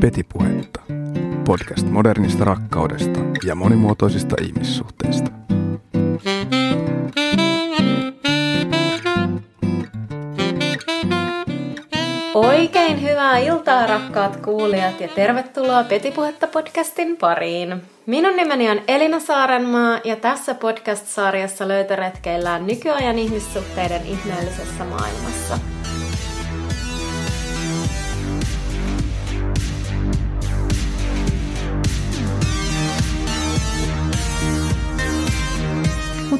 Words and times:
Petipuhetta. 0.00 0.80
Podcast 1.44 1.86
modernista 1.86 2.44
rakkaudesta 2.44 3.20
ja 3.44 3.54
monimuotoisista 3.54 4.36
ihmissuhteista. 4.42 5.30
Oikein 12.34 13.02
hyvää 13.02 13.38
iltaa 13.38 13.86
rakkaat 13.86 14.36
kuulijat 14.36 15.00
ja 15.00 15.08
tervetuloa 15.08 15.84
Petipuhetta 15.84 16.46
podcastin 16.46 17.16
pariin. 17.16 17.82
Minun 18.06 18.36
nimeni 18.36 18.70
on 18.70 18.80
Elina 18.88 19.20
Saarenmaa 19.20 20.00
ja 20.04 20.16
tässä 20.16 20.54
podcast-sarjassa 20.54 21.68
löytöretkeillään 21.68 22.66
nykyajan 22.66 23.18
ihmissuhteiden 23.18 24.06
ihmeellisessä 24.06 24.84
maailmassa. 24.84 25.77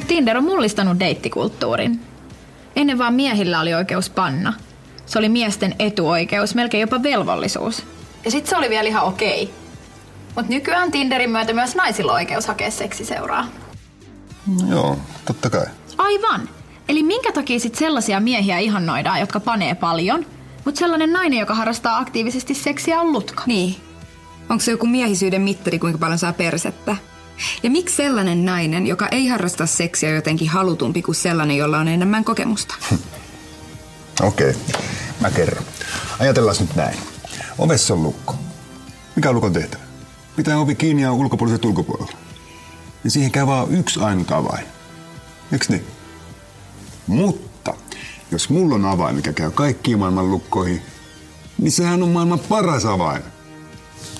Tinder 0.08 0.36
on 0.36 0.44
mullistanut 0.44 1.00
deittikulttuurin. 1.00 2.00
Ennen 2.76 2.98
vaan 2.98 3.14
miehillä 3.14 3.60
oli 3.60 3.74
oikeus 3.74 4.10
panna. 4.10 4.52
Se 5.06 5.18
oli 5.18 5.28
miesten 5.28 5.74
etuoikeus, 5.78 6.54
melkein 6.54 6.80
jopa 6.80 7.02
velvollisuus. 7.02 7.82
Ja 8.24 8.30
sit 8.30 8.46
se 8.46 8.56
oli 8.56 8.70
vielä 8.70 8.88
ihan 8.88 9.04
okei. 9.04 9.50
Mutta 10.36 10.52
nykyään 10.52 10.90
Tinderin 10.90 11.30
myötä 11.30 11.52
myös 11.52 11.74
naisilla 11.74 12.12
on 12.12 12.16
oikeus 12.16 12.46
hakea 12.46 12.70
seksiseuraa. 12.70 13.46
No 14.46 14.70
joo, 14.70 14.98
totta 15.26 15.50
kai. 15.50 15.66
Aivan. 15.98 16.48
Eli 16.88 17.02
minkä 17.02 17.32
takia 17.32 17.60
sit 17.60 17.74
sellaisia 17.74 18.20
miehiä 18.20 18.58
ihannoidaan, 18.58 19.20
jotka 19.20 19.40
panee 19.40 19.74
paljon, 19.74 20.26
mutta 20.64 20.78
sellainen 20.78 21.12
nainen, 21.12 21.38
joka 21.38 21.54
harrastaa 21.54 21.98
aktiivisesti 21.98 22.54
seksiä, 22.54 23.00
on 23.00 23.12
lutka? 23.12 23.42
Niin. 23.46 23.76
Onko 24.48 24.64
se 24.64 24.70
joku 24.70 24.86
miehisyyden 24.86 25.42
mittari, 25.42 25.78
kuinka 25.78 25.98
paljon 25.98 26.18
saa 26.18 26.32
persettä? 26.32 26.96
Ja 27.62 27.70
miksi 27.70 27.96
sellainen 27.96 28.44
nainen, 28.44 28.86
joka 28.86 29.08
ei 29.10 29.26
harrasta 29.26 29.66
seksiä, 29.66 30.10
jotenkin 30.10 30.48
halutumpi 30.48 31.02
kuin 31.02 31.14
sellainen, 31.14 31.56
jolla 31.56 31.78
on 31.78 31.88
enemmän 31.88 32.24
kokemusta? 32.24 32.74
Okei, 34.22 34.54
mä 35.20 35.30
kerron. 35.30 35.64
Ajatellaan 36.18 36.56
nyt 36.60 36.74
näin. 36.74 36.98
Ovessa 37.58 37.94
on 37.94 38.02
lukko. 38.02 38.34
Mikä 39.16 39.28
on 39.28 39.34
lukon 39.34 39.52
tehtävä? 39.52 39.82
Pitää 40.36 40.58
ovi 40.58 40.74
kiinni 40.74 41.02
ja 41.02 41.12
ulkopuoliset 41.12 41.64
ulkopuolella. 41.64 42.18
Ja 43.04 43.10
siihen 43.10 43.30
käy 43.30 43.46
vaan 43.46 43.72
yksi 43.72 44.00
ainut 44.00 44.30
avain. 44.30 44.66
Eiks 45.52 45.68
niin? 45.68 45.86
Mutta 47.06 47.74
jos 48.30 48.50
mulla 48.50 48.74
on 48.74 48.84
avain, 48.84 49.16
mikä 49.16 49.32
käy 49.32 49.50
kaikkiin 49.50 49.98
maailman 49.98 50.30
lukkoihin, 50.30 50.82
niin 51.58 51.72
sehän 51.72 52.02
on 52.02 52.08
maailman 52.08 52.38
paras 52.38 52.84
avain. 52.84 53.22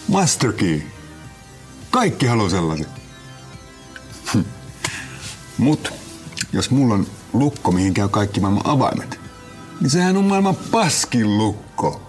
Master 0.08 0.52
key. 0.52 0.82
Kaikki 1.90 2.26
haluaa 2.26 2.50
sellaisen. 2.50 2.97
Hm. 4.34 4.40
Mut 5.58 5.92
jos 6.52 6.70
mulla 6.70 6.94
on 6.94 7.06
lukko, 7.32 7.72
mihin 7.72 7.94
käy 7.94 8.08
kaikki 8.08 8.40
maailman 8.40 8.66
avaimet, 8.66 9.20
niin 9.80 9.90
sehän 9.90 10.16
on 10.16 10.24
maailman 10.24 10.56
paskin 10.56 11.38
lukko. 11.38 12.02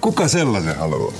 Kuka 0.00 0.28
sellaisen 0.28 0.78
haluaa? 0.78 1.12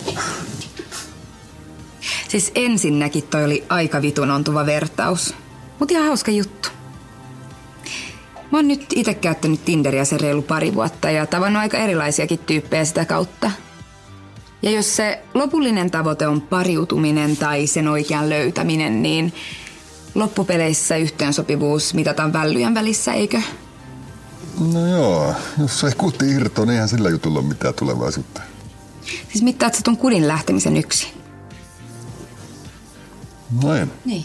Siis 2.29 2.53
ensinnäkin 2.55 3.23
toi 3.23 3.45
oli 3.45 3.65
aika 3.69 4.03
vitun 4.03 4.31
ontuva 4.31 4.67
vertaus. 4.67 5.35
Mut 5.79 5.91
ihan 5.91 6.07
hauska 6.07 6.31
juttu. 6.31 6.69
Mä 8.51 8.59
oon 8.59 8.69
nyt 8.69 8.87
itse 8.95 9.15
käyttänyt 9.15 9.65
Tinderiä 9.65 10.05
se 10.05 10.19
reilu 10.19 10.43
pari 10.43 10.75
vuotta 10.75 11.11
ja 11.11 11.27
tavannut 11.27 11.61
aika 11.61 11.79
erilaisiakin 11.79 12.39
tyyppejä 12.39 12.85
sitä 12.85 13.05
kautta. 13.05 13.51
Ja 14.63 14.71
jos 14.71 14.97
se 14.97 15.23
lopullinen 15.35 15.91
tavoite 15.91 16.27
on 16.27 16.41
pariutuminen 16.41 17.37
tai 17.37 17.67
sen 17.67 17.89
oikean 17.89 18.29
löytäminen, 18.31 19.03
niin 19.03 19.33
loppupeleissä 20.15 20.97
yhteensopivuus 20.97 21.95
mitataan 21.95 22.33
vällyjen 22.33 22.75
välissä, 22.75 23.13
eikö? 23.13 23.41
No 24.73 24.87
joo, 24.87 25.35
jos 25.61 25.81
se 25.81 25.95
kuti 25.95 26.31
irtoaa, 26.31 26.67
niin 26.67 26.73
eihän 26.73 26.89
sillä 26.89 27.11
jutulla 27.11 27.39
ole 27.39 27.49
mitään 27.49 27.75
tulevaisuutta. 27.75 28.41
Siis 29.33 29.43
mittaat 29.43 29.75
sä 29.75 29.81
ton 29.85 29.97
kudin 29.97 30.29
lähtemisen 30.29 30.77
yksin? 30.77 31.11
No 33.63 33.75
en. 33.75 33.93
Niin. 34.05 34.25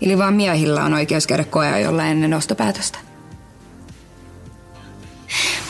Eli 0.00 0.18
vaan 0.18 0.34
miehillä 0.34 0.84
on 0.84 0.94
oikeus 0.94 1.26
käydä 1.26 1.44
koeajolla 1.44 2.06
ennen 2.06 2.34
ostopäätöstä. 2.34 2.98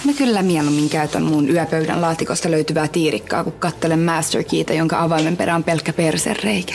Mä 0.04 0.12
kyllä 0.12 0.42
mieluummin 0.42 0.88
käytän 0.88 1.22
mun 1.22 1.50
yöpöydän 1.50 2.00
laatikosta 2.00 2.50
löytyvää 2.50 2.88
tiirikkaa, 2.88 3.44
kun 3.44 3.52
kattelen 3.52 3.98
Master 3.98 4.44
Keytä, 4.44 4.74
jonka 4.74 5.02
avaimen 5.02 5.36
perä 5.36 5.54
on 5.54 5.64
pelkkä 5.64 5.92
persereikä. 5.92 6.74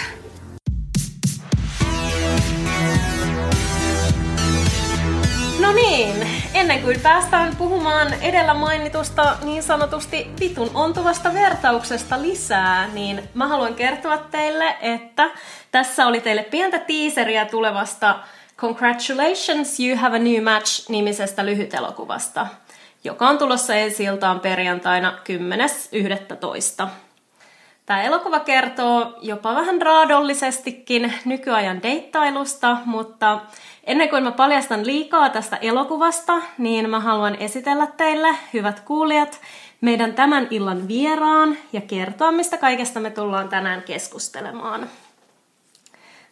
No 5.59 5.73
niin, 5.73 6.28
ennen 6.53 6.81
kuin 6.81 7.00
päästään 7.00 7.56
puhumaan 7.56 8.13
edellä 8.13 8.53
mainitusta 8.53 9.38
niin 9.44 9.63
sanotusti 9.63 10.28
vitun 10.40 10.72
ontuvasta 10.73 11.34
vertauksesta 11.34 12.22
lisää, 12.22 12.88
niin 12.88 13.23
mä 13.34 13.47
haluan 13.47 13.75
kertoa 13.75 14.17
teille, 14.17 14.75
että 14.81 15.31
tässä 15.72 16.07
oli 16.07 16.22
teille 16.22 16.44
pientä 16.44 16.79
tiiseriä 16.79 17.45
tulevasta 17.45 18.19
Congratulations, 18.57 19.79
you 19.79 19.97
have 19.97 20.16
a 20.16 20.19
new 20.19 20.44
match 20.44 20.90
nimisestä 20.90 21.45
lyhytelokuvasta, 21.45 22.47
joka 23.03 23.28
on 23.28 23.38
tulossa 23.38 23.75
ensi 23.75 24.03
iltaan 24.03 24.40
perjantaina 24.40 25.14
10.11. 26.84 26.88
Tämä 27.86 28.03
elokuva 28.03 28.40
kertoo 28.40 29.14
jopa 29.22 29.56
vähän 29.56 29.81
raadollisestikin 29.81 31.14
nykyajan 31.25 31.84
deittailusta, 31.84 32.78
mutta 32.86 33.40
ennen 33.84 34.09
kuin 34.09 34.24
mä 34.24 34.31
paljastan 34.31 34.86
liikaa 34.86 35.30
tästä 35.30 35.58
elokuvasta, 35.58 36.34
niin 36.58 36.90
mä 36.90 37.00
haluan 37.00 37.36
esitellä 37.40 37.88
teille, 37.88 38.38
hyvät 38.53 38.80
kuulijat, 38.80 39.41
meidän 39.81 40.14
tämän 40.14 40.47
illan 40.50 40.88
vieraan 40.88 41.58
ja 41.74 41.81
kertoa, 41.81 42.31
mistä 42.31 42.58
kaikesta 42.58 43.00
me 43.00 43.09
tullaan 43.09 43.50
tänään 43.50 43.81
keskustelemaan. 43.81 44.90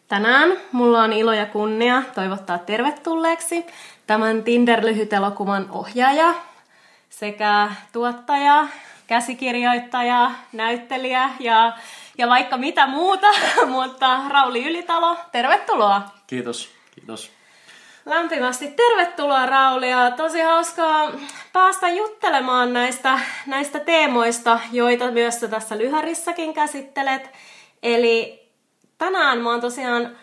Tänään 0.08 0.58
mulla 0.72 1.04
on 1.04 1.14
ilo 1.14 1.34
ja 1.34 1.46
kunnia 1.46 2.04
toivottaa 2.16 2.58
tervetulleeksi 2.58 3.66
tämän 4.08 4.44
Tinder-lyhytelokuvan 4.44 5.68
ohjaaja 5.72 6.34
sekä 7.22 7.72
tuottaja, 7.94 8.68
käsikirjoittaja, 9.08 10.32
näyttelijä 10.54 11.30
ja, 11.40 11.78
ja 12.18 12.28
vaikka 12.28 12.58
mitä 12.58 12.88
muuta, 12.88 13.28
mutta 13.68 14.20
Rauli 14.28 14.66
Ylitalo, 14.66 15.18
tervetuloa. 15.32 16.02
Kiitos, 16.28 16.70
kiitos. 16.96 17.32
Lämpimästi 18.06 18.68
tervetuloa 18.68 19.46
Rauli 19.46 19.90
ja 19.90 20.12
tosi 20.12 20.42
hauskaa 20.42 21.12
päästä 21.54 21.90
juttelemaan 21.90 22.74
näistä, 22.74 23.20
näistä 23.46 23.80
teemoista, 23.80 24.60
joita 24.72 25.12
myös 25.12 25.40
sä 25.40 25.48
tässä 25.48 25.78
lyhärissäkin 25.78 26.54
käsittelet. 26.54 27.30
Eli 27.84 28.48
tänään 28.98 29.42
mä 29.42 29.50
oon 29.50 29.62
tosiaan 29.62 30.18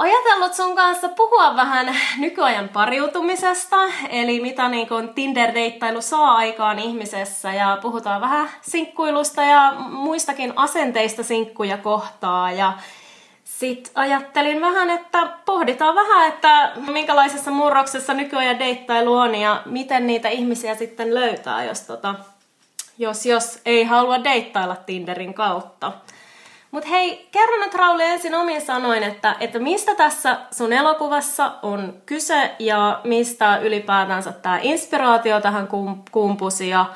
ajatellut 0.00 0.54
sun 0.54 0.76
kanssa 0.76 1.08
puhua 1.08 1.56
vähän 1.56 1.96
nykyajan 2.18 2.68
pariutumisesta, 2.68 3.76
eli 4.10 4.40
mitä 4.40 4.68
niin 4.68 4.88
kun 4.88 5.14
Tinder-deittailu 5.14 6.02
saa 6.02 6.34
aikaan 6.34 6.78
ihmisessä, 6.78 7.52
ja 7.52 7.78
puhutaan 7.82 8.20
vähän 8.20 8.48
sinkkuilusta 8.60 9.42
ja 9.42 9.74
muistakin 9.88 10.52
asenteista 10.56 11.22
sinkkuja 11.22 11.78
kohtaa, 11.78 12.52
ja 12.52 12.72
sitten 13.44 13.92
ajattelin 13.94 14.60
vähän, 14.60 14.90
että 14.90 15.26
pohditaan 15.44 15.94
vähän, 15.94 16.28
että 16.28 16.72
minkälaisessa 16.76 17.50
murroksessa 17.50 18.14
nykyajan 18.14 18.58
deittailu 18.58 19.14
on 19.14 19.34
ja 19.34 19.62
miten 19.66 20.06
niitä 20.06 20.28
ihmisiä 20.28 20.74
sitten 20.74 21.14
löytää, 21.14 21.64
jos, 21.64 21.80
tota, 21.80 22.14
jos, 22.98 23.26
jos 23.26 23.60
ei 23.64 23.84
halua 23.84 24.24
deittailla 24.24 24.76
Tinderin 24.76 25.34
kautta. 25.34 25.92
Mutta 26.70 26.88
hei, 26.88 27.28
kerro 27.32 27.56
nyt 27.56 27.74
Rauli 27.74 28.04
ensin 28.04 28.34
omin 28.34 28.60
sanoin, 28.60 29.02
että, 29.02 29.36
että 29.40 29.58
mistä 29.58 29.94
tässä 29.94 30.38
sun 30.50 30.72
elokuvassa 30.72 31.52
on 31.62 31.94
kyse 32.06 32.54
ja 32.58 33.00
mistä 33.04 33.58
ylipäätänsä 33.58 34.32
tämä 34.32 34.58
inspiraatio 34.62 35.40
tähän 35.40 35.68
kumpusi 36.10 36.68
ja 36.68 36.86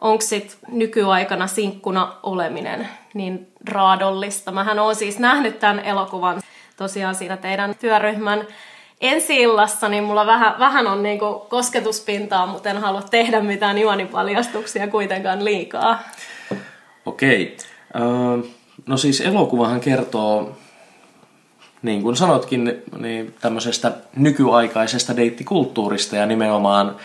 onko 0.00 0.20
sit 0.20 0.58
nykyaikana 0.68 1.46
sinkkuna 1.46 2.12
oleminen 2.22 2.88
niin 3.14 3.52
raadollista. 3.68 4.52
Mähän 4.52 4.78
oon 4.78 4.96
siis 4.96 5.18
nähnyt 5.18 5.58
tämän 5.58 5.78
elokuvan 5.78 6.42
tosiaan 6.76 7.14
siinä 7.14 7.36
teidän 7.36 7.74
työryhmän 7.74 8.46
ensi 9.00 9.42
illassa, 9.42 9.88
niin 9.88 10.04
mulla 10.04 10.26
vähän, 10.26 10.58
vähän 10.58 10.86
on 10.86 11.02
niinku 11.02 11.46
kosketuspintaa, 11.48 12.46
mutta 12.46 12.70
en 12.70 12.78
halua 12.78 13.02
tehdä 13.02 13.40
mitään 13.40 13.78
juonipaljastuksia 13.78 14.88
kuitenkaan 14.88 15.44
liikaa. 15.44 16.02
Okei. 17.06 17.56
Okay. 17.94 18.50
No 18.86 18.96
siis 18.96 19.20
elokuvahan 19.20 19.80
kertoo, 19.80 20.56
niin 21.82 22.02
kuin 22.02 22.16
sanotkin, 22.16 22.82
niin 22.98 23.34
tämmöisestä 23.40 23.92
nykyaikaisesta 24.16 25.16
deittikulttuurista 25.16 26.16
ja 26.16 26.26
nimenomaan 26.26 26.96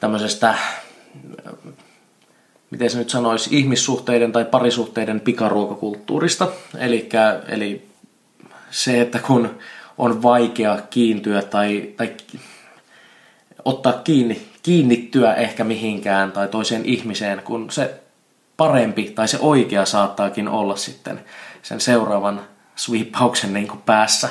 tämmöisestä 0.00 0.54
miten 2.74 2.90
se 2.90 2.98
nyt 2.98 3.10
sanoisi, 3.10 3.58
ihmissuhteiden 3.58 4.32
tai 4.32 4.44
parisuhteiden 4.44 5.20
pikaruokakulttuurista. 5.20 6.48
Elikkä, 6.78 7.40
eli 7.48 7.86
se, 8.70 9.00
että 9.00 9.18
kun 9.18 9.58
on 9.98 10.22
vaikea 10.22 10.78
kiintyä 10.90 11.42
tai, 11.42 11.90
tai 11.96 12.12
ottaa 13.64 13.92
kiinni, 13.92 14.42
kiinnittyä 14.62 15.34
ehkä 15.34 15.64
mihinkään 15.64 16.32
tai 16.32 16.48
toiseen 16.48 16.84
ihmiseen, 16.84 17.42
kun 17.44 17.70
se 17.70 18.00
parempi 18.56 19.02
tai 19.14 19.28
se 19.28 19.38
oikea 19.40 19.84
saattaakin 19.84 20.48
olla 20.48 20.76
sitten 20.76 21.20
sen 21.62 21.80
seuraavan 21.80 22.40
sweepauksen 22.76 23.52
niin 23.52 23.68
kuin 23.68 23.82
päässä. 23.82 24.28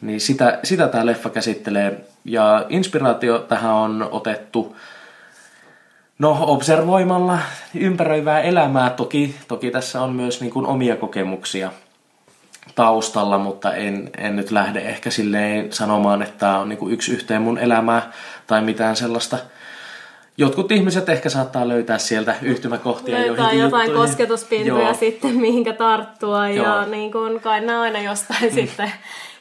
Niin 0.00 0.20
sitä, 0.20 0.58
sitä 0.64 0.88
tämä 0.88 1.06
leffa 1.06 1.30
käsittelee. 1.30 2.04
Ja 2.24 2.66
inspiraatio 2.68 3.38
tähän 3.38 3.72
on 3.72 4.08
otettu 4.10 4.76
No, 6.20 6.36
observoimalla 6.40 7.38
ympäröivää 7.74 8.40
elämää. 8.40 8.90
Toki, 8.90 9.34
toki 9.48 9.70
tässä 9.70 10.02
on 10.02 10.12
myös 10.12 10.40
niin 10.40 10.50
kuin 10.50 10.66
omia 10.66 10.96
kokemuksia 10.96 11.72
taustalla, 12.74 13.38
mutta 13.38 13.74
en, 13.74 14.10
en 14.18 14.36
nyt 14.36 14.50
lähde 14.50 14.80
ehkä 14.80 15.10
silleen 15.10 15.72
sanomaan, 15.72 16.22
että 16.22 16.38
tämä 16.38 16.58
on 16.58 16.68
niin 16.68 16.78
kuin 16.78 16.92
yksi 16.92 17.12
yhteen 17.12 17.42
mun 17.42 17.58
elämää 17.58 18.12
tai 18.46 18.62
mitään 18.62 18.96
sellaista. 18.96 19.38
Jotkut 20.40 20.72
ihmiset 20.72 21.08
ehkä 21.08 21.28
saattaa 21.28 21.68
löytää 21.68 21.98
sieltä 21.98 22.34
yhtymäkohtia 22.42 23.18
Löytää 23.18 23.52
jotain 23.52 23.60
juttuihin. 23.60 23.94
kosketuspintoja 23.94 24.84
Joo. 24.84 24.94
sitten, 24.94 25.36
mihinkä 25.36 25.72
tarttua 25.72 26.48
Joo. 26.48 26.66
ja 26.66 26.86
niin 26.86 27.12
kuin, 27.12 27.40
kai 27.40 27.60
ne 27.60 27.76
aina 27.76 28.00
jostain 28.00 28.54
sitten 28.54 28.92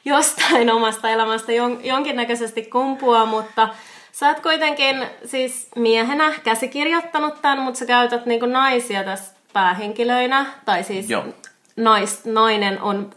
jostain 0.06 0.72
omasta 0.72 1.10
elämästä 1.10 1.52
jon, 1.52 1.80
jonkinnäköisesti 1.84 2.62
kumpua, 2.64 3.26
mutta 3.26 3.70
Sä 4.12 4.28
oot 4.28 4.40
kuitenkin 4.40 5.06
siis 5.26 5.68
miehenä 5.76 6.34
käsikirjoittanut 6.44 7.42
tämän, 7.42 7.60
mutta 7.60 7.80
sä 7.80 7.86
käytät 7.86 8.26
niinku 8.26 8.46
naisia 8.46 9.04
tässä 9.04 9.34
päähenkilöinä, 9.54 10.46
tai 10.66 10.84
siis 10.84 11.10
Joo. 11.10 11.24
Nais, 11.76 12.26
nainen 12.26 12.82
on 12.82 13.10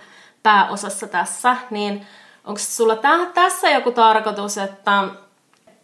pääosassa 0.43 1.07
tässä, 1.07 1.57
niin 1.71 2.07
onko 2.45 2.59
sulla 2.59 2.97
tä- 2.97 3.27
tässä 3.35 3.71
joku 3.71 3.93
tarkoitus, 3.93 4.59
että 4.59 5.05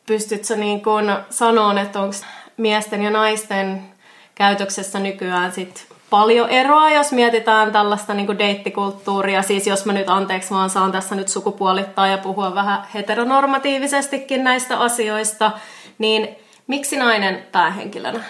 pystyt 0.09 0.45
sä 0.45 0.57
niin 0.57 0.83
sanoa, 1.31 1.81
että 1.81 2.01
onko 2.01 2.17
miesten 2.57 3.03
ja 3.03 3.11
naisten 3.11 3.83
käytöksessä 4.35 4.99
nykyään 4.99 5.53
sit 5.53 5.87
paljon 6.11 6.49
eroa, 6.49 6.91
jos 6.91 7.13
mietitään 7.13 7.73
tällaista 7.73 8.15
niin 8.15 8.39
deittikulttuuria. 8.39 9.43
Siis 9.43 9.67
jos 9.67 9.85
mä 9.85 9.93
nyt 9.93 10.09
anteeksi 10.09 10.51
vaan 10.51 10.71
saan 10.71 10.93
tässä 10.93 11.15
nyt 11.15 11.29
sukupuolittaa 11.29 12.07
ja 12.07 12.19
puhua 12.19 12.55
vähän 12.55 12.83
heteronormatiivisestikin 12.95 14.45
näistä 14.45 14.79
asioista, 14.79 15.53
niin 15.99 16.29
miksi 16.67 16.97
nainen 16.97 17.47
päähenkilönä? 17.53 18.25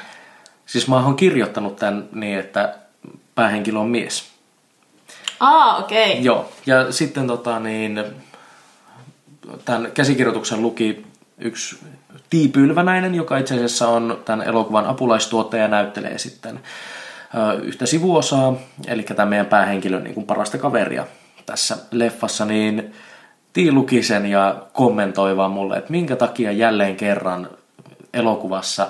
Siis 0.67 0.89
mä 0.89 0.97
oon 0.97 1.17
kirjoittanut 1.17 1.77
tämän 1.77 2.09
niin, 2.13 2.39
että 2.39 2.75
päähenkilö 3.35 3.79
on 3.79 3.89
mies. 3.89 4.31
Aa, 5.41 5.77
okei. 5.77 6.11
Okay. 6.11 6.23
Joo, 6.23 6.49
ja 6.67 6.93
sitten 6.93 7.27
tota 7.27 7.61
niin, 7.61 8.05
tämän 9.65 9.93
käsikirjoituksen 9.93 10.63
luki 10.63 11.07
yksi 11.39 11.79
Tiipylvänäinen, 12.31 13.15
joka 13.15 13.39
itse 13.39 13.55
asiassa 13.55 13.89
on 13.89 14.19
tämän 14.25 14.47
elokuvan 14.47 14.87
apulaistuottaja 14.87 15.63
ja 15.63 15.69
näyttelee 15.69 16.19
sitten 16.19 16.61
yhtä 17.63 17.87
sivuosaa, 17.87 18.57
eli 18.87 19.03
tämä 19.03 19.27
meidän 19.27 19.47
päähenkilön 19.47 20.05
niin 20.05 20.15
kuin 20.15 20.27
parasta 20.27 20.59
kaveria 20.59 21.07
tässä 21.47 21.77
leffassa, 21.91 22.45
niin 22.45 22.93
Tii 23.53 23.73
luki 23.73 24.03
sen 24.03 24.27
ja 24.27 24.63
kommentoi 24.73 25.37
vaan 25.37 25.51
mulle, 25.51 25.77
että 25.77 25.91
minkä 25.91 26.17
takia 26.17 26.53
jälleen 26.53 26.97
kerran 26.97 27.49
elokuvassa 28.15 28.89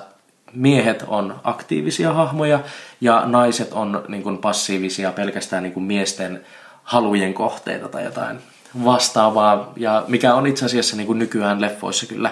miehet 0.53 1.05
on 1.07 1.41
aktiivisia 1.45 2.13
hahmoja 2.13 2.61
ja 3.01 3.23
naiset 3.27 3.73
on 3.73 4.05
niin 4.09 4.23
kuin 4.23 4.39
passiivisia 4.39 5.13
pelkästään 5.13 5.63
niin 5.63 5.73
kuin 5.73 5.85
miesten 5.85 6.45
halujen 6.83 7.35
kohteita 7.35 7.89
tai 7.89 8.05
jotain 8.05 8.39
vastaavaa. 8.85 9.73
Ja 9.77 10.05
mikä 10.09 10.35
on 10.35 10.47
itse 10.47 10.65
asiassa 10.65 10.97
niin 10.97 11.07
kuin 11.07 11.19
nykyään 11.19 11.61
leffoissa 11.61 12.07
kyllä, 12.07 12.31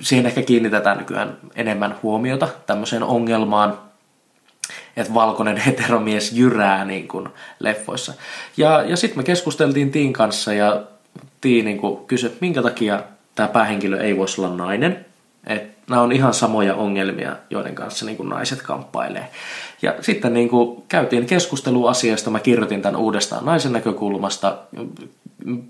siihen 0.00 0.26
ehkä 0.26 0.42
kiinnitetään 0.42 0.98
nykyään 0.98 1.36
enemmän 1.54 1.96
huomiota 2.02 2.48
tämmöiseen 2.66 3.02
ongelmaan, 3.02 3.78
että 4.96 5.14
valkoinen 5.14 5.56
heteromies 5.56 6.32
jyrää 6.32 6.84
niin 6.84 7.08
kuin 7.08 7.28
leffoissa. 7.58 8.14
Ja, 8.56 8.82
ja 8.82 8.96
sitten 8.96 9.18
me 9.18 9.22
keskusteltiin 9.22 9.90
Tiin 9.90 10.12
kanssa 10.12 10.52
ja 10.52 10.82
Tiin 11.40 11.64
niin 11.64 11.80
kysyi, 12.06 12.26
että 12.26 12.38
minkä 12.40 12.62
takia 12.62 13.02
tämä 13.34 13.48
päähenkilö 13.48 14.00
ei 14.00 14.16
voisi 14.16 14.40
olla 14.40 14.56
nainen. 14.56 15.06
Että 15.46 15.80
nämä 15.90 16.02
on 16.02 16.12
ihan 16.12 16.34
samoja 16.34 16.74
ongelmia, 16.74 17.36
joiden 17.50 17.74
kanssa 17.74 18.06
niin 18.06 18.16
kuin 18.16 18.28
naiset 18.28 18.62
kamppailee. 18.62 19.28
Ja 19.82 19.94
sitten 20.00 20.34
niin 20.34 20.48
kuin 20.48 20.82
käytiin 20.88 21.26
keskustelua 21.26 21.90
asiasta, 21.90 22.30
mä 22.30 22.40
kirjoitin 22.40 22.82
tämän 22.82 23.00
uudestaan 23.00 23.44
naisen 23.44 23.72
näkökulmasta. 23.72 24.58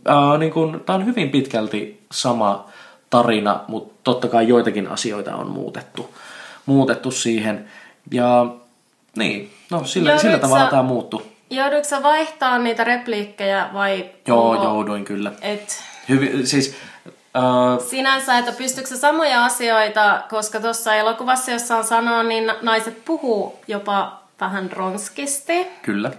Ää, 0.06 0.38
niin 0.38 0.52
kuin, 0.52 0.81
tämä 0.81 0.96
on 0.96 1.06
hyvin 1.06 1.31
pitkälti 1.31 2.00
sama 2.12 2.67
tarina, 3.11 3.61
mutta 3.69 3.94
totta 4.05 4.28
kai 4.28 4.49
joitakin 4.49 4.88
asioita 4.88 5.37
on 5.37 5.50
muutettu, 5.50 6.14
muutettu 6.67 7.11
siihen. 7.11 7.69
Ja 8.11 8.46
niin, 9.17 9.50
no 9.70 9.84
sillä, 9.84 10.19
sillä 10.19 10.38
tavalla 10.38 10.70
tämä 10.70 10.82
muuttui. 10.82 11.22
Joudutko 11.50 11.88
sä 11.88 12.02
vaihtaa 12.02 12.58
niitä 12.58 12.84
repliikkejä 12.84 13.70
vai... 13.72 14.11
Joo, 14.26 14.50
onko, 14.50 14.64
jouduin 14.64 15.05
kyllä. 15.05 15.32
Et... 15.43 15.82
Hyvi, 16.08 16.46
siis, 16.46 16.76
uh... 17.06 17.87
Sinänsä, 17.87 18.38
että 18.38 18.52
pystyykö 18.52 18.96
samoja 18.96 19.44
asioita, 19.44 20.22
koska 20.31 20.61
tuossa 20.61 20.94
elokuvassa, 20.94 21.50
jossa 21.50 21.76
on 21.76 21.84
sanoa, 21.84 22.22
niin 22.22 22.52
naiset 22.62 23.05
puhuu 23.05 23.58
jopa 23.69 24.20
vähän 24.40 24.72
ronskisti. 24.72 25.67
Kyllä. 25.82 26.12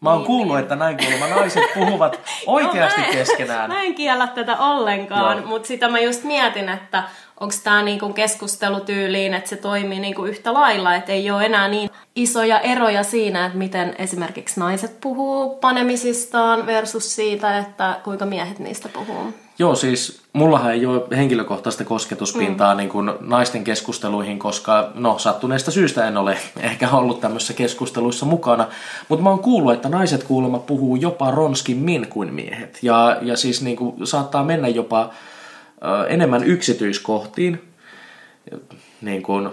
Mä 0.00 0.10
oon 0.10 0.18
niin, 0.18 0.26
kuullut, 0.26 0.56
niin. 0.56 0.62
että 0.62 0.76
näin 0.76 0.96
kuulemma 0.96 1.26
naiset 1.26 1.62
puhuvat 1.74 2.20
oikeasti 2.46 3.00
no, 3.00 3.06
mä 3.06 3.12
en, 3.12 3.16
keskenään. 3.16 3.70
Mä 3.70 3.82
en 3.82 3.94
kiellä 3.94 4.26
tätä 4.26 4.56
ollenkaan, 4.56 5.46
mutta 5.46 5.68
sitä 5.68 5.88
mä 5.88 6.00
just 6.00 6.24
mietin, 6.24 6.68
että 6.68 7.02
onko 7.40 7.54
tämä 7.64 7.82
niinku 7.82 8.12
keskustelutyyliin, 8.12 9.34
että 9.34 9.50
se 9.50 9.56
toimii 9.56 10.00
niinku 10.00 10.24
yhtä 10.24 10.54
lailla, 10.54 10.94
että 10.94 11.12
ei 11.12 11.30
ole 11.30 11.46
enää 11.46 11.68
niin 11.68 11.90
isoja 12.16 12.60
eroja 12.60 13.02
siinä, 13.02 13.46
että 13.46 13.58
miten 13.58 13.94
esimerkiksi 13.98 14.60
naiset 14.60 15.00
puhuu 15.00 15.54
panemisistaan 15.54 16.66
versus 16.66 17.16
siitä, 17.16 17.58
että 17.58 17.96
kuinka 18.04 18.26
miehet 18.26 18.58
niistä 18.58 18.88
puhuu. 18.88 19.34
Joo, 19.58 19.74
siis 19.74 20.20
mullahan 20.32 20.72
ei 20.72 20.86
ole 20.86 21.02
henkilökohtaista 21.16 21.84
kosketuspintaa 21.84 22.74
mm. 22.74 22.78
niin 22.78 22.88
kuin 22.88 23.10
naisten 23.20 23.64
keskusteluihin, 23.64 24.38
koska 24.38 24.92
no 24.94 25.18
sattuneesta 25.18 25.70
syystä 25.70 26.08
en 26.08 26.16
ole 26.16 26.38
ehkä 26.60 26.90
ollut 26.90 27.20
tämmöisissä 27.20 27.54
keskusteluissa 27.54 28.26
mukana. 28.26 28.68
Mutta 29.08 29.22
mä 29.22 29.30
oon 29.30 29.38
kuullut, 29.38 29.72
että 29.72 29.88
naiset 29.88 30.22
kuulemma 30.22 30.58
puhuu 30.58 30.96
jopa 30.96 31.30
ronskimmin 31.30 32.06
kuin 32.08 32.34
miehet. 32.34 32.78
Ja, 32.82 33.18
ja 33.22 33.36
siis 33.36 33.62
niin 33.62 33.76
kuin, 33.76 34.06
saattaa 34.06 34.44
mennä 34.44 34.68
jopa 34.68 35.10
enemmän 36.08 36.44
yksityiskohtiin, 36.44 37.62
niin 39.00 39.22
kuin 39.22 39.48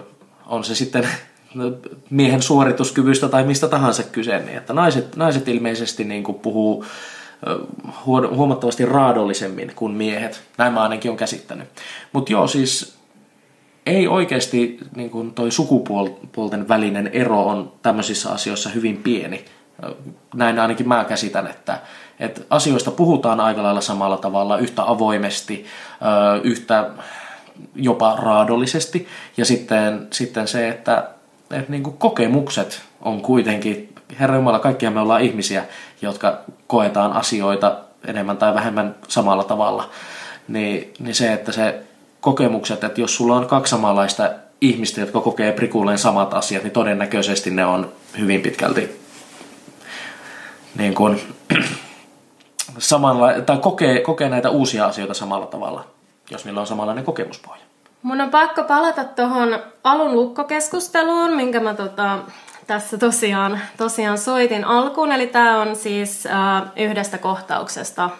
on 0.46 0.64
se 0.64 0.74
sitten 0.74 1.08
miehen 2.10 2.42
suorituskyvystä 2.42 3.28
tai 3.28 3.44
mistä 3.44 3.68
tahansa 3.68 4.02
kyse, 4.02 4.38
niin 4.38 4.58
että 4.58 4.72
naiset, 4.72 5.16
naiset 5.16 5.48
ilmeisesti 5.48 6.04
niin 6.04 6.22
kuin 6.22 6.38
puhuu 6.38 6.84
huomattavasti 8.06 8.86
raadollisemmin 8.86 9.72
kuin 9.76 9.92
miehet. 9.92 10.42
Näin 10.58 10.72
mä 10.72 10.82
ainakin 10.82 11.10
on 11.10 11.16
käsittänyt. 11.16 11.68
Mutta 12.12 12.32
joo, 12.32 12.46
siis 12.46 12.96
ei 13.86 14.08
oikeasti 14.08 14.78
niin 14.96 15.10
kuin 15.10 15.34
toi 15.34 15.50
sukupuolten 15.50 16.68
välinen 16.68 17.10
ero 17.12 17.46
on 17.46 17.72
tämmöisissä 17.82 18.30
asioissa 18.30 18.70
hyvin 18.70 18.96
pieni. 18.96 19.44
Näin 20.34 20.58
ainakin 20.58 20.88
mä 20.88 21.04
käsitän, 21.04 21.46
että, 21.46 21.78
että 22.20 22.40
asioista 22.50 22.90
puhutaan 22.90 23.40
aika 23.40 23.62
lailla 23.62 23.80
samalla 23.80 24.16
tavalla, 24.16 24.58
yhtä 24.58 24.90
avoimesti, 24.90 25.66
yhtä 26.42 26.90
jopa 27.74 28.16
raadollisesti. 28.16 29.08
Ja 29.36 29.44
sitten, 29.44 30.06
sitten 30.10 30.48
se, 30.48 30.68
että, 30.68 31.10
että 31.50 31.72
niin 31.72 31.82
kuin 31.82 31.96
kokemukset 31.96 32.82
on 33.02 33.20
kuitenkin, 33.20 33.95
Herra 34.20 34.36
Jumala, 34.36 34.58
kaikkia 34.58 34.90
me 34.90 35.00
ollaan 35.00 35.22
ihmisiä, 35.22 35.64
jotka 36.02 36.38
koetaan 36.66 37.12
asioita 37.12 37.76
enemmän 38.06 38.36
tai 38.36 38.54
vähemmän 38.54 38.94
samalla 39.08 39.44
tavalla. 39.44 39.90
Niin, 40.48 40.94
niin 40.98 41.14
se, 41.14 41.32
että 41.32 41.52
se 41.52 41.82
kokemukset, 42.20 42.84
että 42.84 43.00
jos 43.00 43.16
sulla 43.16 43.36
on 43.36 43.46
kaksi 43.46 43.70
samanlaista 43.70 44.30
ihmistä, 44.60 45.00
jotka 45.00 45.20
kokee 45.20 45.52
prikulleen 45.52 45.98
samat 45.98 46.34
asiat, 46.34 46.62
niin 46.62 46.72
todennäköisesti 46.72 47.50
ne 47.50 47.66
on 47.66 47.92
hyvin 48.18 48.40
pitkälti 48.40 49.06
niin 50.78 50.94
kuin, 50.94 51.20
samanla- 52.78 53.40
tai 53.46 53.58
kokee, 53.58 54.00
kokee 54.00 54.28
näitä 54.28 54.50
uusia 54.50 54.86
asioita 54.86 55.14
samalla 55.14 55.46
tavalla, 55.46 55.84
jos 56.30 56.44
niillä 56.44 56.60
on 56.60 56.66
samanlainen 56.66 57.04
kokemuspohja. 57.04 57.62
Mun 58.02 58.20
on 58.20 58.30
pakko 58.30 58.64
palata 58.64 59.04
tuohon 59.04 59.58
alun 59.84 60.16
lukkokeskusteluun, 60.16 61.36
minkä 61.36 61.60
mä 61.60 61.74
tota, 61.74 62.18
tässä 62.66 62.98
tosiaan, 62.98 63.60
tosiaan 63.76 64.18
soitin 64.18 64.64
alkuun. 64.64 65.12
Eli 65.12 65.26
tämä 65.26 65.60
on 65.60 65.76
siis 65.76 66.26
äh, 66.26 66.62
yhdestä 66.76 67.18
kohtauksesta 67.18 68.10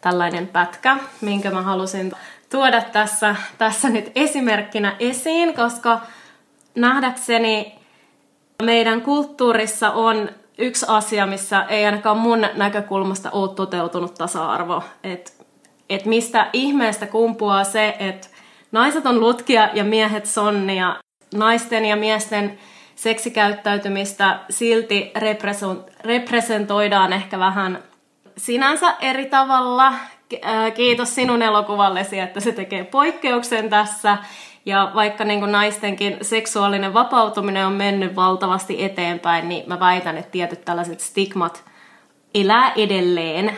tällainen 0.00 0.46
pätkä, 0.46 0.96
minkä 1.20 1.50
mä 1.50 1.62
halusin 1.62 2.12
tuoda 2.50 2.82
tässä, 2.82 3.36
tässä 3.58 3.88
nyt 3.88 4.12
esimerkkinä 4.14 4.96
esiin, 4.98 5.54
koska 5.54 6.00
nähdäkseni 6.74 7.80
Meidän 8.62 9.02
kulttuurissa 9.02 9.90
on 9.90 10.28
yksi 10.58 10.86
asia, 10.88 11.26
missä 11.26 11.64
ei 11.68 11.86
ainakaan 11.86 12.18
mun 12.18 12.46
näkökulmasta 12.54 13.30
ole 13.30 13.54
toteutunut 13.54 14.14
tasa-arvo. 14.14 14.82
Että 15.04 15.30
et 15.90 16.04
mistä 16.04 16.50
ihmeestä 16.52 17.06
kumpuaa 17.06 17.64
se, 17.64 17.96
että 17.98 18.28
naiset 18.72 19.06
on 19.06 19.20
lutkia 19.20 19.68
ja 19.74 19.84
miehet 19.84 20.26
sonnia. 20.26 20.96
Naisten 21.34 21.84
ja 21.84 21.96
miesten 21.96 22.58
seksikäyttäytymistä 23.00 24.38
silti 24.50 25.12
representoidaan 26.04 27.12
ehkä 27.12 27.38
vähän 27.38 27.78
sinänsä 28.36 28.94
eri 29.00 29.26
tavalla. 29.26 29.92
Kiitos 30.74 31.14
sinun 31.14 31.42
elokuvallesi, 31.42 32.18
että 32.18 32.40
se 32.40 32.52
tekee 32.52 32.84
poikkeuksen 32.84 33.70
tässä. 33.70 34.18
Ja 34.66 34.90
vaikka 34.94 35.24
niin 35.24 35.40
kuin 35.40 35.52
naistenkin 35.52 36.16
seksuaalinen 36.22 36.94
vapautuminen 36.94 37.66
on 37.66 37.72
mennyt 37.72 38.16
valtavasti 38.16 38.84
eteenpäin, 38.84 39.48
niin 39.48 39.64
mä 39.68 39.80
väitän, 39.80 40.16
että 40.16 40.30
tietyt 40.30 40.64
tällaiset 40.64 41.00
stigmat 41.00 41.64
elää 42.34 42.72
edelleen. 42.76 43.56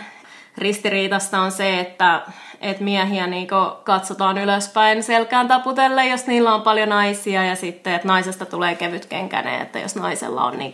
Ristiriitasta 0.58 1.40
on 1.40 1.52
se, 1.52 1.80
että, 1.80 2.22
että 2.62 2.84
miehiä 2.84 3.26
niin 3.26 3.48
katsotaan 3.84 4.38
ylöspäin 4.38 5.02
selkään 5.02 5.48
taputelle, 5.48 6.06
jos 6.06 6.26
niillä 6.26 6.54
on 6.54 6.62
paljon 6.62 6.88
naisia, 6.88 7.44
ja 7.44 7.56
sitten, 7.56 7.94
että 7.94 8.08
naisesta 8.08 8.46
tulee 8.46 8.74
kevytkenkäinen, 8.74 9.60
että 9.62 9.78
jos 9.78 9.96
naisella 9.96 10.44
on 10.44 10.58
niin 10.58 10.72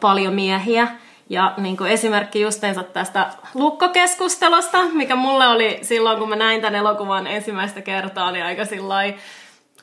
paljon 0.00 0.34
miehiä. 0.34 0.88
Ja 1.28 1.54
niin 1.56 1.76
esimerkki 1.88 2.40
justeensa 2.40 2.82
tästä 2.82 3.26
lukkokeskustelusta, 3.54 4.84
mikä 4.92 5.16
mulle 5.16 5.48
oli 5.48 5.78
silloin, 5.82 6.18
kun 6.18 6.28
mä 6.28 6.36
näin 6.36 6.60
tämän 6.60 6.74
elokuvan 6.74 7.26
ensimmäistä 7.26 7.82
kertaa, 7.82 8.32
niin 8.32 8.44
aika 8.44 8.64
sillä 8.64 9.04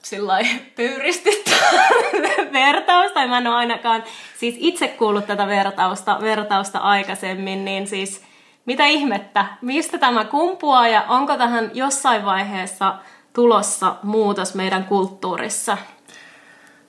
sillä 0.06 0.40
pyyristyttää 0.76 1.90
vertaus, 2.54 3.12
tai 3.12 3.28
mä 3.28 3.38
en 3.38 3.48
ole 3.48 3.56
ainakaan 3.56 4.04
siis 4.38 4.56
itse 4.58 4.88
kuullut 4.88 5.28
tätä 5.28 5.48
vertausta, 5.48 6.18
vertausta 6.22 6.80
aikaisemmin, 6.80 7.66
niin 7.66 7.88
siis 7.88 8.22
mitä 8.66 8.86
ihmettä, 8.86 9.46
mistä 9.62 9.98
tämä 9.98 10.26
kumpuaa 10.26 10.88
ja 10.88 11.04
onko 11.08 11.38
tähän 11.38 11.72
jossain 11.74 12.26
vaiheessa 12.26 12.96
tulossa 13.34 13.96
muutos 14.04 14.56
meidän 14.56 14.84
kulttuurissa? 14.84 15.78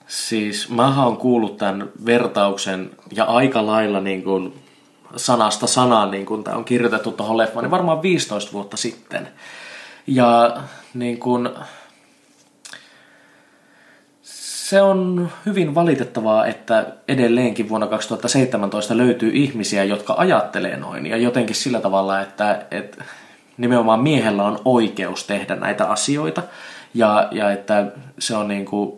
Siis 0.06 0.70
mä 0.70 1.04
oon 1.04 1.16
kuullut 1.16 1.56
tämän 1.56 1.88
vertauksen 2.06 2.90
ja 3.12 3.24
aika 3.24 3.66
lailla 3.66 4.00
niin 4.00 4.22
kuin 4.22 4.64
sanasta 5.16 5.66
sanaan, 5.66 6.10
niin 6.10 6.26
kuin 6.26 6.44
tämä 6.44 6.56
on 6.56 6.64
kirjoitettu 6.64 7.12
tuohon 7.12 7.36
leffaan, 7.36 7.64
niin 7.64 7.70
varmaan 7.70 8.02
15 8.02 8.52
vuotta 8.52 8.76
sitten. 8.76 9.28
Ja 10.06 10.56
niin 10.94 11.18
kuin, 11.18 11.48
se 14.64 14.82
on 14.82 15.28
hyvin 15.46 15.74
valitettavaa, 15.74 16.46
että 16.46 16.86
edelleenkin 17.08 17.68
vuonna 17.68 17.86
2017 17.86 18.96
löytyy 18.96 19.30
ihmisiä, 19.34 19.84
jotka 19.84 20.14
ajattelee 20.16 20.76
noin. 20.76 21.06
Ja 21.06 21.16
jotenkin 21.16 21.56
sillä 21.56 21.80
tavalla, 21.80 22.20
että, 22.20 22.66
että 22.70 23.04
nimenomaan 23.58 24.02
miehellä 24.02 24.44
on 24.44 24.60
oikeus 24.64 25.24
tehdä 25.24 25.56
näitä 25.56 25.86
asioita. 25.86 26.42
Ja, 26.94 27.28
ja 27.30 27.52
että 27.52 27.86
se 28.18 28.36
on 28.36 28.48
niin 28.48 28.64
kuin 28.64 28.92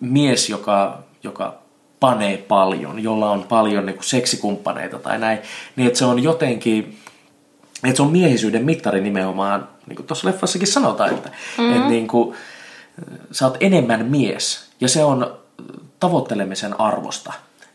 mies, 0.00 0.50
joka, 0.50 1.02
joka 1.22 1.58
panee 2.00 2.36
paljon, 2.36 3.02
jolla 3.02 3.30
on 3.30 3.42
paljon 3.42 3.86
niin 3.86 3.96
kuin 3.96 4.04
seksikumppaneita 4.04 4.98
tai 4.98 5.18
näin. 5.18 5.38
Niin 5.76 5.86
että 5.86 5.98
se 5.98 6.04
on 6.04 6.22
jotenkin, 6.22 6.98
että 7.84 7.96
se 7.96 8.02
on 8.02 8.12
miehisyyden 8.12 8.64
mittari 8.64 9.00
nimenomaan, 9.00 9.68
niin 9.86 9.96
kuin 9.96 10.06
tuossa 10.06 10.28
leffassakin 10.28 10.68
sanotaan, 10.68 11.10
että, 11.10 11.28
mm-hmm. 11.28 11.76
että 11.76 11.88
niin 11.88 12.08
kuin, 12.08 12.36
sä 13.32 13.46
oot 13.46 13.56
enemmän 13.60 14.06
mies 14.06 14.63
ja 14.80 14.88
se 14.88 15.04
on 15.04 15.38
tavoittelemisen 16.00 16.80
arvosta. 16.80 17.32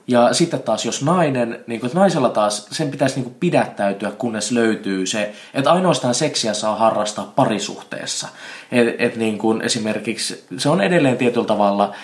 Ja 0.07 0.33
sitten 0.33 0.63
taas 0.63 0.85
jos 0.85 1.03
nainen, 1.03 1.63
niin 1.67 1.81
kuin, 1.81 1.91
naisella 1.93 2.29
taas 2.29 2.67
sen 2.71 2.91
pitäisi 2.91 3.15
niin 3.15 3.23
kuin 3.23 3.35
pidättäytyä, 3.39 4.11
kunnes 4.11 4.51
löytyy 4.51 5.05
se, 5.05 5.33
että 5.53 5.71
ainoastaan 5.71 6.15
seksiä 6.15 6.53
saa 6.53 6.75
harrastaa 6.75 7.33
parisuhteessa. 7.35 8.27
Et, 8.71 8.95
et 8.97 9.15
niin 9.15 9.37
kuin 9.37 9.61
esimerkiksi 9.61 10.45
se 10.57 10.69
on 10.69 10.81
edelleen 10.81 11.17
tietyllä 11.17 11.47
tavalla 11.47 11.95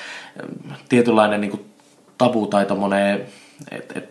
tietynlainen 0.89 1.41
niin 1.41 1.51
kuin 1.51 1.65
tabu 2.17 2.47
tai 2.47 2.65
tommonen, 2.65 3.25
että 3.71 3.99
et, 3.99 4.09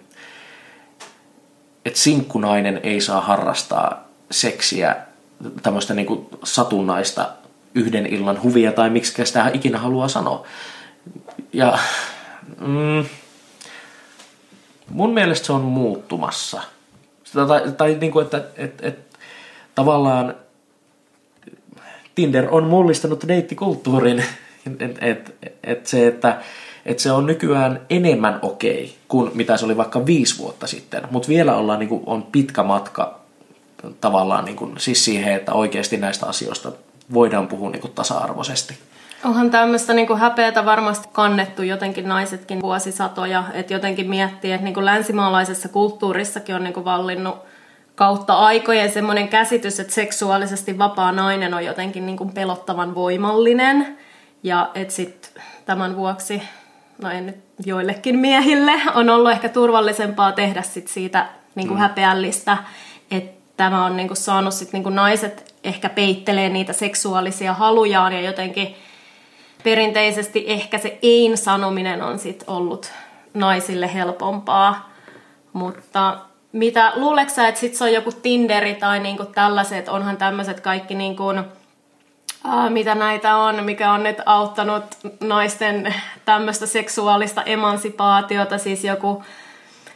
et 1.84 1.96
sinkkunainen 1.96 2.80
ei 2.82 3.00
saa 3.00 3.20
harrastaa 3.20 4.08
seksiä 4.30 4.96
tämmöistä 5.62 5.94
niin 5.94 6.06
kuin 6.06 6.26
satunnaista 6.44 7.30
yhden 7.74 8.06
illan 8.06 8.42
huvia 8.42 8.72
tai 8.72 8.90
miksi 8.90 9.26
sitä 9.26 9.50
ikinä 9.52 9.78
haluaa 9.78 10.08
sanoa. 10.08 10.46
Ja 11.52 11.78
mm, 12.60 13.04
mun 14.88 15.14
mielestä 15.14 15.46
se 15.46 15.52
on 15.52 15.60
muuttumassa. 15.60 16.62
Tai, 17.48 17.72
tai 17.76 17.96
niin 18.00 18.12
kuin, 18.12 18.24
että 18.24 18.44
et, 18.56 18.74
et, 18.82 19.18
tavallaan 19.74 20.34
Tinder 22.14 22.48
on 22.50 22.64
mullistanut 22.64 23.28
deittikulttuurin. 23.28 24.24
Et, 24.80 24.98
et, 25.00 25.34
et 25.64 25.86
se, 25.86 26.06
että 26.06 26.40
et 26.86 26.98
se 26.98 27.12
on 27.12 27.26
nykyään 27.26 27.80
enemmän 27.90 28.38
okei 28.42 28.94
kuin 29.08 29.30
mitä 29.34 29.56
se 29.56 29.64
oli 29.64 29.76
vaikka 29.76 30.06
viisi 30.06 30.38
vuotta 30.38 30.66
sitten. 30.66 31.02
Mutta 31.10 31.28
vielä 31.28 31.56
ollaan, 31.56 31.78
niin 31.78 31.88
kuin, 31.88 32.02
on 32.06 32.22
pitkä 32.22 32.62
matka 32.62 33.20
tavallaan 34.00 34.44
niin 34.44 34.56
kuin, 34.56 34.74
siis 34.78 35.04
siihen, 35.04 35.34
että 35.34 35.52
oikeasti 35.52 35.96
näistä 35.96 36.26
asioista 36.26 36.72
voidaan 37.12 37.46
puhua 37.46 37.70
niin 37.70 37.80
kuin 37.80 37.92
tasa-arvoisesti. 37.92 38.78
Onhan 39.24 39.50
tämmöistä 39.50 39.94
niin 39.94 40.06
kuin 40.06 40.18
häpeätä 40.18 40.64
varmasti 40.64 41.08
kannettu 41.12 41.62
jotenkin 41.62 42.08
naisetkin 42.08 42.62
vuosisatoja, 42.62 43.44
että 43.52 43.72
jotenkin 43.72 44.10
miettii, 44.10 44.52
että 44.52 44.64
niin 44.64 44.74
kuin 44.74 44.86
länsimaalaisessa 44.86 45.68
kulttuurissakin 45.68 46.54
on 46.54 46.64
niin 46.64 46.74
kuin 46.74 46.84
vallinnut 46.84 47.36
kautta 47.94 48.34
aikojen 48.34 48.92
semmoinen 48.92 49.28
käsitys, 49.28 49.80
että 49.80 49.92
seksuaalisesti 49.92 50.78
vapaa 50.78 51.12
nainen 51.12 51.54
on 51.54 51.64
jotenkin 51.64 52.06
niin 52.06 52.16
kuin 52.16 52.32
pelottavan 52.32 52.94
voimallinen. 52.94 53.98
Ja 54.42 54.70
että 54.74 54.94
sitten 54.94 55.42
tämän 55.66 55.96
vuoksi, 55.96 56.42
no 57.02 57.10
en 57.10 57.26
nyt 57.26 57.36
joillekin 57.66 58.18
miehille, 58.18 58.72
on 58.94 59.10
ollut 59.10 59.30
ehkä 59.30 59.48
turvallisempaa 59.48 60.32
tehdä 60.32 60.62
sit 60.62 60.88
siitä 60.88 61.26
niin 61.54 61.68
kuin 61.68 61.78
mm. 61.78 61.82
häpeällistä, 61.82 62.56
että 63.10 63.43
tämä 63.56 63.84
on 63.84 63.96
niin 63.96 64.16
saanut 64.16 64.54
sit 64.54 64.72
niin 64.72 64.84
naiset 64.88 65.54
ehkä 65.64 65.88
peittelee 65.88 66.48
niitä 66.48 66.72
seksuaalisia 66.72 67.54
halujaan 67.54 68.12
ja 68.12 68.20
jotenkin 68.20 68.74
perinteisesti 69.64 70.44
ehkä 70.46 70.78
se 70.78 70.98
ein-sanominen 71.02 72.02
on 72.02 72.18
sit 72.18 72.44
ollut 72.46 72.92
naisille 73.34 73.94
helpompaa. 73.94 74.90
Mutta 75.52 76.18
mitä, 76.52 76.92
luuleeko 76.94 77.32
että 77.48 77.60
sit 77.60 77.74
se 77.74 77.84
on 77.84 77.92
joku 77.92 78.12
Tinderi 78.12 78.74
tai 78.74 79.00
niinku 79.00 79.24
tällaiset, 79.24 79.88
onhan 79.88 80.16
tämmöiset 80.16 80.60
kaikki 80.60 80.94
niinku, 80.94 81.30
äh, 81.30 82.70
mitä 82.70 82.94
näitä 82.94 83.36
on, 83.36 83.64
mikä 83.64 83.92
on 83.92 84.02
nyt 84.02 84.16
auttanut 84.26 84.84
naisten 85.20 85.94
tämmöistä 86.24 86.66
seksuaalista 86.66 87.42
emansipaatiota, 87.42 88.58
siis 88.58 88.84
joku, 88.84 89.24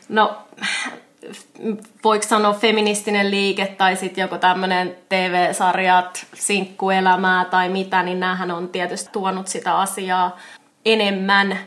no 0.08 0.36
voiko 2.04 2.26
sanoa 2.28 2.52
feministinen 2.52 3.30
liike 3.30 3.66
tai 3.66 3.97
sitten 3.97 4.23
joku 4.23 4.38
tämmöinen 4.38 4.97
TV-sarjat, 5.08 6.26
sinkkuelämää 6.35 7.44
tai 7.44 7.68
mitä, 7.68 8.02
niin 8.02 8.20
näähän 8.20 8.50
on 8.50 8.68
tietysti 8.68 9.11
tuonut 9.12 9.49
sitä 9.49 9.78
asiaa 9.78 10.38
enemmän 10.85 11.58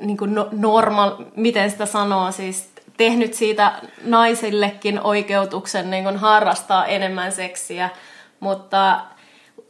niin 0.00 0.16
kuin 0.16 0.34
no, 0.34 0.48
normal, 0.52 1.16
miten 1.36 1.70
sitä 1.70 1.86
sanoo, 1.86 2.32
siis 2.32 2.72
tehnyt 2.96 3.34
siitä 3.34 3.72
naisillekin 4.04 5.00
oikeutuksen 5.00 5.90
niin 5.90 6.04
kuin 6.04 6.16
harrastaa 6.16 6.86
enemmän 6.86 7.32
seksiä, 7.32 7.90
mutta 8.40 9.00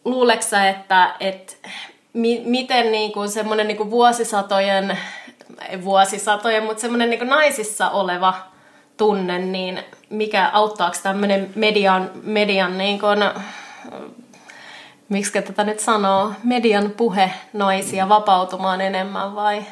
luuleksä, 0.05 0.69
että, 0.69 1.15
että 1.21 1.53
mi, 2.13 2.43
miten 2.45 2.93
niin 2.93 3.13
kuin 3.13 3.29
semmoinen 3.29 3.69
niin 3.69 3.77
kuin 3.77 3.91
vuosisatojen 3.91 4.99
vuosisatojen, 5.85 6.65
mutta 6.65 6.81
semmoinen 6.81 7.11
niin 7.11 7.27
naisissa 7.29 7.91
oleva 7.91 8.35
tunne, 8.97 9.39
niin 9.39 9.79
mikä 10.11 10.51
auttaako 10.53 10.97
tämmöinen 11.03 11.51
median, 11.55 12.11
median 12.23 12.79
niin 12.79 13.01
kuin, 13.01 13.19
miksi 15.09 15.43
tätä 15.43 15.65
nyt 15.65 15.81
sanoo, 15.81 16.33
median 16.45 16.91
puhe 16.91 17.33
naisia 17.53 18.09
vapautumaan 18.09 18.81
enemmän 18.81 19.35
vai? 19.35 19.65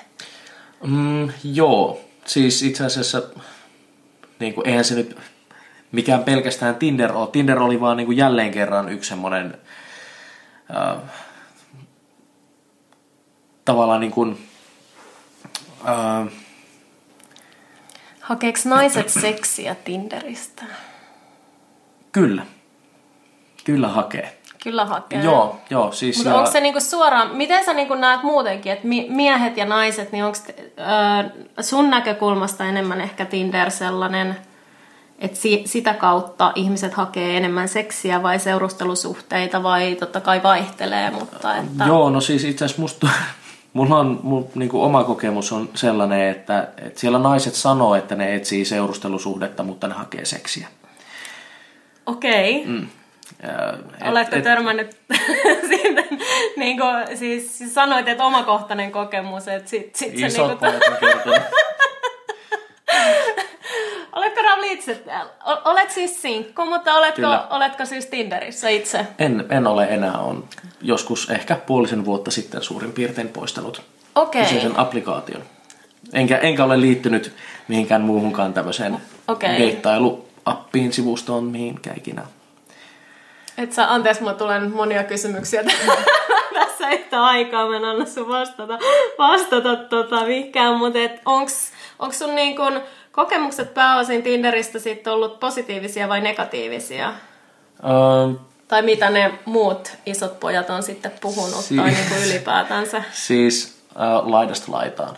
Mm, 0.87 1.29
joo, 1.45 2.01
siis 2.25 2.63
itse 2.63 2.85
asiassa 2.85 3.23
niin 4.39 4.55
kuin, 4.55 4.69
eihän 4.69 4.85
se 4.85 4.95
nyt 4.95 5.17
mikään 5.93 6.25
pelkästään 6.25 6.75
Tinder 6.75 7.13
ole. 7.13 7.29
Tinder 7.33 7.59
oli 7.59 7.81
vaan 7.81 7.97
niin 7.97 8.07
kuin 8.07 8.19
jälleen 8.19 8.51
kerran 8.51 8.89
yksi 8.89 9.09
semmoinen 9.09 9.59
äh, 10.77 10.97
tavallaan 13.65 14.01
niin 14.01 14.13
kuin, 14.13 14.39
Uh, 15.81 16.31
Hakeeko 18.21 18.59
naiset 18.65 19.09
seksiä 19.09 19.75
Tinderistä? 19.75 20.63
Kyllä. 22.13 22.47
Kyllä 23.65 23.89
hakee. 23.89 24.41
kyllä 24.63 24.85
hakee. 24.85 25.23
Joo, 25.23 25.61
joo. 25.71 25.93
Siis 25.93 26.17
Mutta 26.17 26.35
onko 26.39 26.51
se 26.51 26.61
niinku 26.61 26.81
suoraan, 26.81 27.37
miten 27.37 27.65
sä 27.65 27.73
niinku 27.73 27.95
näet 27.95 28.23
muutenkin, 28.23 28.73
että 28.73 28.87
mi- 28.87 29.07
miehet 29.11 29.57
ja 29.57 29.65
naiset, 29.65 30.13
niin 30.13 30.25
onko 30.25 30.39
sun 31.61 31.91
näkökulmasta 31.91 32.65
enemmän 32.65 33.01
ehkä 33.01 33.25
Tinder 33.25 33.71
sellainen, 33.71 34.37
että 35.19 35.39
si- 35.39 35.63
sitä 35.67 35.95
kautta 35.95 36.53
ihmiset 36.55 36.95
hakee 36.95 37.37
enemmän 37.37 37.69
seksiä 37.69 38.23
vai 38.23 38.39
seurustelusuhteita 38.39 39.63
vai 39.63 39.95
totta 40.01 40.21
kai 40.21 40.43
vaihtelee, 40.43 41.11
mutta 41.11 41.57
että... 41.57 41.85
Joo, 41.87 42.11
no 42.11 42.21
siis 42.21 42.45
itse 42.45 42.65
asiassa 42.65 42.83
musta, 42.83 43.09
mulla 43.73 43.99
on 43.99 44.21
mun, 44.23 44.49
niin 44.55 44.69
kuin 44.69 44.83
oma 44.83 45.05
kokemus 45.05 45.53
on 45.53 45.69
sellainen, 45.75 46.29
että, 46.29 46.69
että 46.79 47.01
siellä 47.01 47.19
naiset 47.19 47.55
sanoo, 47.55 47.95
että 47.95 48.15
ne 48.15 48.35
etsii 48.35 48.65
seurustelusuhdetta, 48.65 49.63
mutta 49.63 49.89
ne 49.89 49.95
hakee 49.95 50.25
seksiä. 50.25 50.69
Okei. 52.07 52.61
Okay. 52.61 52.73
Mm. 52.73 52.87
Et- 53.43 54.09
Oletko 54.09 54.37
et- 54.37 54.45
törmännyt 54.45 54.97
sitten, 55.71 56.05
niin 56.57 56.79
kuin, 56.79 57.19
siis, 57.19 57.59
siis 57.59 57.75
sanoit, 57.75 58.09
että 58.09 58.25
omakohtainen 58.25 58.93
kokemus, 58.93 59.49
että 59.49 59.71
sit, 59.71 59.97
sit 59.97 60.19
se 60.19 60.27
Isot 60.27 60.61
niin 60.61 60.73
kertonut. 61.01 61.39
Oletko 64.13 64.43
Rauli 64.43 64.73
itse, 64.73 65.03
olet 65.65 65.91
siis 65.91 66.23
sinkku, 66.23 66.65
mutta 66.65 66.95
oletko, 66.95 67.17
Kyllä. 67.17 67.47
oletko 67.51 67.85
siis 67.85 68.07
Tinderissä 68.07 68.69
itse? 68.69 69.07
En, 69.19 69.47
en 69.51 69.67
ole 69.67 69.85
enää, 69.85 70.19
on 70.19 70.45
joskus 70.83 71.31
ehkä 71.31 71.57
puolisen 71.57 72.05
vuotta 72.05 72.31
sitten 72.31 72.63
suurin 72.63 72.93
piirtein 72.93 73.29
poistanut 73.29 73.83
Okei. 74.15 74.43
kyseisen 74.43 74.79
applikaation. 74.79 75.43
Enkä, 76.13 76.37
enkä 76.37 76.65
ole 76.65 76.81
liittynyt 76.81 77.33
mihinkään 77.69 78.03
muuhunkaan 78.03 78.53
tämmöiseen 78.53 78.97
Okei. 79.29 79.59
deittailuappiin, 79.59 80.93
sivustoon, 80.93 81.45
mihinkään 81.45 81.99
ikinä. 81.99 82.23
Et 83.59 83.73
sä, 83.73 83.93
anteeksi, 83.93 84.25
tulee 84.39 84.61
nyt 84.61 84.75
monia 84.75 85.05
kysymyksiä 85.05 85.65
tässä 86.55 86.91
yhtä 86.91 87.25
aikaa. 87.25 87.69
Mä 87.69 87.77
en 87.77 87.85
anna 87.85 88.07
sun 88.07 88.29
vastata, 88.29 88.79
vastata 89.19 89.77
tota 89.77 90.27
mihinkään, 90.27 90.77
mutta 90.77 90.99
onks 91.27 91.73
sun 92.11 92.35
niin 92.35 92.57
kun 92.57 92.81
kokemukset 93.13 93.75
pääosin 93.75 94.23
Tinderistä 94.23 94.79
sit 94.79 95.07
ollut 95.07 95.41
positiivisia 95.41 96.09
vai 96.09 96.21
negatiivisia? 96.21 97.09
Öö, 97.85 98.35
Tai 98.69 98.83
mitä 98.83 99.11
ne 99.11 99.39
muut 99.45 99.97
isot 100.07 100.41
pojat 100.41 100.71
on 100.71 100.83
sitten 100.83 101.13
puhunut 101.21 101.65
Si- 101.65 101.77
tai 101.77 101.91
niin 101.91 102.09
kuin 102.09 102.25
ylipäätänsä? 102.31 103.03
Siis 103.13 103.83
äh, 103.91 104.27
laidasta 104.29 104.73
laitaan. 104.73 105.17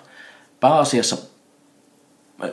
Pääasiassa 0.60 1.16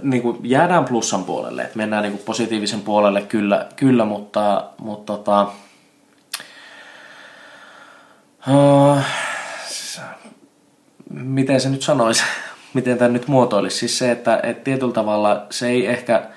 niin 0.01 0.21
kuin 0.21 0.37
jäädään 0.43 0.85
plussan 0.85 1.23
puolelle, 1.23 1.61
että 1.61 1.77
mennään 1.77 2.03
niin 2.03 2.11
kuin 2.11 2.23
positiivisen 2.25 2.81
puolelle 2.81 3.21
kyllä, 3.21 3.67
kyllä 3.75 4.05
mutta, 4.05 4.63
mutta 4.77 5.13
tota, 5.17 5.47
s- 9.69 10.01
miten 11.09 11.61
se 11.61 11.69
nyt 11.69 11.81
sanoisi, 11.81 12.23
miten 12.73 12.97
tämä 12.97 13.09
nyt 13.09 13.27
muotoilisi, 13.27 13.77
siis 13.77 13.97
se, 13.97 14.11
että, 14.11 14.39
että 14.43 14.63
tietyllä 14.63 14.93
tavalla 14.93 15.45
se 15.49 15.67
ei 15.67 15.87
ehkä 15.87 16.29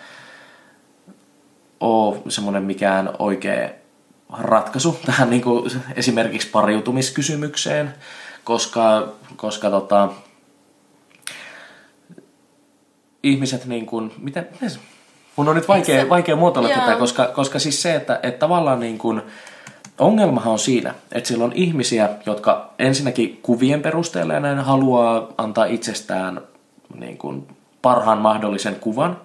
ole 1.81 2.17
semmoinen 2.29 2.63
mikään 2.63 3.11
oikea 3.19 3.69
ratkaisu 4.39 4.99
tähän 5.07 5.31
niin 5.31 5.43
kuin 5.43 5.71
esimerkiksi 5.97 6.49
pariutumiskysymykseen, 6.49 7.95
koska, 8.45 9.13
koska 9.37 9.71
tota, 9.71 10.09
ihmiset 13.23 13.65
niin 13.65 13.87
kuin, 13.87 14.13
miten, 14.19 14.49
miten 14.53 14.71
mun 15.37 15.49
on 15.49 15.57
nyt 15.57 15.69
vaikea, 15.69 16.09
vaikea 16.09 16.37
muotoilla 16.37 16.69
tätä, 16.69 16.97
koska, 16.97 17.27
koska 17.27 17.59
siis 17.59 17.83
se, 17.83 17.95
että, 17.95 18.21
että 18.23 18.39
tavallaan 18.39 18.81
niin 18.81 18.99
kuin, 18.99 19.23
ongelmahan 20.03 20.53
on 20.53 20.59
siinä, 20.59 20.95
että 21.13 21.29
siellä 21.29 21.45
on 21.45 21.53
ihmisiä, 21.55 22.09
jotka 22.27 22.71
ensinnäkin 22.79 23.39
kuvien 23.43 23.83
perusteella 23.83 24.35
ja 24.35 24.41
näin 24.41 24.59
haluaa 24.59 25.29
antaa 25.39 25.65
itsestään 25.65 26.41
niin 26.99 27.19
kuin 27.19 27.47
parhaan 27.83 28.19
mahdollisen 28.19 28.77
kuvan, 28.77 29.17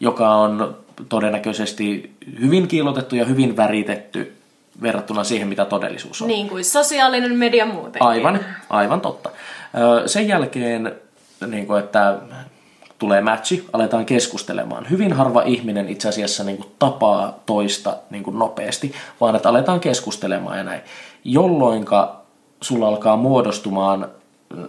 joka 0.00 0.34
on 0.34 0.76
todennäköisesti 1.08 2.16
hyvin 2.40 2.68
kiilotettu 2.68 3.16
ja 3.16 3.24
hyvin 3.24 3.56
väritetty 3.56 4.36
verrattuna 4.82 5.24
siihen, 5.24 5.48
mitä 5.48 5.64
todellisuus 5.64 6.22
on. 6.22 6.28
Niin 6.28 6.48
kuin 6.48 6.64
sosiaalinen 6.64 7.38
media 7.38 7.66
muutenkin. 7.66 8.02
Aivan, 8.02 8.40
aivan 8.70 9.00
totta. 9.00 9.30
Sen 10.06 10.28
jälkeen, 10.28 10.92
niin 11.46 11.66
kuin, 11.66 11.80
että 11.84 12.18
tulee 13.02 13.20
matchi, 13.20 13.68
aletaan 13.72 14.06
keskustelemaan. 14.06 14.90
Hyvin 14.90 15.12
harva 15.12 15.42
ihminen 15.42 15.88
itse 15.88 16.08
asiassa 16.08 16.44
niin 16.44 16.56
kuin, 16.56 16.68
tapaa 16.78 17.38
toista 17.46 17.96
niin 18.10 18.22
kuin, 18.22 18.38
nopeasti, 18.38 18.92
vaan 19.20 19.36
että 19.36 19.48
aletaan 19.48 19.80
keskustelemaan 19.80 20.58
ja 20.58 20.64
näin. 20.64 20.80
Jolloinka 21.24 22.22
sulla 22.60 22.88
alkaa 22.88 23.16
muodostumaan 23.16 24.08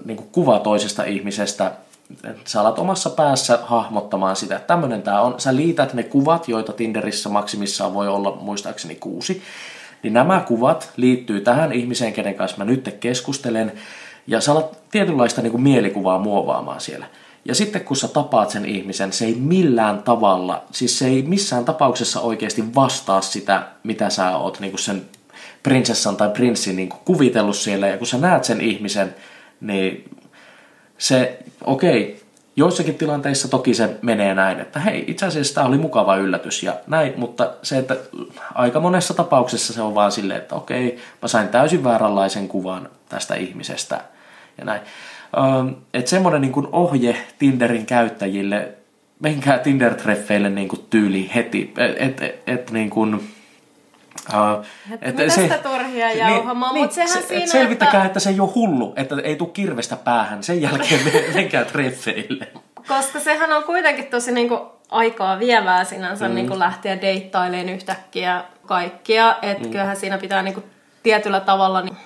niin 0.06 0.18
kuin, 0.18 0.30
kuva 0.32 0.60
toisesta 0.60 1.04
ihmisestä, 1.04 1.72
sä 2.46 2.62
alat 2.62 2.80
omassa 2.80 3.10
päässä 3.10 3.60
hahmottamaan 3.64 4.36
sitä, 4.36 4.56
että 4.56 4.68
tämmöinen 4.68 5.02
tämä 5.02 5.22
on. 5.22 5.36
Sä 5.38 5.56
liität 5.56 5.94
ne 5.94 6.04
kuvat, 6.04 6.48
joita 6.48 6.74
Tinderissä 6.74 7.30
maksimissaan 7.30 7.94
voi 7.94 8.08
olla 8.08 8.38
muistaakseni 8.42 8.96
kuusi, 8.96 9.42
niin 10.04 10.14
nämä 10.14 10.44
kuvat 10.48 10.92
liittyy 10.98 11.42
tähän 11.42 11.72
ihmiseen, 11.72 12.14
kenen 12.14 12.36
kanssa 12.36 12.58
mä 12.58 12.66
nyt 12.66 12.98
keskustelen, 13.00 13.72
ja 14.28 14.42
sä 14.42 14.52
alat 14.52 14.78
tietynlaista 14.92 15.42
niin 15.42 15.52
kuin 15.52 15.64
mielikuvaa 15.64 16.20
muovaamaan 16.20 16.82
siellä. 16.82 17.06
Ja 17.46 17.56
sitten 17.56 17.82
kun 17.82 17.98
sä 17.98 18.08
tapaat 18.08 18.50
sen 18.50 18.66
ihmisen, 18.66 19.14
se 19.14 19.26
ei 19.26 19.36
millään 19.36 20.04
tavalla, 20.04 20.64
siis 20.72 21.00
se 21.00 21.08
ei 21.08 21.22
missään 21.22 21.66
tapauksessa 21.66 22.22
oikeasti 22.22 22.76
vastaa 22.76 23.22
sitä, 23.22 23.68
mitä 23.84 24.10
sä 24.10 24.38
oot 24.38 24.60
niin 24.60 24.78
sen 24.78 25.06
prinsessan 25.64 26.16
tai 26.16 26.30
prinssin 26.30 26.76
niin 26.76 26.90
kuvitellut 26.90 27.56
siellä. 27.56 27.88
Ja 27.88 27.98
kun 27.98 28.08
sä 28.08 28.18
näet 28.18 28.44
sen 28.44 28.62
ihmisen, 28.62 29.16
niin 29.62 30.10
se, 30.98 31.40
okei, 31.64 32.24
joissakin 32.56 32.96
tilanteissa 32.96 33.48
toki 33.48 33.74
se 33.74 33.98
menee 34.02 34.36
näin, 34.36 34.60
että 34.60 34.80
hei, 34.80 35.04
itse 35.08 35.26
asiassa 35.26 35.56
tämä 35.56 35.68
oli 35.68 35.78
mukava 35.78 36.16
yllätys 36.16 36.64
ja 36.64 36.76
näin, 36.88 37.14
mutta 37.18 37.54
se, 37.62 37.78
että 37.78 37.98
aika 38.54 38.80
monessa 38.80 39.14
tapauksessa 39.14 39.74
se 39.74 39.82
on 39.82 39.96
vaan 39.96 40.12
silleen, 40.12 40.40
että 40.40 40.56
okei, 40.56 41.00
mä 41.22 41.28
sain 41.28 41.48
täysin 41.48 41.84
vääränlaisen 41.84 42.48
kuvan 42.48 42.90
tästä 43.10 43.36
ihmisestä 43.36 44.02
ja 44.58 44.66
näin. 44.66 44.82
Että 45.94 46.10
semmoinen 46.10 46.42
niin 46.42 46.52
kuin 46.52 46.68
ohje 46.72 47.18
Tinderin 47.40 47.86
käyttäjille, 47.86 48.70
menkää 49.20 49.58
Tinder-treffeille 49.58 50.50
niin 50.50 50.68
kuin 50.68 50.86
tyyli 50.90 51.32
heti, 51.36 51.74
että 51.78 52.26
et, 52.26 52.42
et, 52.48 52.72
niin 52.72 52.90
kuin, 52.90 53.30
Uh, 54.30 54.66
mitä 55.06 55.30
sitä 55.30 55.58
turhia 55.58 56.12
jauhamaan, 56.14 56.76
mut 56.76 56.92
sehän 56.92 57.10
se, 57.10 57.22
siinä, 57.22 57.44
et 57.44 57.50
selvittäkää, 57.50 57.94
että- 57.94 58.06
että 58.08 58.20
se 58.20 58.30
ei 58.30 58.40
ole 58.40 58.50
hullu, 58.56 58.94
että 58.96 59.16
ei 59.24 59.36
tule 59.36 59.50
kirvestä 59.54 59.96
päähän. 59.96 60.44
Sen 60.44 60.62
jälkeen 60.62 61.02
menkää 61.34 61.66
treffeille. 61.66 62.48
Koska 62.88 63.20
sehän 63.20 63.54
on 63.54 63.64
kuitenkin 63.64 64.06
tosi 64.06 64.32
niinku 64.32 64.72
aikaa 64.90 65.40
vievää 65.40 65.84
sinänsä 65.84 66.28
mm. 66.28 66.36
niinku 66.36 66.60
lähteä 66.60 67.02
deittailemaan 67.02 67.70
yhtäkkiä 67.70 68.44
kaikkia. 68.66 69.36
Että 69.42 69.64
mm. 69.64 69.72
kyllähän 69.72 69.96
siinä 69.96 70.18
pitää 70.18 70.44
niinku 70.44 70.64
tietyllä 71.04 71.40
tavalla 71.40 71.82
niin 71.82 71.98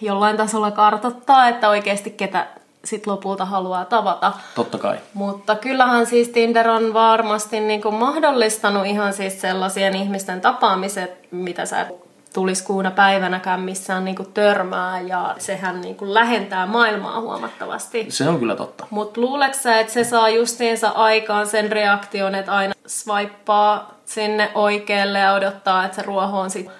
jollain 0.00 0.36
tasolla 0.36 0.70
kartottaa, 0.70 1.48
että 1.48 1.68
oikeasti 1.68 2.10
ketä 2.10 2.46
sit 2.84 3.06
lopulta 3.06 3.44
haluaa 3.44 3.84
tavata. 3.84 4.32
Totta 4.54 4.78
kai. 4.78 4.98
Mutta 5.14 5.56
kyllähän 5.56 6.06
siis 6.06 6.28
Tinder 6.28 6.68
on 6.68 6.94
varmasti 6.94 7.60
niinku 7.60 7.90
mahdollistanut 7.90 8.86
ihan 8.86 9.12
siis 9.12 9.40
sellaisien 9.40 9.96
ihmisten 9.96 10.40
tapaamiset, 10.40 11.28
mitä 11.30 11.66
sä 11.66 11.80
et 11.80 12.04
tulis 12.34 12.62
kuuna 12.62 12.90
päivänäkään 12.90 13.60
missään 13.60 14.04
niinku 14.04 14.24
törmää 14.24 15.00
ja 15.00 15.34
sehän 15.38 15.80
niinku 15.80 16.14
lähentää 16.14 16.66
maailmaa 16.66 17.20
huomattavasti. 17.20 18.06
Se 18.08 18.28
on 18.28 18.38
kyllä 18.38 18.56
totta. 18.56 18.86
Mutta 18.90 19.20
luuleeko 19.20 19.54
sä, 19.54 19.80
että 19.80 19.92
se 19.92 20.04
saa 20.04 20.28
justiinsa 20.28 20.88
aikaan 20.88 21.46
sen 21.46 21.72
reaktion, 21.72 22.34
että 22.34 22.52
aina 22.52 22.74
swipeaa 22.86 23.94
sinne 24.04 24.50
oikealle 24.54 25.18
ja 25.18 25.32
odottaa, 25.32 25.84
että 25.84 25.96
se 25.96 26.02
ruoho 26.02 26.40
on 26.40 26.50
sit 26.50 26.70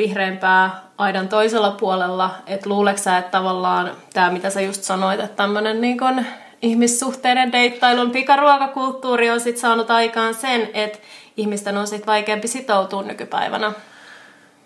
vihreämpää 0.00 0.80
aidan 0.98 1.28
toisella 1.28 1.70
puolella. 1.70 2.30
Että 2.46 2.68
luuleeko 2.68 3.00
sä, 3.00 3.18
että 3.18 3.30
tavallaan 3.30 3.90
tämä, 4.12 4.30
mitä 4.30 4.50
sä 4.50 4.60
just 4.60 4.82
sanoit, 4.82 5.20
että 5.20 5.36
tämmöinen 5.36 5.80
niin 5.80 6.26
ihmissuhteiden 6.62 7.52
deittailun 7.52 8.10
pikaruokakulttuuri 8.10 9.30
on 9.30 9.40
sit 9.40 9.58
saanut 9.58 9.90
aikaan 9.90 10.34
sen, 10.34 10.68
että 10.74 10.98
ihmisten 11.36 11.76
on 11.76 11.86
sit 11.86 12.06
vaikeampi 12.06 12.48
sitoutua 12.48 13.02
nykypäivänä. 13.02 13.72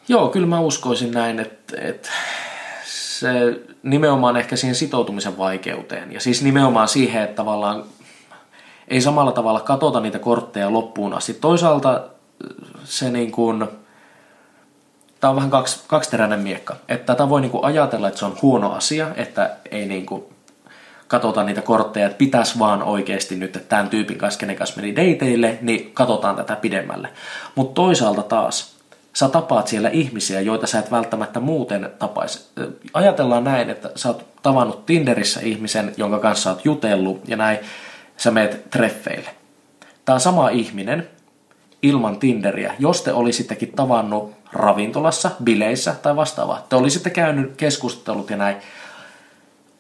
Joo, 0.08 0.28
kyllä 0.28 0.46
mä 0.46 0.60
uskoisin 0.60 1.10
näin, 1.10 1.40
että, 1.40 1.76
että 1.80 2.08
se 2.84 3.30
nimenomaan 3.82 4.36
ehkä 4.36 4.56
siihen 4.56 4.74
sitoutumisen 4.74 5.38
vaikeuteen. 5.38 6.12
Ja 6.12 6.20
siis 6.20 6.42
nimenomaan 6.42 6.88
siihen, 6.88 7.22
että 7.22 7.36
tavallaan 7.36 7.84
ei 8.88 9.00
samalla 9.00 9.32
tavalla 9.32 9.60
katota 9.60 10.00
niitä 10.00 10.18
kortteja 10.18 10.72
loppuun 10.72 11.14
asti. 11.14 11.34
Toisaalta 11.34 12.02
se 12.84 13.10
niin 13.10 13.32
kuin, 13.32 13.68
tämä 15.24 15.30
on 15.30 15.36
vähän 15.36 15.50
kaksi, 15.50 15.80
kaksiteräinen 15.86 16.40
miekka. 16.40 16.76
Että 16.88 17.06
tätä 17.06 17.28
voi 17.28 17.40
niin 17.40 17.50
kuin 17.50 17.64
ajatella, 17.64 18.08
että 18.08 18.20
se 18.20 18.24
on 18.24 18.36
huono 18.42 18.72
asia, 18.72 19.08
että 19.16 19.50
ei 19.70 19.86
niin 19.86 20.06
kuin 20.06 20.24
niitä 21.44 21.62
kortteja, 21.62 22.06
että 22.06 22.18
pitäisi 22.18 22.58
vaan 22.58 22.82
oikeasti 22.82 23.36
nyt, 23.36 23.56
että 23.56 23.68
tämän 23.68 23.88
tyypin 23.88 24.18
kanssa, 24.18 24.40
kenen 24.40 24.56
kanssa 24.56 24.80
meni 24.80 24.96
dateille, 24.96 25.58
niin 25.60 25.90
katsotaan 25.94 26.36
tätä 26.36 26.56
pidemmälle. 26.56 27.08
Mutta 27.54 27.74
toisaalta 27.74 28.22
taas, 28.22 28.76
sä 29.12 29.28
tapaat 29.28 29.68
siellä 29.68 29.88
ihmisiä, 29.88 30.40
joita 30.40 30.66
sä 30.66 30.78
et 30.78 30.90
välttämättä 30.90 31.40
muuten 31.40 31.90
tapaisi. 31.98 32.50
Ajatellaan 32.94 33.44
näin, 33.44 33.70
että 33.70 33.90
sä 33.96 34.08
oot 34.08 34.26
tavannut 34.42 34.86
Tinderissä 34.86 35.40
ihmisen, 35.40 35.92
jonka 35.96 36.18
kanssa 36.18 36.42
sä 36.42 36.50
oot 36.50 36.64
jutellut 36.64 37.28
ja 37.28 37.36
näin, 37.36 37.58
sä 38.16 38.30
meet 38.30 38.70
treffeille. 38.70 39.30
Tämä 40.04 40.18
sama 40.18 40.48
ihminen 40.48 41.08
ilman 41.84 42.18
Tinderiä, 42.18 42.74
jos 42.78 43.02
te 43.02 43.12
olisittekin 43.12 43.72
tavannut 43.72 44.32
ravintolassa, 44.52 45.30
bileissä 45.44 45.94
tai 46.02 46.16
vastaavaa, 46.16 46.66
te 46.68 46.76
olisitte 46.76 47.10
käynyt 47.10 47.56
keskustelut 47.56 48.30
ja 48.30 48.36
näin, 48.36 48.56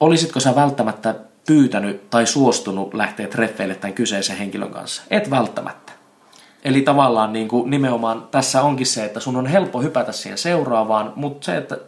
olisitko 0.00 0.40
sä 0.40 0.54
välttämättä 0.54 1.14
pyytänyt 1.46 2.10
tai 2.10 2.26
suostunut 2.26 2.94
lähteä 2.94 3.28
treffeille 3.28 3.74
tämän 3.74 3.94
kyseisen 3.94 4.36
henkilön 4.36 4.70
kanssa? 4.70 5.02
Et 5.10 5.30
välttämättä. 5.30 5.92
Eli 6.64 6.82
tavallaan 6.82 7.32
niin 7.32 7.48
kuin 7.48 7.70
nimenomaan 7.70 8.28
tässä 8.30 8.62
onkin 8.62 8.86
se, 8.86 9.04
että 9.04 9.20
sun 9.20 9.36
on 9.36 9.46
helppo 9.46 9.82
hypätä 9.82 10.12
siihen 10.12 10.38
seuraavaan, 10.38 11.12
mutta 11.16 11.44
se, 11.44 11.56
että 11.56 11.78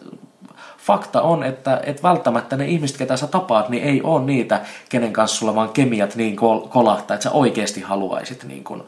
fakta 0.79 1.22
on, 1.22 1.44
että, 1.44 1.81
että 1.85 2.02
välttämättä 2.02 2.57
ne 2.57 2.66
ihmiset, 2.66 2.96
ketä 2.96 3.16
sä 3.16 3.26
tapaat, 3.26 3.68
niin 3.68 3.83
ei 3.83 4.02
ole 4.02 4.24
niitä, 4.24 4.61
kenen 4.88 5.12
kanssa 5.12 5.37
sulla 5.37 5.55
vaan 5.55 5.68
kemiat 5.68 6.16
niin 6.16 6.37
kolahtaa, 6.68 7.14
että 7.14 7.24
sä 7.24 7.31
oikeasti 7.31 7.81
haluaisit 7.81 8.44
niin 8.44 8.64
kuin 8.64 8.83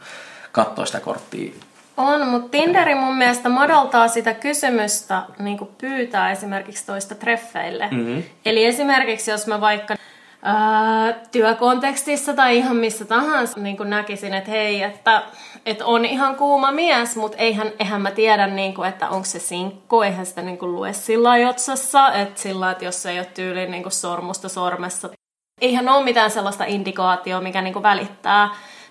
katsoa 0.52 0.86
sitä 0.86 1.00
korttia 1.00 1.52
on, 1.98 2.28
mutta 2.28 2.48
Tinderi 2.48 2.94
mun 2.94 3.16
mielestä 3.16 3.48
madaltaa 3.48 4.08
sitä 4.08 4.34
kysymystä 4.34 5.22
niin 5.38 5.58
pyytää 5.78 6.30
esimerkiksi 6.30 6.86
toista 6.86 7.14
treffeille. 7.14 7.88
Mm-hmm. 7.90 8.22
Eli 8.44 8.64
esimerkiksi 8.64 9.30
jos 9.30 9.46
mä 9.46 9.60
vaikka 9.60 9.94
ää, 10.42 11.12
työkontekstissa 11.32 12.34
tai 12.34 12.56
ihan 12.56 12.76
missä 12.76 13.04
tahansa 13.04 13.60
niin 13.60 13.76
näkisin, 13.84 14.34
että 14.34 14.50
hei, 14.50 14.82
että, 14.82 15.22
että 15.66 15.86
on 15.86 16.04
ihan 16.04 16.36
kuuma 16.36 16.72
mies, 16.72 17.16
mutta 17.16 17.38
eihän, 17.38 17.72
eihän 17.78 18.02
mä 18.02 18.10
tiedä, 18.10 18.46
niin 18.46 18.74
kuin, 18.74 18.88
että 18.88 19.08
onko 19.08 19.24
se 19.24 19.38
sinkku, 19.38 20.02
eihän 20.02 20.26
sitä 20.26 20.42
niin 20.42 20.58
kuin 20.58 20.72
lue 20.72 20.92
sillä 20.92 21.48
otsassa, 21.48 22.12
että 22.12 22.40
sillä 22.40 22.70
että 22.70 22.84
jos 22.84 23.06
ei 23.06 23.18
ole 23.18 23.26
tyyli 23.34 23.66
niin 23.66 23.82
kuin 23.82 23.92
sormusta 23.92 24.48
sormessa. 24.48 25.08
Eihän 25.60 25.88
ole 25.88 26.04
mitään 26.04 26.30
sellaista 26.30 26.64
indikaatioa, 26.64 27.40
mikä 27.40 27.62
niin 27.62 27.72
kuin 27.72 27.82
välittää, 27.82 28.48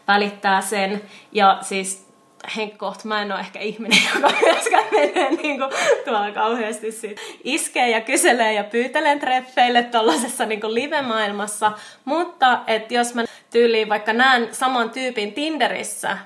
välittää 0.07 0.61
sen. 0.61 1.01
Ja 1.31 1.57
siis 1.61 2.07
henkkoht, 2.55 3.03
mä 3.03 3.21
en 3.21 3.31
ole 3.31 3.39
ehkä 3.39 3.59
ihminen, 3.59 3.99
joka 4.15 4.33
myöskään 4.41 4.85
menee 4.91 5.29
niin 5.29 5.59
kuin, 5.59 5.71
tuolla 6.05 6.31
kauheasti 6.31 6.91
sit 6.91 7.21
iskee 7.43 7.89
ja 7.89 8.01
kyselee 8.01 8.53
ja 8.53 8.63
pyytelen 8.63 9.19
treffeille 9.19 9.83
tuollaisessa 9.83 10.45
niin 10.45 10.73
live-maailmassa. 10.73 11.71
Mutta 12.05 12.59
että 12.67 12.93
jos 12.93 13.13
mä 13.15 13.23
tyyliin 13.49 13.89
vaikka 13.89 14.13
näen 14.13 14.47
saman 14.51 14.89
tyypin 14.89 15.33
Tinderissä, 15.33 16.17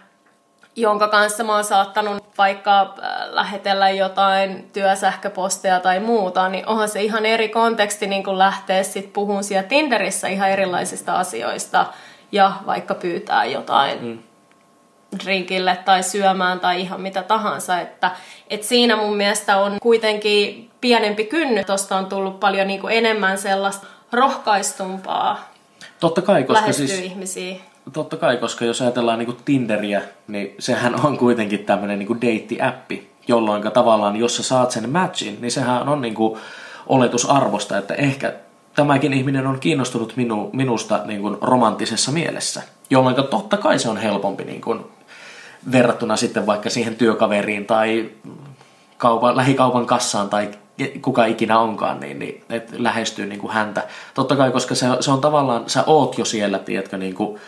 jonka 0.75 1.07
kanssa 1.07 1.43
mä 1.43 1.55
oon 1.55 1.63
saattanut 1.63 2.23
vaikka 2.37 2.81
äh, 2.81 3.11
lähetellä 3.29 3.89
jotain 3.89 4.69
työsähköposteja 4.73 5.79
tai 5.79 5.99
muuta, 5.99 6.49
niin 6.49 6.67
onhan 6.67 6.89
se 6.89 7.01
ihan 7.01 7.25
eri 7.25 7.49
konteksti 7.49 8.07
niin 8.07 8.23
kuin 8.23 8.37
lähteä 8.37 8.83
sitten 8.83 9.13
puhumaan 9.13 9.43
siellä 9.43 9.67
Tinderissä 9.67 10.27
ihan 10.27 10.49
erilaisista 10.49 11.13
asioista 11.13 11.85
ja 12.31 12.53
vaikka 12.65 12.93
pyytää 12.93 13.45
jotain 13.45 14.03
mm 14.03 14.19
drinkille 15.25 15.77
tai 15.85 16.03
syömään 16.03 16.59
tai 16.59 16.81
ihan 16.81 17.01
mitä 17.01 17.23
tahansa. 17.23 17.79
Että, 17.79 18.11
et 18.49 18.63
siinä 18.63 18.95
mun 18.95 19.17
mielestä 19.17 19.57
on 19.57 19.77
kuitenkin 19.81 20.69
pienempi 20.81 21.25
kynny. 21.25 21.63
Tuosta 21.63 21.97
on 21.97 22.05
tullut 22.05 22.39
paljon 22.39 22.67
niin 22.67 22.81
kuin 22.81 22.93
enemmän 22.93 23.37
sellaista 23.37 23.87
rohkaistumpaa 24.11 25.51
Totta 25.99 26.21
kai, 26.21 26.43
koska 26.43 26.73
siis, 26.73 26.99
ihmisiä. 26.99 27.55
Totta 27.93 28.17
kai, 28.17 28.37
koska 28.37 28.65
jos 28.65 28.81
ajatellaan 28.81 29.19
niin 29.19 29.37
Tinderiä, 29.45 30.01
niin 30.27 30.55
sehän 30.59 31.05
on 31.05 31.17
kuitenkin 31.17 31.65
tämmöinen 31.65 31.99
niin 31.99 32.21
deitti-appi, 32.21 33.07
jolloin 33.27 33.63
tavallaan 33.71 34.15
jos 34.15 34.37
sä 34.37 34.43
saat 34.43 34.71
sen 34.71 34.89
matchin, 34.89 35.37
niin 35.41 35.51
sehän 35.51 35.89
on 35.89 36.01
niin 36.01 36.13
kuin 36.13 36.39
oletusarvosta, 36.87 37.77
että 37.77 37.93
ehkä 37.93 38.33
tämäkin 38.75 39.13
ihminen 39.13 39.47
on 39.47 39.59
kiinnostunut 39.59 40.13
minu, 40.15 40.49
minusta 40.53 41.01
niin 41.05 41.21
kuin 41.21 41.37
romanttisessa 41.41 42.11
mielessä. 42.11 42.61
Jolloin 42.89 43.15
totta 43.15 43.57
kai 43.57 43.79
se 43.79 43.89
on 43.89 43.97
helpompi 43.97 44.43
niin 44.43 44.61
kuin 44.61 44.79
verrattuna 45.71 46.15
sitten 46.15 46.45
vaikka 46.45 46.69
siihen 46.69 46.95
työkaveriin 46.95 47.65
tai 47.65 48.09
kaupan, 48.97 49.37
lähikaupan 49.37 49.85
kassaan 49.85 50.29
tai 50.29 50.49
kuka 51.01 51.25
ikinä 51.25 51.59
onkaan, 51.59 51.99
niin, 51.99 52.19
niin 52.19 52.43
et 52.49 52.71
lähestyy 52.77 53.25
niin 53.25 53.39
kuin 53.41 53.53
häntä. 53.53 53.87
Totta 54.13 54.35
kai, 54.35 54.51
koska 54.51 54.75
se, 54.75 54.87
se 54.99 55.11
on 55.11 55.21
tavallaan, 55.21 55.63
sä 55.67 55.83
oot 55.87 56.17
jo 56.17 56.25
siellä, 56.25 56.59
tiedätkö, 56.59 56.97
niin 56.97 57.15
kuin 57.15 57.39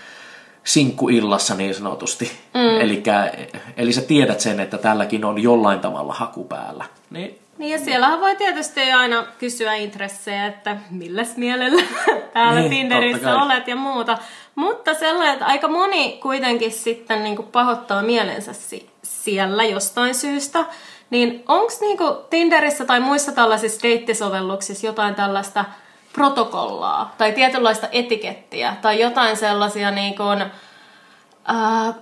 sinkkuillassa 0.64 1.56
niin 1.56 1.76
sanotusti. 1.76 2.32
Mm. 2.54 2.82
Elikkä, 2.82 3.32
eli 3.78 3.94
sä 3.94 4.02
tiedät 4.02 4.40
sen, 4.40 4.60
että 4.60 4.78
tälläkin 4.78 5.26
on 5.26 5.44
jollain 5.44 5.80
tavalla 5.80 6.14
haku 6.14 6.44
päällä. 6.44 6.86
Niin 7.10 7.40
niin 7.58 7.72
ja 7.72 7.86
siellähän 7.86 8.20
voi 8.20 8.36
tietysti 8.36 8.92
aina 8.92 9.24
kysyä 9.38 9.76
intressejä, 9.76 10.46
että 10.48 10.78
milläs 10.90 11.38
mielellä 11.38 11.84
täällä 12.34 12.60
niin, 12.60 12.70
Tinderissä 12.70 13.42
olet 13.42 13.68
ja 13.68 13.76
muuta. 13.76 14.18
Mutta 14.56 14.94
sellainen, 14.94 15.34
että 15.34 15.46
aika 15.46 15.68
moni 15.68 16.18
kuitenkin 16.22 16.72
sitten 16.72 17.24
niin 17.24 17.36
kuin 17.36 17.48
pahoittaa 17.48 18.02
mielensä 18.02 18.54
si- 18.54 18.90
siellä 19.04 19.64
jostain 19.64 20.16
syystä. 20.16 20.66
Niin 21.10 21.44
onko 21.48 21.74
niin 21.82 21.98
Tinderissä 22.30 22.86
tai 22.86 23.00
muissa 23.00 23.32
tällaisissa 23.32 23.84
deittisovelluksissa 23.84 24.88
jotain 24.88 25.16
tällaista 25.16 25.66
protokollaa 26.14 27.16
tai 27.18 27.32
tietynlaista 27.32 27.88
etikettiä 27.92 28.76
tai 28.82 29.00
jotain 29.00 29.38
sellaisia 29.38 29.92
niin 29.92 30.16
kuin, 30.16 30.42
äh, 30.42 31.96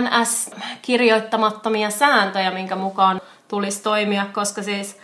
NS-kirjoittamattomia 0.00 1.90
sääntöjä, 1.90 2.50
minkä 2.50 2.76
mukaan 2.76 3.20
tulisi 3.52 3.82
toimia, 3.82 4.26
koska 4.32 4.62
siis 4.62 4.98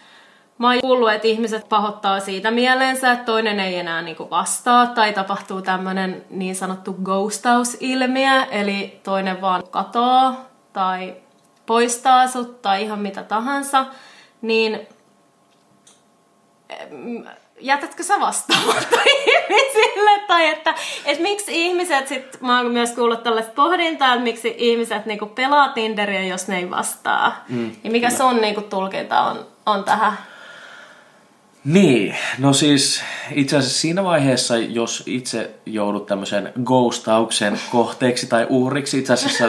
mä 0.58 0.68
oon 0.70 0.80
kuullut, 0.80 1.12
että 1.12 1.28
ihmiset 1.28 1.68
pahoittaa 1.68 2.20
siitä 2.20 2.50
mielensä, 2.50 3.12
että 3.12 3.24
toinen 3.24 3.61
ei 3.61 3.76
enää 3.76 4.02
niinku 4.02 4.30
vastaa 4.30 4.87
tai 4.87 5.12
tapahtuu 5.12 5.62
tämmöinen 5.62 6.24
niin 6.30 6.54
sanottu 6.54 6.96
ghostaus-ilmiö, 7.04 8.42
eli 8.50 9.00
toinen 9.02 9.40
vaan 9.40 9.62
katoaa 9.70 10.44
tai 10.72 11.16
poistaa 11.66 12.28
sut 12.28 12.62
tai 12.62 12.82
ihan 12.82 12.98
mitä 12.98 13.22
tahansa, 13.22 13.87
niin 14.42 14.88
jätätkö 17.60 18.02
sä 18.02 18.20
vastaamatta 18.20 18.96
ihmisille? 19.26 20.10
Tai 20.26 20.46
että, 20.46 20.74
että 21.04 21.22
miksi 21.22 21.66
ihmiset 21.66 22.08
sit, 22.08 22.40
mä 22.40 22.56
oon 22.56 22.72
myös 22.72 22.92
kuullut 22.92 23.22
tällaista 23.22 23.52
pohdintaa, 23.52 24.12
että 24.12 24.24
miksi 24.24 24.54
ihmiset 24.58 25.06
niinku 25.06 25.26
pelaa 25.26 25.68
Tinderiä, 25.68 26.22
jos 26.22 26.48
ne 26.48 26.58
ei 26.58 26.70
vastaa. 26.70 27.44
Mm, 27.48 27.76
ja 27.84 27.90
mikä 27.90 28.06
kyllä. 28.06 28.18
sun 28.18 28.40
niinku 28.40 28.60
tulkinta 28.60 29.20
on, 29.20 29.46
on 29.66 29.84
tähän? 29.84 30.18
Niin, 31.64 32.16
no 32.38 32.52
siis 32.52 33.02
itse 33.32 33.56
asiassa 33.56 33.80
siinä 33.80 34.04
vaiheessa, 34.04 34.56
jos 34.56 35.02
itse 35.06 35.50
joudut 35.66 36.06
tämmöisen 36.06 36.52
ghostauksen 36.64 37.60
kohteeksi 37.72 38.26
tai 38.26 38.46
uhriksi, 38.48 38.98
itse 38.98 39.12
asiassa 39.12 39.44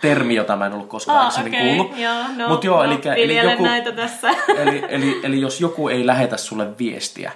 termi, 0.00 0.34
jota 0.34 0.56
mä 0.56 0.66
en 0.66 0.72
ollut 0.72 0.88
koskaan 0.88 1.18
oh, 1.18 1.24
aikaisemmin 1.24 1.54
okay. 1.54 1.76
kuullut. 1.76 1.98
Joo, 1.98 2.24
no, 2.36 2.48
Mut 2.48 2.64
joo, 2.64 2.76
no, 2.76 2.84
eli, 2.84 3.00
eli, 3.16 3.36
joku, 3.36 3.62
näitä 3.62 3.92
tässä. 3.92 4.30
Eli, 4.62 4.82
eli, 4.88 5.20
eli 5.22 5.40
jos 5.40 5.60
joku 5.60 5.88
ei 5.88 6.06
lähetä 6.06 6.36
sulle 6.36 6.78
viestiä, 6.78 7.32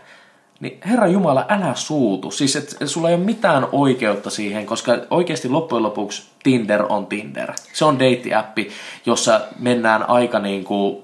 niin 0.64 0.80
Herra 0.86 1.06
Jumala, 1.06 1.46
älä 1.48 1.74
suutu. 1.74 2.30
Siis 2.30 2.56
et, 2.56 2.76
sulla 2.84 3.08
ei 3.08 3.14
ole 3.14 3.24
mitään 3.24 3.66
oikeutta 3.72 4.30
siihen, 4.30 4.66
koska 4.66 4.98
oikeasti 5.10 5.48
loppujen 5.48 5.82
lopuksi 5.82 6.22
Tinder 6.42 6.86
on 6.88 7.06
Tinder. 7.06 7.52
Se 7.72 7.84
on 7.84 7.98
deittiäppi, 7.98 8.70
jossa 9.06 9.40
mennään 9.58 10.08
aika 10.08 10.38
niin 10.38 10.64
kuin 10.64 11.02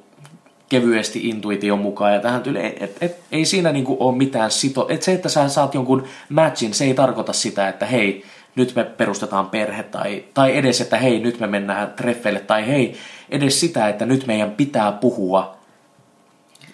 kevyesti 0.68 1.29
intuition 1.29 1.79
mukaan 1.79 2.14
ja 2.14 2.20
tähän 2.20 2.42
tyyliin, 2.42 2.66
et, 2.66 2.83
et, 2.83 2.96
et, 3.01 3.18
ei 3.33 3.44
siinä 3.44 3.73
niinku 3.73 3.96
ole 4.01 4.16
mitään 4.16 4.51
sito, 4.51 4.87
et 4.88 5.03
se, 5.03 5.12
että 5.12 5.29
sä 5.29 5.49
saat 5.49 5.75
jonkun 5.75 6.05
matchin, 6.29 6.75
se 6.75 6.85
ei 6.85 6.94
tarkoita 6.94 7.33
sitä, 7.33 7.68
että 7.68 7.87
hei, 7.87 8.25
nyt 8.57 8.75
me 8.77 8.85
perustetaan 8.85 9.51
perhe 9.51 9.83
tai, 9.83 10.25
tai 10.35 10.57
edes, 10.57 10.81
että 10.81 10.96
hei, 10.96 11.18
nyt 11.18 11.40
me 11.40 11.46
mennään 11.46 11.92
treffeille 11.96 12.40
tai 12.40 12.66
hei, 12.66 12.96
edes 13.31 13.61
sitä, 13.61 13.88
että 13.88 14.07
nyt 14.07 14.27
meidän 14.27 14.51
pitää 14.51 14.92
puhua 14.92 15.60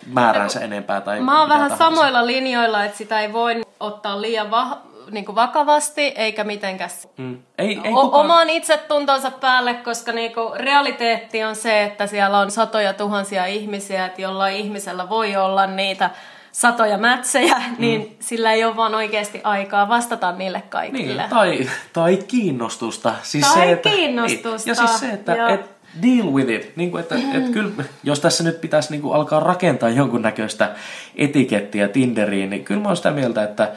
määränsä 0.06 0.60
enempää 0.60 1.00
tai 1.00 1.20
Mä 1.20 1.40
oon 1.40 1.48
vähän 1.48 1.70
tahansa. 1.70 1.84
samoilla 1.84 2.26
linjoilla, 2.26 2.84
että 2.84 2.98
sitä 2.98 3.20
ei 3.20 3.32
voi 3.32 3.62
ottaa 3.80 4.22
liian 4.22 4.50
va- 4.50 4.78
niin 5.10 5.24
kuin 5.24 5.36
vakavasti, 5.36 6.02
eikä 6.02 6.44
mitenkään 6.44 6.90
mm. 7.16 7.38
ei, 7.58 7.80
ei 7.84 7.92
o- 7.92 8.20
oman 8.20 8.50
itsetuntonsa 8.50 9.30
päälle, 9.30 9.74
koska 9.74 10.12
niin 10.12 10.34
kuin 10.34 10.60
realiteetti 10.60 11.44
on 11.44 11.56
se, 11.56 11.84
että 11.84 12.06
siellä 12.06 12.38
on 12.38 12.50
satoja 12.50 12.92
tuhansia 12.92 13.46
ihmisiä, 13.46 14.06
että 14.06 14.22
jollain 14.22 14.56
ihmisellä 14.56 15.08
voi 15.08 15.36
olla 15.36 15.66
niitä 15.66 16.10
satoja 16.52 16.98
mätsejä, 16.98 17.56
mm. 17.68 17.74
niin 17.78 18.16
sillä 18.20 18.52
ei 18.52 18.64
ole 18.64 18.76
vaan 18.76 18.94
oikeasti 18.94 19.40
aikaa 19.44 19.88
vastata 19.88 20.32
niille 20.32 20.62
kaikille. 20.68 21.16
Niin, 21.22 21.30
tai, 21.30 21.68
tai 21.92 22.16
kiinnostusta. 22.16 23.14
Siis 23.22 23.46
tai 23.46 23.54
se, 23.54 23.72
että, 23.72 23.88
kiinnostusta. 23.88 24.48
Niin, 24.48 24.68
ja 24.68 24.74
siis 24.74 25.00
se, 25.00 25.10
että 25.10 25.48
et, 25.48 25.70
deal 26.02 26.32
with 26.32 26.50
it. 26.50 26.76
Niin 26.76 26.90
kuin, 26.90 27.00
että, 27.00 27.14
mm. 27.14 27.34
että 27.34 27.52
kyllä, 27.52 27.84
jos 28.02 28.20
tässä 28.20 28.44
nyt 28.44 28.60
pitäisi 28.60 28.90
niin 28.90 29.02
kuin 29.02 29.14
alkaa 29.14 29.40
rakentaa 29.40 29.88
jonkunnäköistä 29.88 30.74
etikettiä 31.16 31.88
Tinderiin, 31.88 32.50
niin 32.50 32.64
kyllä 32.64 32.80
mä 32.80 32.88
oon 32.88 32.96
sitä 32.96 33.10
mieltä, 33.10 33.44
että 33.44 33.72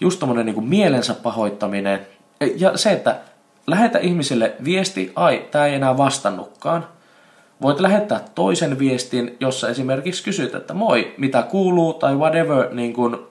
just 0.00 0.20
tommonen 0.20 0.46
niin 0.46 0.68
mielensä 0.68 1.14
pahoittaminen 1.14 2.00
ja 2.56 2.76
se, 2.76 2.92
että 2.92 3.16
lähetä 3.66 3.98
ihmisille 3.98 4.52
viesti, 4.64 5.12
ai, 5.16 5.44
tämä 5.50 5.66
ei 5.66 5.74
enää 5.74 5.96
vastannutkaan, 5.96 6.86
Voit 7.62 7.80
lähettää 7.80 8.20
toisen 8.34 8.78
viestin, 8.78 9.36
jossa 9.40 9.68
esimerkiksi 9.68 10.24
kysyt, 10.24 10.54
että 10.54 10.74
moi, 10.74 11.14
mitä 11.18 11.42
kuuluu 11.42 11.92
tai 11.92 12.14
whatever, 12.14 12.74
niin 12.74 12.92
kun, 12.92 13.30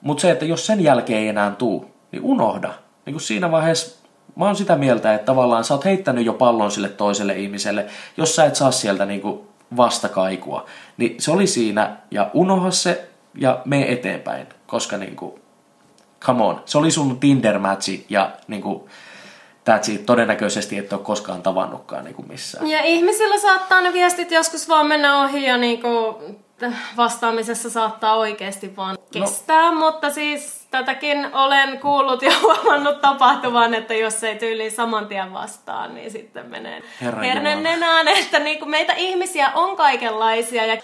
mutta 0.00 0.20
se, 0.20 0.30
että 0.30 0.44
jos 0.44 0.66
sen 0.66 0.80
jälkeen 0.80 1.18
ei 1.18 1.28
enää 1.28 1.50
tuu, 1.50 1.90
niin 2.12 2.22
unohda. 2.22 2.74
Niin 3.06 3.14
kun 3.14 3.20
siinä 3.20 3.50
vaiheessa 3.50 4.01
mä 4.36 4.44
oon 4.44 4.56
sitä 4.56 4.76
mieltä, 4.76 5.14
että 5.14 5.26
tavallaan 5.26 5.64
sä 5.64 5.74
oot 5.74 5.84
heittänyt 5.84 6.26
jo 6.26 6.32
pallon 6.32 6.70
sille 6.70 6.88
toiselle 6.88 7.32
ihmiselle, 7.38 7.86
jos 8.16 8.36
sä 8.36 8.44
et 8.44 8.56
saa 8.56 8.70
sieltä 8.70 9.06
niin 9.06 9.20
kuin 9.20 9.40
vastakaikua. 9.76 10.66
Niin 10.96 11.14
se 11.18 11.30
oli 11.30 11.46
siinä 11.46 11.96
ja 12.10 12.30
unoha 12.34 12.70
se 12.70 13.08
ja 13.34 13.62
mene 13.64 13.92
eteenpäin, 13.92 14.46
koska 14.66 14.96
niin 14.96 15.16
kuin, 15.16 15.34
come 16.20 16.44
on, 16.44 16.62
se 16.64 16.78
oli 16.78 16.90
sun 16.90 17.20
Tinder-matchi 17.20 18.06
ja 18.08 18.30
niin 18.48 18.62
kuin, 18.62 18.82
that's 19.70 19.90
it. 19.90 20.06
Todennäköisesti 20.06 20.78
et 20.78 20.92
ole 20.92 21.00
koskaan 21.00 21.42
tavannutkaan 21.42 22.04
niin 22.04 22.14
kuin 22.14 22.28
missään. 22.28 22.66
Ja 22.66 22.84
ihmisillä 22.84 23.38
saattaa 23.38 23.80
ne 23.80 23.92
viestit 23.92 24.30
joskus 24.30 24.68
vaan 24.68 24.86
mennä 24.86 25.22
ohi 25.22 25.44
ja 25.44 25.56
niin 25.56 25.80
kuin 25.82 26.16
vastaamisessa 26.96 27.70
saattaa 27.70 28.14
oikeasti 28.14 28.76
vaan 28.76 28.98
kestää, 29.12 29.70
no. 29.70 29.78
mutta 29.78 30.10
siis 30.10 30.61
tätäkin 30.72 31.28
olen 31.32 31.78
kuullut 31.78 32.22
ja 32.22 32.32
huomannut 32.42 33.00
tapahtuvan, 33.00 33.74
että 33.74 33.94
jos 33.94 34.24
ei 34.24 34.36
tyyli 34.36 34.70
saman 34.70 35.08
tien 35.08 35.32
vastaan, 35.32 35.94
niin 35.94 36.10
sitten 36.10 36.46
menee 36.46 36.82
hernen 37.00 37.62
nenään, 37.62 38.08
että 38.18 38.38
niin 38.38 38.58
kuin 38.58 38.70
meitä 38.70 38.92
ihmisiä 38.96 39.52
on 39.54 39.76
kaikenlaisia. 39.76 40.66
Ja 40.66 40.82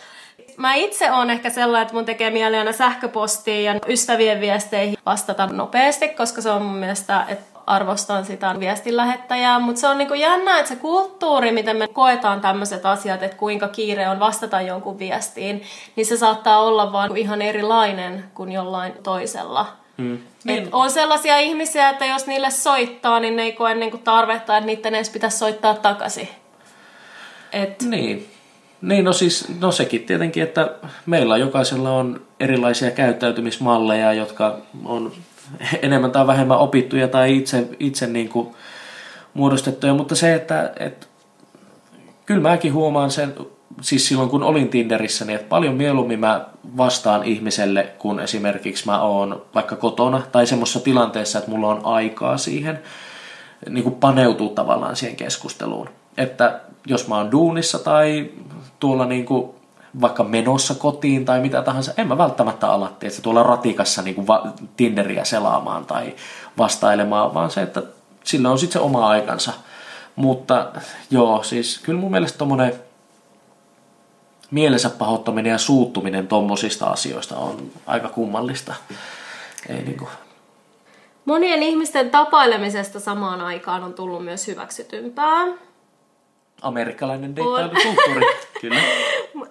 Mä 0.56 0.74
itse 0.74 1.10
on 1.10 1.30
ehkä 1.30 1.50
sellainen, 1.50 1.82
että 1.82 1.94
mun 1.94 2.04
tekee 2.04 2.30
mieli 2.30 2.56
aina 2.56 2.72
sähköpostiin 2.72 3.64
ja 3.64 3.74
ystävien 3.88 4.40
viesteihin 4.40 4.98
vastata 5.06 5.46
nopeasti, 5.46 6.08
koska 6.08 6.40
se 6.42 6.50
on 6.50 6.62
mun 6.62 6.76
mielestä, 6.76 7.24
että 7.28 7.44
arvostan 7.68 8.24
sitä 8.24 8.54
viestin 8.60 8.96
lähettäjää, 8.96 9.58
mutta 9.58 9.80
se 9.80 9.88
on 9.88 9.98
niinku 9.98 10.14
jännä, 10.14 10.58
että 10.58 10.68
se 10.68 10.76
kulttuuri, 10.76 11.52
miten 11.52 11.76
me 11.76 11.88
koetaan 11.88 12.40
tämmöiset 12.40 12.86
asiat, 12.86 13.22
että 13.22 13.36
kuinka 13.36 13.68
kiire 13.68 14.08
on 14.08 14.20
vastata 14.20 14.60
jonkun 14.60 14.98
viestiin, 14.98 15.62
niin 15.96 16.06
se 16.06 16.16
saattaa 16.16 16.58
olla 16.58 16.92
vaan 16.92 17.16
ihan 17.16 17.42
erilainen 17.42 18.24
kuin 18.34 18.52
jollain 18.52 18.92
toisella. 19.02 19.66
Mm. 19.96 20.18
Niin. 20.44 20.68
on 20.72 20.90
sellaisia 20.90 21.38
ihmisiä, 21.38 21.88
että 21.88 22.06
jos 22.06 22.26
niille 22.26 22.50
soittaa, 22.50 23.20
niin 23.20 23.36
ne 23.36 23.42
ei 23.42 23.52
koe 23.52 23.74
niinku 23.74 23.98
tarvetta, 23.98 24.56
että 24.56 24.66
niiden 24.66 24.94
edes 24.94 25.10
pitäisi 25.10 25.38
soittaa 25.38 25.74
takaisin. 25.74 26.28
Et... 27.52 27.82
Niin. 27.82 28.30
Niin, 28.82 29.04
no 29.04 29.12
siis, 29.12 29.48
no 29.60 29.72
sekin 29.72 30.02
tietenkin, 30.02 30.42
että 30.42 30.74
meillä 31.06 31.36
jokaisella 31.36 31.90
on 31.90 32.20
erilaisia 32.40 32.90
käyttäytymismalleja, 32.90 34.12
jotka 34.12 34.58
on 34.84 35.12
enemmän 35.82 36.10
tai 36.10 36.26
vähemmän 36.26 36.58
opittuja 36.58 37.08
tai 37.08 37.36
itse, 37.36 37.68
itse 37.80 38.06
niin 38.06 38.28
kuin 38.28 38.48
muodostettuja, 39.34 39.94
mutta 39.94 40.14
se, 40.14 40.34
että, 40.34 40.72
että 40.80 41.06
kyllä 42.26 42.40
mäkin 42.40 42.72
huomaan 42.72 43.10
sen, 43.10 43.34
siis 43.80 44.08
silloin 44.08 44.28
kun 44.28 44.42
olin 44.42 44.68
Tinderissä, 44.68 45.24
niin 45.24 45.36
että 45.36 45.48
paljon 45.48 45.74
mieluummin 45.74 46.20
mä 46.20 46.46
vastaan 46.76 47.24
ihmiselle, 47.24 47.92
kun 47.98 48.20
esimerkiksi 48.20 48.86
mä 48.86 49.02
oon 49.02 49.42
vaikka 49.54 49.76
kotona 49.76 50.22
tai 50.32 50.46
semmoisessa 50.46 50.80
tilanteessa, 50.80 51.38
että 51.38 51.50
mulla 51.50 51.68
on 51.68 51.80
aikaa 51.84 52.38
siihen 52.38 52.78
niin 53.68 53.84
kuin 53.84 53.94
paneutua 53.94 54.48
tavallaan 54.54 54.96
siihen 54.96 55.16
keskusteluun. 55.16 55.88
Että 56.16 56.60
jos 56.86 57.08
mä 57.08 57.16
oon 57.16 57.32
duunissa 57.32 57.78
tai 57.78 58.30
tuolla 58.80 59.06
niin 59.06 59.24
kuin 59.24 59.50
vaikka 60.00 60.24
menossa 60.24 60.74
kotiin 60.74 61.24
tai 61.24 61.40
mitä 61.40 61.62
tahansa, 61.62 61.92
en 61.96 62.08
mä 62.08 62.18
välttämättä 62.18 62.66
ala 62.66 62.96
että 63.02 63.22
tuolla 63.22 63.42
ratikassa 63.42 64.02
niin 64.02 64.14
kuin 64.14 64.26
va- 64.26 64.46
Tinderiä 64.76 65.24
selaamaan 65.24 65.86
tai 65.86 66.14
vastailemaan, 66.58 67.34
vaan 67.34 67.50
se, 67.50 67.62
että 67.62 67.82
sillä 68.24 68.50
on 68.50 68.58
sitten 68.58 68.72
se 68.72 68.86
oma 68.86 69.08
aikansa. 69.08 69.52
Mutta 70.16 70.72
joo, 71.10 71.42
siis 71.42 71.78
kyllä 71.78 72.00
mun 72.00 72.10
mielestä 72.10 72.38
tommonen 72.38 72.72
mielensä 74.50 74.90
pahoittaminen 74.90 75.50
ja 75.50 75.58
suuttuminen 75.58 76.28
tommosista 76.28 76.86
asioista 76.86 77.36
on 77.36 77.70
aika 77.86 78.08
kummallista. 78.08 78.74
Ei 79.68 79.82
niinku... 79.82 80.08
Monien 81.24 81.62
ihmisten 81.62 82.10
tapailemisesta 82.10 83.00
samaan 83.00 83.40
aikaan 83.40 83.84
on 83.84 83.94
tullut 83.94 84.24
myös 84.24 84.46
hyväksytympää 84.46 85.46
amerikkalainen 86.62 87.36
deittailukulttuuri, 87.36 88.26
kyllä. 88.60 88.80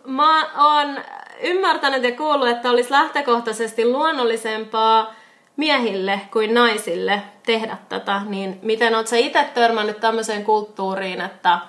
Mä 0.05 0.45
oon 0.57 0.97
ymmärtänyt 1.41 2.03
ja 2.03 2.11
kuullut, 2.11 2.47
että 2.47 2.69
olisi 2.69 2.91
lähtökohtaisesti 2.91 3.85
luonnollisempaa 3.85 5.13
miehille 5.57 6.21
kuin 6.33 6.53
naisille 6.53 7.21
tehdä 7.45 7.77
tätä, 7.89 8.21
niin 8.25 8.59
miten 8.61 8.95
oot 8.95 9.07
sä 9.07 9.17
itse 9.17 9.45
törmännyt 9.53 9.99
tämmöiseen 9.99 10.43
kulttuuriin, 10.43 11.21
että, 11.21 11.59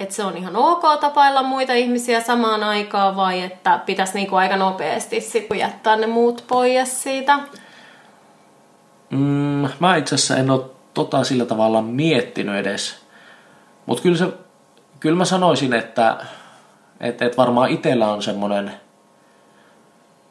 että 0.00 0.14
se 0.14 0.24
on 0.24 0.36
ihan 0.36 0.56
ok 0.56 0.82
tapailla 1.00 1.42
muita 1.42 1.72
ihmisiä 1.72 2.20
samaan 2.20 2.62
aikaan 2.62 3.16
vai 3.16 3.42
että 3.42 3.80
pitäisi 3.86 4.14
niinku 4.14 4.36
aika 4.36 4.56
nopeasti 4.56 5.20
sit 5.20 5.46
jättää 5.54 5.96
ne 5.96 6.06
muut 6.06 6.44
pois 6.48 7.02
siitä? 7.02 7.38
Mm, 9.10 9.68
mä 9.80 9.96
itse 9.96 10.14
asiassa 10.14 10.36
en 10.36 10.50
ole 10.50 10.64
tota 10.94 11.24
sillä 11.24 11.44
tavalla 11.44 11.82
miettinyt 11.82 12.56
edes. 12.56 13.06
Mutta 13.86 14.02
kyllä 14.02 14.16
se 14.16 14.26
kyllä 15.00 15.16
mä 15.16 15.24
sanoisin, 15.24 15.72
että, 15.72 16.16
että, 17.00 17.24
että 17.24 17.36
varmaan 17.36 17.70
itsellä 17.70 18.08
on 18.12 18.22
semmoinen 18.22 18.72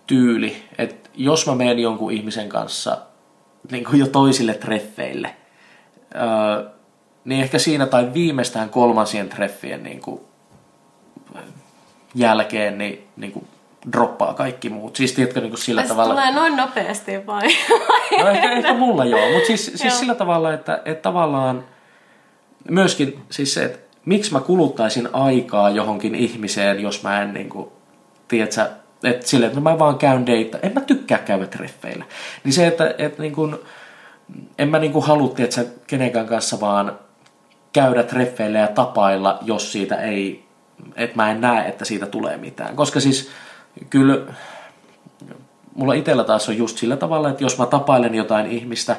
tyyli, 0.07 0.63
että 0.77 1.09
jos 1.13 1.47
mä 1.47 1.55
menen 1.55 1.79
jonkun 1.79 2.11
ihmisen 2.11 2.49
kanssa 2.49 2.97
niin 3.71 3.85
kuin 3.85 3.99
jo 3.99 4.07
toisille 4.07 4.53
treffeille, 4.53 5.35
öö, 6.15 6.69
niin 7.25 7.41
ehkä 7.41 7.59
siinä 7.59 7.85
tai 7.85 8.13
viimeistään 8.13 8.69
kolmansien 8.69 9.29
treffien 9.29 9.83
niin 9.83 10.01
kuin, 10.01 10.21
jälkeen 12.15 12.77
niin, 12.77 13.07
niin 13.17 13.31
kuin 13.31 13.47
droppaa 13.91 14.33
kaikki 14.33 14.69
muut. 14.69 14.95
Siis 14.95 15.13
tiedätkö 15.13 15.41
niin 15.41 15.49
kuin 15.49 15.59
sillä 15.59 15.81
Se 15.81 15.87
tavalla... 15.87 16.13
tulee 16.13 16.31
noin 16.31 16.55
nopeasti 16.55 17.25
vai? 17.27 17.41
No 18.19 18.27
ehkä, 18.29 18.51
ehkä 18.51 18.73
mulla 18.73 19.05
joo, 19.05 19.31
mutta 19.31 19.47
siis, 19.47 19.65
siis 19.65 19.83
joo. 19.83 19.95
sillä 19.95 20.15
tavalla, 20.15 20.53
että, 20.53 20.81
että 20.85 21.01
tavallaan 21.01 21.63
myöskin 22.69 23.21
siis 23.29 23.53
se, 23.53 23.65
että 23.65 23.84
miksi 24.05 24.33
mä 24.33 24.39
kuluttaisin 24.39 25.09
aikaa 25.13 25.69
johonkin 25.69 26.15
ihmiseen, 26.15 26.79
jos 26.79 27.03
mä 27.03 27.21
en 27.21 27.33
niin 27.33 27.49
kuin, 27.49 27.69
tiedätkö, 28.27 28.65
että 29.03 29.27
sille, 29.27 29.45
että 29.45 29.59
mä 29.59 29.79
vaan 29.79 29.97
käyn 29.97 30.25
deita. 30.25 30.57
En 30.63 30.73
mä 30.73 30.81
tykkää 30.81 31.17
käydä 31.17 31.47
treffeillä. 31.47 32.05
Niin 32.43 32.53
se, 32.53 32.67
että, 32.67 32.95
että 32.97 33.21
niin 33.21 33.33
kuin, 33.33 33.55
en 34.57 34.69
mä 34.69 34.79
niin 34.79 34.91
kuin 34.91 35.05
halua, 35.05 35.29
tiedätkö, 35.29 35.65
kenenkään 35.87 36.27
kanssa 36.27 36.59
vaan 36.59 36.99
käydä 37.73 38.03
treffeillä 38.03 38.59
ja 38.59 38.67
tapailla, 38.67 39.39
jos 39.41 39.71
siitä 39.71 39.95
ei, 39.95 40.45
että 40.95 41.15
mä 41.15 41.31
en 41.31 41.41
näe, 41.41 41.67
että 41.67 41.85
siitä 41.85 42.05
tulee 42.05 42.37
mitään. 42.37 42.75
Koska 42.75 42.99
siis 42.99 43.29
kyllä 43.89 44.33
mulla 45.75 45.93
itsellä 45.93 46.23
taas 46.23 46.49
on 46.49 46.57
just 46.57 46.77
sillä 46.77 46.97
tavalla, 46.97 47.29
että 47.29 47.43
jos 47.43 47.57
mä 47.57 47.65
tapailen 47.65 48.15
jotain 48.15 48.45
ihmistä, 48.51 48.95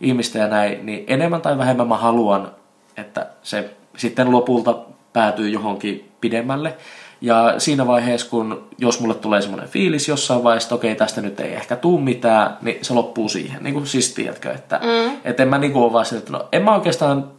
ihmistä 0.00 0.38
ja 0.38 0.48
näin, 0.48 0.86
niin 0.86 1.04
enemmän 1.06 1.42
tai 1.42 1.58
vähemmän 1.58 1.88
mä 1.88 1.96
haluan, 1.96 2.52
että 2.96 3.26
se 3.42 3.70
sitten 3.96 4.32
lopulta 4.32 4.78
päätyy 5.12 5.48
johonkin 5.48 6.10
pidemmälle. 6.20 6.76
Ja 7.20 7.54
siinä 7.58 7.86
vaiheessa, 7.86 8.30
kun 8.30 8.68
jos 8.78 9.00
mulle 9.00 9.14
tulee 9.14 9.42
semmoinen 9.42 9.68
fiilis 9.68 10.08
jossain 10.08 10.44
vaiheessa, 10.44 10.66
että 10.66 10.74
okei, 10.74 10.94
tästä 10.94 11.20
nyt 11.20 11.40
ei 11.40 11.54
ehkä 11.54 11.76
tuu 11.76 11.98
mitään, 11.98 12.56
niin 12.62 12.84
se 12.84 12.94
loppuu 12.94 13.28
siihen. 13.28 13.62
Niin 13.62 13.74
kuin 13.74 13.86
siis 13.86 14.14
tiedätkö, 14.14 14.52
että 14.52 14.80
mm. 14.82 15.16
et 15.24 15.40
en 15.40 15.48
mä 15.48 15.58
niin 15.58 15.72
kuin 15.72 15.82
ole 15.82 15.92
vaan 15.92 16.06
että 16.18 16.32
no 16.32 16.48
en 16.52 16.62
mä 16.62 16.74
oikeastaan 16.74 17.30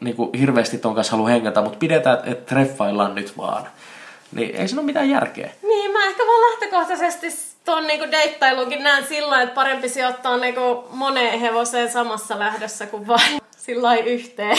niin 0.00 0.16
kuin 0.16 0.30
hirveästi 0.38 0.78
ton 0.78 0.94
kanssa 0.94 1.10
halua 1.10 1.28
hengätä, 1.28 1.62
mutta 1.62 1.78
pidetään, 1.78 2.18
että 2.24 2.54
treffaillaan 2.54 3.14
nyt 3.14 3.38
vaan. 3.38 3.66
Niin 4.32 4.56
ei 4.56 4.68
siinä 4.68 4.80
ole 4.80 4.86
mitään 4.86 5.10
järkeä. 5.10 5.50
Niin, 5.62 5.92
mä 5.92 6.06
ehkä 6.06 6.22
vaan 6.22 6.40
lähtökohtaisesti 6.40 7.26
tuon 7.64 7.86
niinku 7.86 8.10
deittailunkin 8.10 8.82
näen 8.82 9.06
sillä 9.06 9.42
että 9.42 9.54
parempi 9.54 9.88
sijoittaa 9.88 10.36
niinku 10.36 10.88
moneen 10.90 11.40
hevoseen 11.40 11.92
samassa 11.92 12.38
lähdössä 12.38 12.86
kuin 12.86 13.06
vain 13.06 13.40
sillä 13.66 13.94
yhteen. 13.96 14.56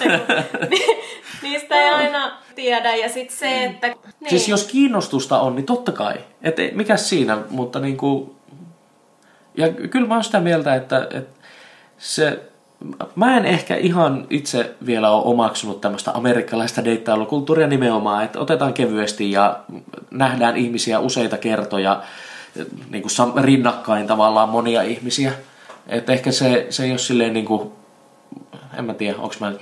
Niistä 1.42 1.74
ei 1.74 1.90
aina 1.90 2.32
tiedä. 2.54 2.96
Ja 2.96 3.08
sitten 3.08 3.36
se, 3.36 3.46
mm. 3.46 3.70
että... 3.70 3.86
Niin. 3.86 4.30
Siis 4.30 4.48
jos 4.48 4.64
kiinnostusta 4.64 5.40
on, 5.40 5.56
niin 5.56 5.66
totta 5.66 5.92
kai. 5.92 6.14
Et 6.42 6.56
mikä 6.72 6.96
siinä, 6.96 7.38
mutta 7.50 7.80
niinku... 7.80 8.36
Ja 9.54 9.68
kyllä 9.72 10.08
mä 10.08 10.14
oon 10.14 10.24
sitä 10.24 10.40
mieltä, 10.40 10.74
että, 10.74 11.08
että 11.10 11.40
se... 11.98 12.42
Mä 13.14 13.36
en 13.36 13.44
ehkä 13.44 13.76
ihan 13.76 14.26
itse 14.30 14.74
vielä 14.86 15.10
ole 15.10 15.24
omaksunut 15.24 15.80
tämmöistä 15.80 16.10
amerikkalaista 16.10 16.84
deittailukulttuuria 16.84 17.66
nimenomaan, 17.66 18.24
että 18.24 18.40
otetaan 18.40 18.74
kevyesti 18.74 19.32
ja 19.32 19.60
nähdään 20.10 20.56
ihmisiä 20.56 20.98
useita 20.98 21.38
kertoja 21.38 22.02
niin 22.90 23.02
kuin 23.02 23.44
rinnakkain 23.44 24.06
tavallaan 24.06 24.48
monia 24.48 24.82
ihmisiä. 24.82 25.32
Että 25.88 26.12
ehkä 26.12 26.32
se, 26.32 26.66
se 26.70 26.84
ei 26.84 26.90
ole 26.90 26.98
silleen 26.98 27.32
niin 27.32 27.46
kuin 27.46 27.72
en 28.78 28.84
mä 28.84 28.94
tiedä, 28.94 29.18
onko 29.18 29.34
mä 29.40 29.52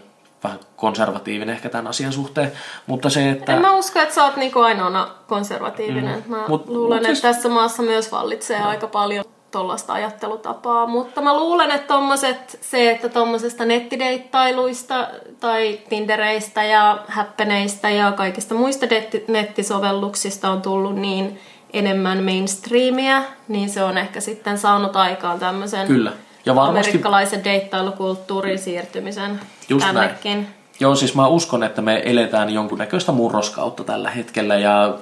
vähän 0.45 0.59
konservatiivinen 0.77 1.55
ehkä 1.55 1.69
tämän 1.69 1.87
asian 1.87 2.13
suhteen, 2.13 2.53
mutta 2.87 3.11
se, 3.11 3.31
että... 3.31 3.55
En 3.55 3.61
mä 3.61 3.73
usko, 3.73 3.99
että 3.99 4.15
sä 4.15 4.25
oot 4.25 4.37
niinku 4.37 4.61
ainoana 4.61 5.09
konservatiivinen. 5.27 6.23
Mm. 6.27 6.31
Mä 6.31 6.45
mut, 6.49 6.69
luulen, 6.69 6.99
mut 6.99 7.07
että 7.07 7.09
siis... 7.09 7.35
tässä 7.35 7.49
maassa 7.49 7.83
myös 7.83 8.13
vallitsee 8.13 8.61
no. 8.61 8.69
aika 8.69 8.87
paljon 8.87 9.25
tuollaista 9.51 9.93
ajattelutapaa. 9.93 10.87
Mutta 10.87 11.21
mä 11.21 11.37
luulen, 11.37 11.71
että 11.71 11.87
tommoset, 11.87 12.59
se, 12.61 12.91
että 12.91 13.09
tuommoisesta 13.09 13.65
nettideittailuista 13.65 15.09
tai 15.41 15.79
Tindereistä 15.89 16.65
ja 16.65 16.99
häppeneistä 17.09 17.91
ja 17.91 18.13
kaikista 18.13 18.55
muista 18.55 18.87
nettisovelluksista 19.29 20.51
on 20.51 20.63
tullut 20.63 20.97
niin 20.97 21.41
enemmän 21.73 22.25
mainstreamia, 22.25 23.23
niin 23.49 23.69
se 23.69 23.83
on 23.83 23.99
ehkä 23.99 24.21
sitten 24.21 24.59
saanut 24.59 24.97
aikaan 24.97 25.39
tämmöisen 25.39 25.87
Kyllä. 25.87 26.13
Ja 26.47 26.55
varmasti... 26.55 26.91
amerikkalaisen 26.91 27.45
deittailukulttuurin 27.45 28.59
siirtymisen 28.59 29.41
Just 29.69 29.87
tännekin. 29.87 30.33
Näin. 30.33 30.59
Joo, 30.81 30.95
siis 30.95 31.15
mä 31.15 31.27
uskon, 31.27 31.63
että 31.63 31.83
me 31.83 32.03
eletään 32.05 32.51
jonkunnäköistä 32.51 33.13
murroskautta 33.13 33.85
tällä 33.85 34.11
hetkellä 34.11 34.57
ja 34.57 34.99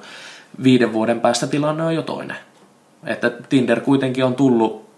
viiden 0.63 0.93
vuoden 0.93 1.21
päästä 1.21 1.47
tilanne 1.47 1.83
on 1.85 1.95
jo 1.95 2.03
toinen. 2.03 2.37
Että 3.05 3.31
Tinder 3.49 3.81
kuitenkin 3.81 4.25
on 4.25 4.35
tullut, 4.35 4.89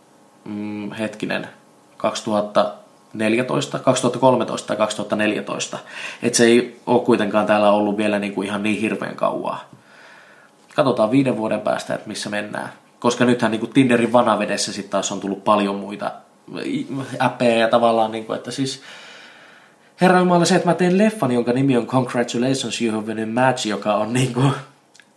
mm, 0.44 0.92
hetkinen, 0.92 1.48
2014, 1.96 3.78
2013 3.78 4.66
tai 4.66 4.76
2014. 4.76 5.78
Että 6.22 6.36
se 6.36 6.44
ei 6.44 6.80
ole 6.86 7.00
kuitenkaan 7.00 7.46
täällä 7.46 7.70
ollut 7.70 7.96
vielä 7.96 8.18
niin 8.18 8.34
kuin 8.34 8.48
ihan 8.48 8.62
niin 8.62 8.80
hirveän 8.80 9.16
kauaa. 9.16 9.64
Katsotaan 10.74 11.10
viiden 11.10 11.36
vuoden 11.36 11.60
päästä, 11.60 11.94
että 11.94 12.08
missä 12.08 12.30
mennään. 12.30 12.68
Koska 12.98 13.24
nythän 13.24 13.50
niin 13.50 13.60
kuin 13.60 13.72
Tinderin 13.72 14.12
vanavedessä 14.12 14.72
sitten 14.72 14.90
taas 14.90 15.12
on 15.12 15.20
tullut 15.20 15.44
paljon 15.44 15.76
muita 15.76 16.10
appeja 17.18 17.58
ja 17.58 17.68
tavallaan, 17.68 18.12
niin 18.12 18.26
kuin, 18.26 18.36
että 18.36 18.50
siis 18.50 18.82
Herra 20.00 20.18
Jumala, 20.18 20.44
se, 20.44 20.54
että 20.54 20.68
mä 20.68 20.74
teen 20.74 20.98
leffan, 20.98 21.32
jonka 21.32 21.52
nimi 21.52 21.76
on 21.76 21.86
Congratulations 21.86 22.82
You 22.82 22.92
Have 22.92 23.14
Been 23.14 23.28
Match, 23.28 23.66
joka 23.66 23.94
on 23.94 24.12
niin 24.12 24.34
kuin, 24.34 24.52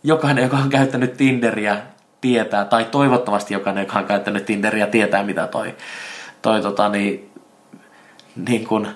jokainen, 0.02 0.42
joka 0.42 0.56
on 0.56 0.70
käyttänyt 0.70 1.16
Tinderiä, 1.16 1.82
tietää, 2.20 2.64
tai 2.64 2.84
toivottavasti 2.84 3.54
jokainen, 3.54 3.82
joka 3.82 3.98
on 3.98 4.04
käyttänyt 4.04 4.44
Tinderiä, 4.46 4.86
tietää, 4.86 5.22
mitä 5.22 5.46
toi, 5.46 5.74
toi 6.42 6.62
tota, 6.62 6.88
niin, 6.88 7.30
niin 8.48 8.66
kuin 8.66 8.88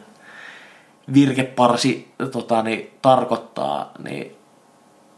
virkeparsi 1.15 2.13
tota, 2.33 2.63
niin, 2.63 2.91
tarkoittaa, 3.03 3.93
niin 4.05 4.37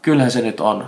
kyllähän 0.01 0.31
se 0.31 0.41
nyt 0.41 0.59
on, 0.59 0.85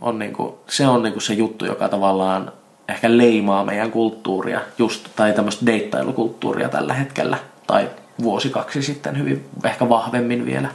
on 0.00 0.18
niin 0.18 0.32
kuin, 0.32 0.54
se 0.68 0.86
on 0.86 1.02
niin 1.02 1.12
kuin 1.12 1.22
se 1.22 1.34
juttu, 1.34 1.64
joka 1.64 1.88
tavallaan 1.88 2.52
ehkä 2.88 3.16
leimaa 3.18 3.64
meidän 3.64 3.90
kulttuuria, 3.90 4.60
just, 4.78 5.08
tai 5.16 5.32
tämmöistä 5.32 5.66
deittailukulttuuria 5.66 6.68
tällä 6.68 6.94
hetkellä, 6.94 7.38
tai 7.66 7.90
vuosi 8.22 8.50
kaksi 8.50 8.82
sitten 8.82 9.18
hyvin 9.18 9.44
ehkä 9.64 9.88
vahvemmin 9.88 10.46
vielä. 10.46 10.68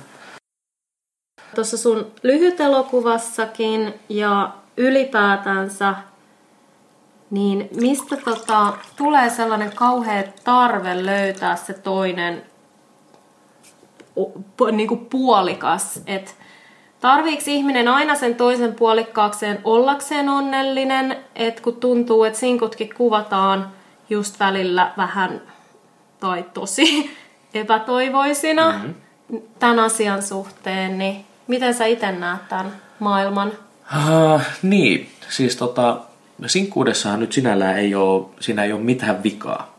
Tuossa 1.55 1.77
sun 1.77 2.11
lyhytelokuvassakin 2.23 3.93
ja 4.09 4.53
ylipäätänsä, 4.77 5.95
niin 7.31 7.69
mistä 7.75 8.17
tota, 8.17 8.73
tulee 8.97 9.29
sellainen 9.29 9.71
kauhea 9.75 10.23
tarve 10.43 11.05
löytää 11.05 11.55
se 11.55 11.73
toinen 11.73 12.43
niin 14.71 14.87
kuin 14.87 15.05
puolikas, 15.05 16.01
että 16.07 16.31
Tarviiko 17.01 17.43
ihminen 17.47 17.87
aina 17.87 18.15
sen 18.15 18.35
toisen 18.35 18.75
puolikkaakseen 18.75 19.59
ollakseen 19.63 20.29
onnellinen, 20.29 21.17
että 21.35 21.61
kun 21.61 21.75
tuntuu, 21.75 22.23
että 22.23 22.39
sinkutkin 22.39 22.89
kuvataan 22.97 23.71
just 24.09 24.39
välillä 24.39 24.91
vähän 24.97 25.41
tai 26.19 26.45
tosi 26.53 27.17
epätoivoisina 27.53 28.71
mm-hmm. 28.71 28.93
tämän 29.59 29.79
asian 29.79 30.23
suhteen, 30.23 30.97
niin 30.97 31.25
miten 31.47 31.73
sä 31.73 31.85
itse 31.85 32.11
näet 32.11 32.49
tämän 32.49 32.71
maailman? 32.99 33.51
Uh, 34.07 34.41
niin, 34.61 35.09
siis 35.29 35.55
tota, 35.55 36.01
sinkkuudessahan 36.45 37.19
nyt 37.19 37.33
sinällään 37.33 37.77
ei 37.77 37.95
ole, 37.95 38.25
siinä 38.39 38.63
ei 38.63 38.73
ole 38.73 38.81
mitään 38.81 39.23
vikaa. 39.23 39.75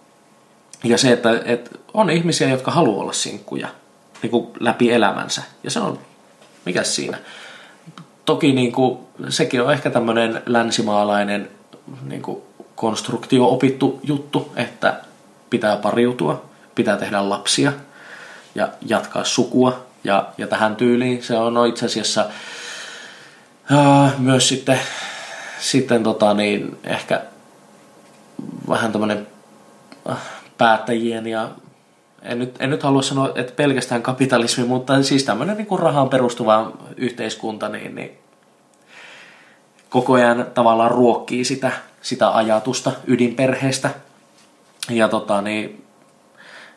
Ja 0.84 0.98
se, 0.98 1.12
että, 1.12 1.42
että 1.44 1.70
on 1.94 2.10
ihmisiä, 2.10 2.48
jotka 2.48 2.70
haluaa 2.70 3.02
olla 3.02 3.12
sinkkuja 3.12 3.68
niin 4.22 4.30
kuin 4.30 4.46
läpi 4.60 4.92
elämänsä. 4.92 5.42
Ja 5.64 5.70
se 5.70 5.80
on, 5.80 5.98
mikä 6.64 6.84
siinä? 6.84 7.18
Toki 8.24 8.52
niin 8.52 8.72
kuin, 8.72 8.98
sekin 9.28 9.62
on 9.62 9.72
ehkä 9.72 9.90
tämmöinen 9.90 10.42
länsimaalainen 10.46 11.48
niin 12.02 12.22
kuin 12.22 12.42
konstruktio 12.74 13.48
opittu 13.48 14.00
juttu, 14.02 14.52
että 14.56 15.00
pitää 15.50 15.76
pariutua, 15.76 16.44
pitää 16.74 16.96
tehdä 16.96 17.28
lapsia 17.28 17.72
ja 18.54 18.68
jatkaa 18.86 19.24
sukua. 19.24 19.86
Ja, 20.04 20.28
ja 20.38 20.46
tähän 20.46 20.76
tyyliin 20.76 21.22
se 21.22 21.36
on 21.36 21.66
itse 21.66 21.86
asiassa 21.86 22.26
uh, 23.72 24.18
myös 24.18 24.48
sitten, 24.48 24.80
sitten 25.60 26.02
tota 26.02 26.34
niin, 26.34 26.78
ehkä 26.84 27.22
vähän 28.68 28.92
tämmöinen 28.92 29.26
uh, 30.08 30.16
päättäjien 30.58 31.26
ja 31.26 31.48
en 32.22 32.38
nyt, 32.38 32.56
en 32.60 32.70
nyt 32.70 32.82
halua 32.82 33.02
sanoa, 33.02 33.32
että 33.34 33.52
pelkästään 33.56 34.02
kapitalismi, 34.02 34.64
mutta 34.64 35.02
siis 35.02 35.24
tämmöinen 35.24 35.56
niin 35.56 35.66
kuin 35.66 35.78
rahaan 35.78 36.08
perustuva 36.08 36.72
yhteiskunta, 36.96 37.68
niin, 37.68 37.94
niin 37.94 38.10
koko 39.90 40.12
ajan 40.12 40.46
tavallaan 40.54 40.90
ruokkii 40.90 41.44
sitä, 41.44 41.72
sitä 42.02 42.36
ajatusta 42.36 42.92
ydinperheestä. 43.06 43.90
Ja 44.90 45.08
tota, 45.08 45.42
niin, 45.42 45.84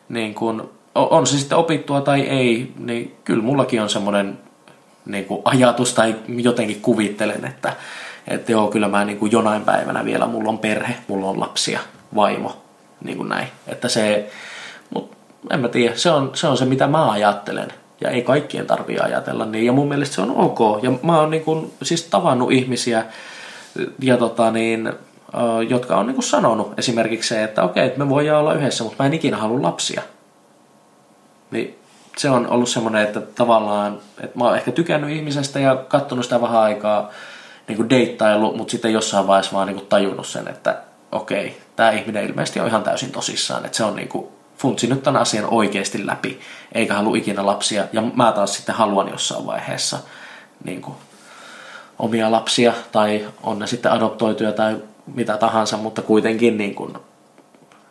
niin 0.08 0.34
kun, 0.34 0.70
on 0.94 1.26
se 1.26 1.38
sitten 1.38 1.58
opittua 1.58 2.00
tai 2.00 2.20
ei, 2.20 2.72
niin 2.78 3.16
kyllä 3.24 3.42
mullakin 3.42 3.82
on 3.82 3.90
semmoinen 3.90 4.38
niin 5.06 5.24
kuin 5.24 5.42
ajatus 5.44 5.94
tai 5.94 6.14
jotenkin 6.28 6.80
kuvittelen, 6.80 7.44
että, 7.44 7.72
että 8.28 8.52
joo, 8.52 8.68
kyllä 8.68 8.88
mä 8.88 9.04
niin 9.04 9.18
kuin 9.18 9.32
jonain 9.32 9.62
päivänä 9.62 10.04
vielä, 10.04 10.26
mulla 10.26 10.48
on 10.48 10.58
perhe, 10.58 10.96
mulla 11.08 11.26
on 11.26 11.40
lapsia, 11.40 11.80
vaimo, 12.14 12.62
niin 13.04 13.16
kuin 13.16 13.28
näin. 13.28 13.48
Että 13.66 13.88
se, 13.88 14.30
mutta 14.90 15.16
en 15.50 15.60
mä 15.60 15.68
tiedä, 15.68 15.96
se 15.96 16.10
on, 16.10 16.30
se 16.34 16.46
on 16.46 16.56
se 16.56 16.64
mitä 16.64 16.86
mä 16.86 17.10
ajattelen. 17.10 17.72
Ja 18.00 18.10
ei 18.10 18.22
kaikkien 18.22 18.66
tarvii 18.66 18.98
ajatella 18.98 19.46
niin. 19.46 19.66
Ja 19.66 19.72
mun 19.72 19.88
mielestä 19.88 20.14
se 20.14 20.20
on 20.20 20.36
ok. 20.36 20.82
Ja 20.82 20.92
mä 21.02 21.20
oon 21.20 21.30
niin 21.30 21.44
kuin, 21.44 21.72
siis 21.82 22.04
tavannut 22.04 22.52
ihmisiä, 22.52 23.04
ja 24.02 24.16
tota 24.16 24.50
niin, 24.50 24.92
jotka 25.68 25.96
on 25.96 26.06
niin 26.06 26.14
kuin 26.14 26.24
sanonut 26.24 26.78
esimerkiksi 26.78 27.28
se, 27.28 27.44
että 27.44 27.62
okei, 27.62 27.86
että 27.86 27.98
me 27.98 28.08
voidaan 28.08 28.40
olla 28.40 28.54
yhdessä, 28.54 28.84
mutta 28.84 29.02
mä 29.02 29.06
en 29.06 29.14
ikinä 29.14 29.36
halua 29.36 29.62
lapsia. 29.62 30.02
Niin 31.50 31.78
se 32.16 32.30
on 32.30 32.46
ollut 32.46 32.68
semmoinen, 32.68 33.02
että 33.02 33.20
tavallaan, 33.20 33.98
että 34.20 34.38
mä 34.38 34.44
oon 34.44 34.56
ehkä 34.56 34.72
tykännyt 34.72 35.10
ihmisestä 35.10 35.60
ja 35.60 35.76
katsonut 35.76 36.24
sitä 36.24 36.40
vähän 36.40 36.60
aikaa 36.60 37.10
niin 37.68 37.76
kuin 37.76 37.90
deittailu, 37.90 38.56
mutta 38.56 38.70
sitten 38.70 38.92
jossain 38.92 39.26
vaiheessa 39.26 39.56
vaan 39.56 39.66
niin 39.66 39.76
kuin 39.76 39.88
tajunnut 39.88 40.26
sen, 40.26 40.48
että 40.48 40.76
okei, 41.12 41.60
tämä 41.76 41.90
ihminen 41.90 42.24
ilmeisesti 42.24 42.60
on 42.60 42.66
ihan 42.66 42.82
täysin 42.82 43.12
tosissaan, 43.12 43.64
että 43.64 43.76
se 43.76 43.84
on 43.84 43.96
niin 43.96 44.08
kuin 44.08 44.28
funtsinut 44.58 45.02
tämän 45.02 45.22
asian 45.22 45.46
oikeasti 45.50 46.06
läpi, 46.06 46.40
eikä 46.72 46.94
halua 46.94 47.16
ikinä 47.16 47.46
lapsia, 47.46 47.84
ja 47.92 48.02
mä 48.02 48.32
taas 48.32 48.54
sitten 48.54 48.74
haluan 48.74 49.08
jossain 49.08 49.46
vaiheessa 49.46 49.98
niin 50.64 50.82
kuin, 50.82 50.96
omia 51.98 52.32
lapsia, 52.32 52.72
tai 52.92 53.28
on 53.42 53.58
ne 53.58 53.66
sitten 53.66 53.92
adoptoituja 53.92 54.52
tai 54.52 54.76
mitä 55.14 55.36
tahansa, 55.36 55.76
mutta 55.76 56.02
kuitenkin 56.02 56.56
niin 56.56 56.74
kuin, 56.74 56.94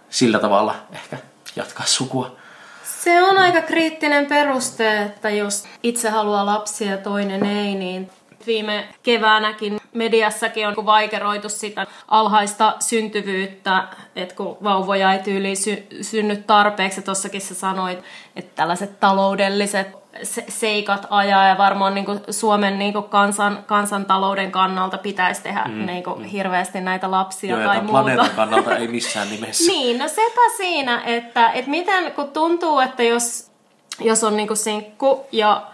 sillä 0.09 0.39
tavalla 0.39 0.75
ehkä 0.91 1.17
jatkaa 1.55 1.85
sukua. 1.85 2.35
Se 2.83 3.23
on 3.23 3.37
aika 3.37 3.61
kriittinen 3.61 4.25
peruste, 4.25 5.01
että 5.01 5.29
jos 5.29 5.63
itse 5.83 6.09
haluaa 6.09 6.45
lapsia 6.45 6.91
ja 6.91 6.97
toinen 6.97 7.45
ei, 7.45 7.75
niin 7.75 8.09
viime 8.47 8.87
keväänäkin 9.03 9.79
mediassakin 9.93 10.67
on 10.67 10.85
vaikeroitu 10.85 11.49
sitä 11.49 11.87
alhaista 12.07 12.75
syntyvyyttä, 12.79 13.83
että 14.15 14.35
kun 14.35 14.57
vauvoja 14.63 15.13
ei 15.13 15.19
tyyli 15.19 15.55
sy- 15.55 15.87
synny 16.01 16.35
tarpeeksi, 16.35 17.01
tuossakin 17.01 17.41
sä 17.41 17.55
sanoit, 17.55 17.99
että 18.35 18.51
tällaiset 18.55 18.99
taloudelliset 18.99 20.03
seikat 20.49 21.07
ajaa 21.09 21.47
ja 21.47 21.57
varmaan 21.57 21.95
niin 21.95 22.05
kuin 22.05 22.19
Suomen 22.29 22.79
niin 22.79 22.93
kuin 22.93 23.03
kansan, 23.03 23.63
kansantalouden 23.65 24.51
kannalta 24.51 24.97
pitäisi 24.97 25.43
tehdä 25.43 25.63
mm, 25.67 25.85
niin 25.85 26.03
kuin 26.03 26.19
mm. 26.19 26.25
hirveästi 26.25 26.81
näitä 26.81 27.11
lapsia 27.11 27.55
Joo, 27.55 27.67
tai 27.67 27.77
muuta. 27.77 27.91
planeetan 27.91 28.29
kannalta 28.35 28.77
ei 28.77 28.87
missään 28.97 29.29
nimessä. 29.29 29.71
niin, 29.71 29.99
no 29.99 30.07
sepä 30.07 30.41
siinä, 30.57 31.01
että, 31.05 31.49
että 31.49 31.71
miten 31.71 32.11
kun 32.11 32.31
tuntuu, 32.31 32.79
että 32.79 33.03
jos, 33.03 33.51
jos 33.99 34.23
on 34.23 34.37
niin 34.37 34.47
kuin 34.47 34.57
sinkku 34.57 35.25
ja 35.31 35.67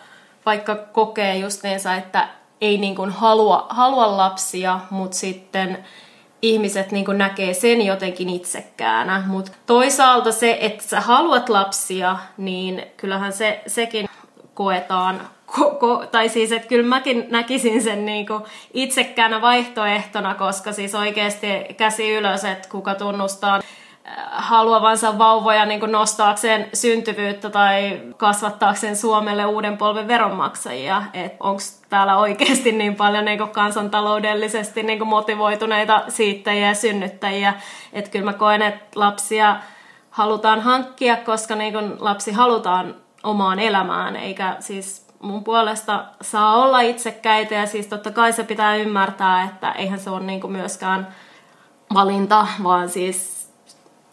vaikka 0.46 0.76
kokee 0.76 1.38
justiinsa, 1.38 1.96
että 1.96 2.28
ei 2.62 2.78
niin 2.78 2.96
kuin 2.96 3.10
halua, 3.10 3.66
halua 3.70 4.18
lapsia, 4.18 4.80
mutta 4.90 5.18
sitten 5.18 5.86
ihmiset 6.42 6.92
niin 6.92 7.06
näkee 7.14 7.54
sen 7.54 7.82
jotenkin 7.82 8.30
itsekkäänä. 8.30 9.24
Mutta 9.28 9.52
toisaalta 9.66 10.32
se, 10.32 10.58
että 10.62 10.84
sä 10.84 11.02
haluat 11.02 11.50
lapsia, 11.50 12.18
niin 12.38 12.84
kyllähän 12.98 13.34
se, 13.34 13.62
sekin 13.68 14.10
koetaan, 14.54 15.22
ko, 15.80 16.06
tai 16.12 16.30
siis, 16.30 16.52
että 16.52 16.68
kyllä 16.68 16.88
mäkin 16.88 17.26
näkisin 17.30 17.84
sen 17.84 18.06
niin 18.06 18.28
kuin 18.28 18.44
itsekkäänä 18.74 19.42
vaihtoehtona, 19.42 20.36
koska 20.36 20.72
siis 20.72 20.96
oikeasti 20.96 21.48
käsi 21.78 22.12
ylös, 22.12 22.46
että 22.46 22.70
kuka 22.70 22.96
tunnustaa 22.96 23.62
haluavansa 24.32 25.18
vauvoja 25.18 25.66
niin 25.66 25.80
kuin 25.80 25.92
nostaakseen 25.92 26.70
syntyvyyttä 26.74 27.50
tai 27.50 28.02
kasvattaakseen 28.18 28.96
Suomelle 28.96 29.46
uuden 29.46 29.78
polven 29.78 30.08
veronmaksajia. 30.08 31.04
Onko 31.40 31.62
täällä 31.90 32.18
oikeasti 32.18 32.72
niin 32.72 32.96
paljon 32.96 33.26
niin 33.26 33.38
kuin 33.38 33.50
kansantaloudellisesti 33.50 34.84
niin 34.84 35.00
kuin 35.00 35.08
motivoituneita 35.10 36.02
siittäjiä 36.08 36.68
ja 36.68 36.76
synnyttäjiä. 36.76 37.54
Että 37.94 38.12
kyllä 38.12 38.26
mä 38.26 38.34
koen, 38.34 38.62
että 38.62 39.00
lapsia 39.00 39.56
halutaan 40.10 40.62
hankkia, 40.62 41.18
koska 41.18 41.56
niin 41.56 41.74
kuin 41.74 41.94
lapsi 42.00 42.32
halutaan 42.32 42.96
omaan 43.24 43.60
elämään, 43.60 44.16
eikä 44.16 44.56
siis 44.60 45.08
mun 45.20 45.44
puolesta 45.44 46.06
saa 46.22 46.56
olla 46.56 46.82
itsekäitä 46.82 47.56
ja 47.56 47.66
siis 47.66 47.88
totta 47.88 48.12
kai 48.12 48.34
se 48.34 48.44
pitää 48.44 48.76
ymmärtää, 48.76 49.44
että 49.44 49.72
eihän 49.72 50.00
se 50.00 50.10
ole 50.10 50.20
niin 50.20 50.42
kuin 50.42 50.52
myöskään 50.52 51.08
valinta, 51.94 52.48
vaan 52.64 52.90
siis 52.90 53.39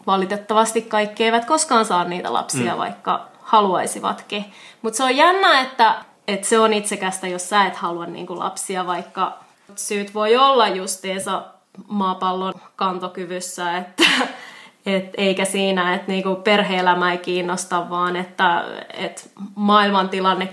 valitettavasti 0.07 0.81
kaikki 0.81 1.23
eivät 1.23 1.45
koskaan 1.45 1.85
saa 1.85 2.03
niitä 2.03 2.33
lapsia, 2.33 2.71
mm. 2.71 2.77
vaikka 2.77 3.27
haluaisivatkin. 3.41 4.45
Mutta 4.81 4.97
se 4.97 5.03
on 5.03 5.17
jännä, 5.17 5.61
että, 5.61 5.95
että 6.27 6.47
se 6.47 6.59
on 6.59 6.73
itsekästä, 6.73 7.27
jos 7.27 7.49
sä 7.49 7.65
et 7.65 7.75
halua 7.75 8.05
niinku 8.05 8.39
lapsia, 8.39 8.87
vaikka 8.87 9.37
syyt 9.75 10.13
voi 10.13 10.37
olla 10.37 10.67
justiinsa 10.67 11.43
maapallon 11.87 12.53
kantokyvyssä, 12.75 13.77
että 13.77 14.03
et 14.85 15.13
eikä 15.17 15.45
siinä, 15.45 15.93
että 15.93 16.11
niinku 16.11 16.35
perhe-elämä 16.35 17.11
ei 17.11 17.17
kiinnosta, 17.17 17.89
vaan 17.89 18.15
että 18.15 18.63
et 18.93 19.31
maailman 19.55 20.09
tilanne 20.09 20.49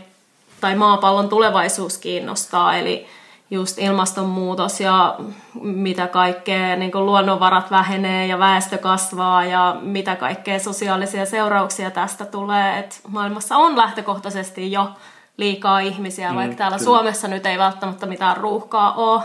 tai 0.61 0.75
maapallon 0.75 1.29
tulevaisuus 1.29 1.99
kiinnostaa. 1.99 2.77
Eli 2.77 3.07
just 3.51 3.79
ilmastonmuutos 3.79 4.81
ja 4.81 5.19
mitä 5.63 6.07
kaikkea 6.07 6.77
niin 6.77 6.91
luonnonvarat 6.95 7.71
vähenee 7.71 8.27
ja 8.27 8.39
väestö 8.39 8.79
kasvaa 8.79 9.45
ja 9.45 9.77
mitä 9.81 10.17
kaikkea 10.17 10.59
sosiaalisia 10.59 11.27
seurauksia 11.27 11.91
tästä 11.91 12.25
tulee. 12.25 12.79
Et 12.79 13.01
maailmassa 13.09 13.57
on 13.57 13.77
lähtökohtaisesti 13.77 14.73
jo 14.73 14.91
liikaa 15.37 15.81
ihmisiä, 15.81 16.31
mm, 16.31 16.37
vaikka 16.37 16.57
täällä 16.57 16.79
kyllä. 16.79 16.85
Suomessa 16.85 17.29
nyt 17.29 17.47
ei 17.47 17.59
välttämättä 17.59 18.07
mitään 18.07 18.37
ruuhkaa 18.37 18.95
ole. 18.95 19.23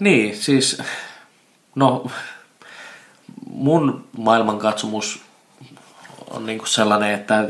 Niin, 0.00 0.36
siis 0.36 0.82
no 1.74 2.06
mun 3.50 4.08
maailmankatsomus 4.18 5.22
on 6.30 6.46
niinku 6.46 6.66
sellainen, 6.66 7.14
että 7.14 7.48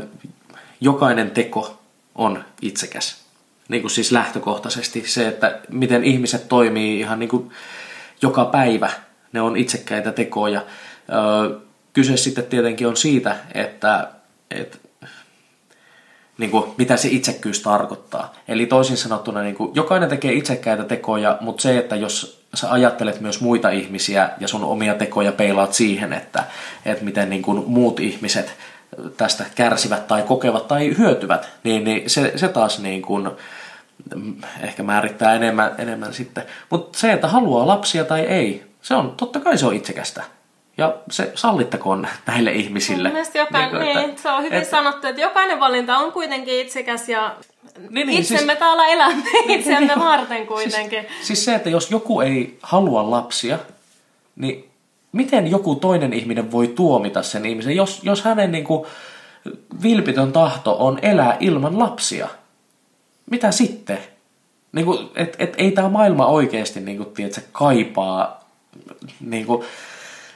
jokainen 0.81 1.31
teko 1.31 1.77
on 2.15 2.45
itsekäs 2.61 3.28
niin 3.69 3.81
kuin 3.81 3.91
siis 3.91 4.11
lähtökohtaisesti 4.11 5.03
se, 5.07 5.27
että 5.27 5.59
miten 5.69 6.03
ihmiset 6.03 6.47
toimii 6.47 6.99
ihan 6.99 7.19
niin 7.19 7.29
kuin 7.29 7.51
joka 8.21 8.45
päivä. 8.45 8.89
Ne 9.33 9.41
on 9.41 9.57
itsekkäitä 9.57 10.11
tekoja. 10.11 10.65
Kyse 11.93 12.17
sitten 12.17 12.45
tietenkin 12.45 12.87
on 12.87 12.97
siitä, 12.97 13.35
että, 13.53 14.07
että 14.51 14.77
niin 16.37 16.51
kuin, 16.51 16.71
mitä 16.77 16.97
se 16.97 17.07
itsekkyys 17.11 17.61
tarkoittaa. 17.61 18.33
Eli 18.47 18.65
toisin 18.65 18.97
sanottuna 18.97 19.41
niin 19.41 19.55
kuin, 19.55 19.75
jokainen 19.75 20.09
tekee 20.09 20.33
itsekkäitä 20.33 20.83
tekoja, 20.83 21.37
mutta 21.41 21.61
se, 21.61 21.77
että 21.77 21.95
jos 21.95 22.43
sä 22.53 22.71
ajattelet 22.71 23.21
myös 23.21 23.41
muita 23.41 23.69
ihmisiä 23.69 24.29
ja 24.39 24.47
sun 24.47 24.63
omia 24.63 24.95
tekoja 24.95 25.31
peilaat 25.31 25.73
siihen, 25.73 26.13
että, 26.13 26.43
että 26.85 27.05
miten 27.05 27.29
niin 27.29 27.41
kuin, 27.41 27.63
muut 27.67 27.99
ihmiset 27.99 28.53
tästä 29.17 29.45
kärsivät 29.55 30.07
tai 30.07 30.23
kokevat 30.23 30.67
tai 30.67 30.97
hyötyvät, 30.97 31.49
niin, 31.63 31.83
niin 31.83 32.09
se, 32.09 32.33
se 32.35 32.47
taas 32.47 32.79
niin 32.79 33.01
kuin, 33.01 33.29
ehkä 34.61 34.83
määrittää 34.83 35.35
enemmän, 35.35 35.75
enemmän 35.77 36.13
sitten. 36.13 36.43
Mutta 36.69 36.99
se, 36.99 37.13
että 37.13 37.27
haluaa 37.27 37.67
lapsia 37.67 38.05
tai 38.05 38.21
ei, 38.21 38.63
se 38.81 38.95
on, 38.95 39.13
totta 39.17 39.39
kai 39.39 39.57
se 39.57 39.65
on 39.65 39.73
itsekästä. 39.73 40.23
Ja 40.77 40.95
se 41.11 41.31
sallittakoon 41.35 42.07
näille 42.25 42.51
ihmisille. 42.51 43.09
Mielestäni 43.09 43.45
jokainen, 43.45 43.81
niin, 43.81 43.97
niin, 43.97 44.17
se 44.17 44.29
on 44.29 44.43
hyvin 44.43 44.57
että, 44.57 44.69
sanottu, 44.69 45.07
että 45.07 45.21
jokainen 45.21 45.59
valinta 45.59 45.97
on 45.97 46.11
kuitenkin 46.11 46.59
itsekäs 46.59 47.09
ja 47.09 47.35
niin, 47.89 48.07
niin, 48.07 48.19
itsemme 48.19 48.53
siis, 48.53 48.59
täällä 48.59 48.87
elämme 48.87 49.23
itsemme 49.47 49.79
niin, 49.79 49.99
varten 49.99 50.47
kuitenkin. 50.47 51.01
Siis, 51.01 51.27
siis 51.27 51.45
se, 51.45 51.55
että 51.55 51.69
jos 51.69 51.91
joku 51.91 52.21
ei 52.21 52.57
halua 52.61 53.11
lapsia, 53.11 53.59
niin 54.35 54.68
miten 55.11 55.47
joku 55.47 55.75
toinen 55.75 56.13
ihminen 56.13 56.51
voi 56.51 56.67
tuomita 56.67 57.23
sen 57.23 57.45
ihmisen, 57.45 57.75
jos, 57.75 57.99
jos 58.03 58.21
hänen 58.21 58.51
niin 58.51 58.63
kuin, 58.63 58.87
vilpitön 59.83 60.31
tahto 60.31 60.75
on 60.79 60.99
elää 61.01 61.37
ilman 61.39 61.79
lapsia– 61.79 62.29
mitä 63.29 63.51
sitten? 63.51 63.97
Niin 64.71 64.85
kuin, 64.85 65.09
et, 65.15 65.35
et, 65.39 65.53
ei 65.57 65.71
tämä 65.71 65.89
maailma 65.89 66.25
oikeasti 66.25 66.79
niin 66.79 66.97
kuin, 66.97 67.09
tiedätkö, 67.09 67.41
kaipaa 67.51 68.49
niin 69.19 69.45
kuin, 69.45 69.65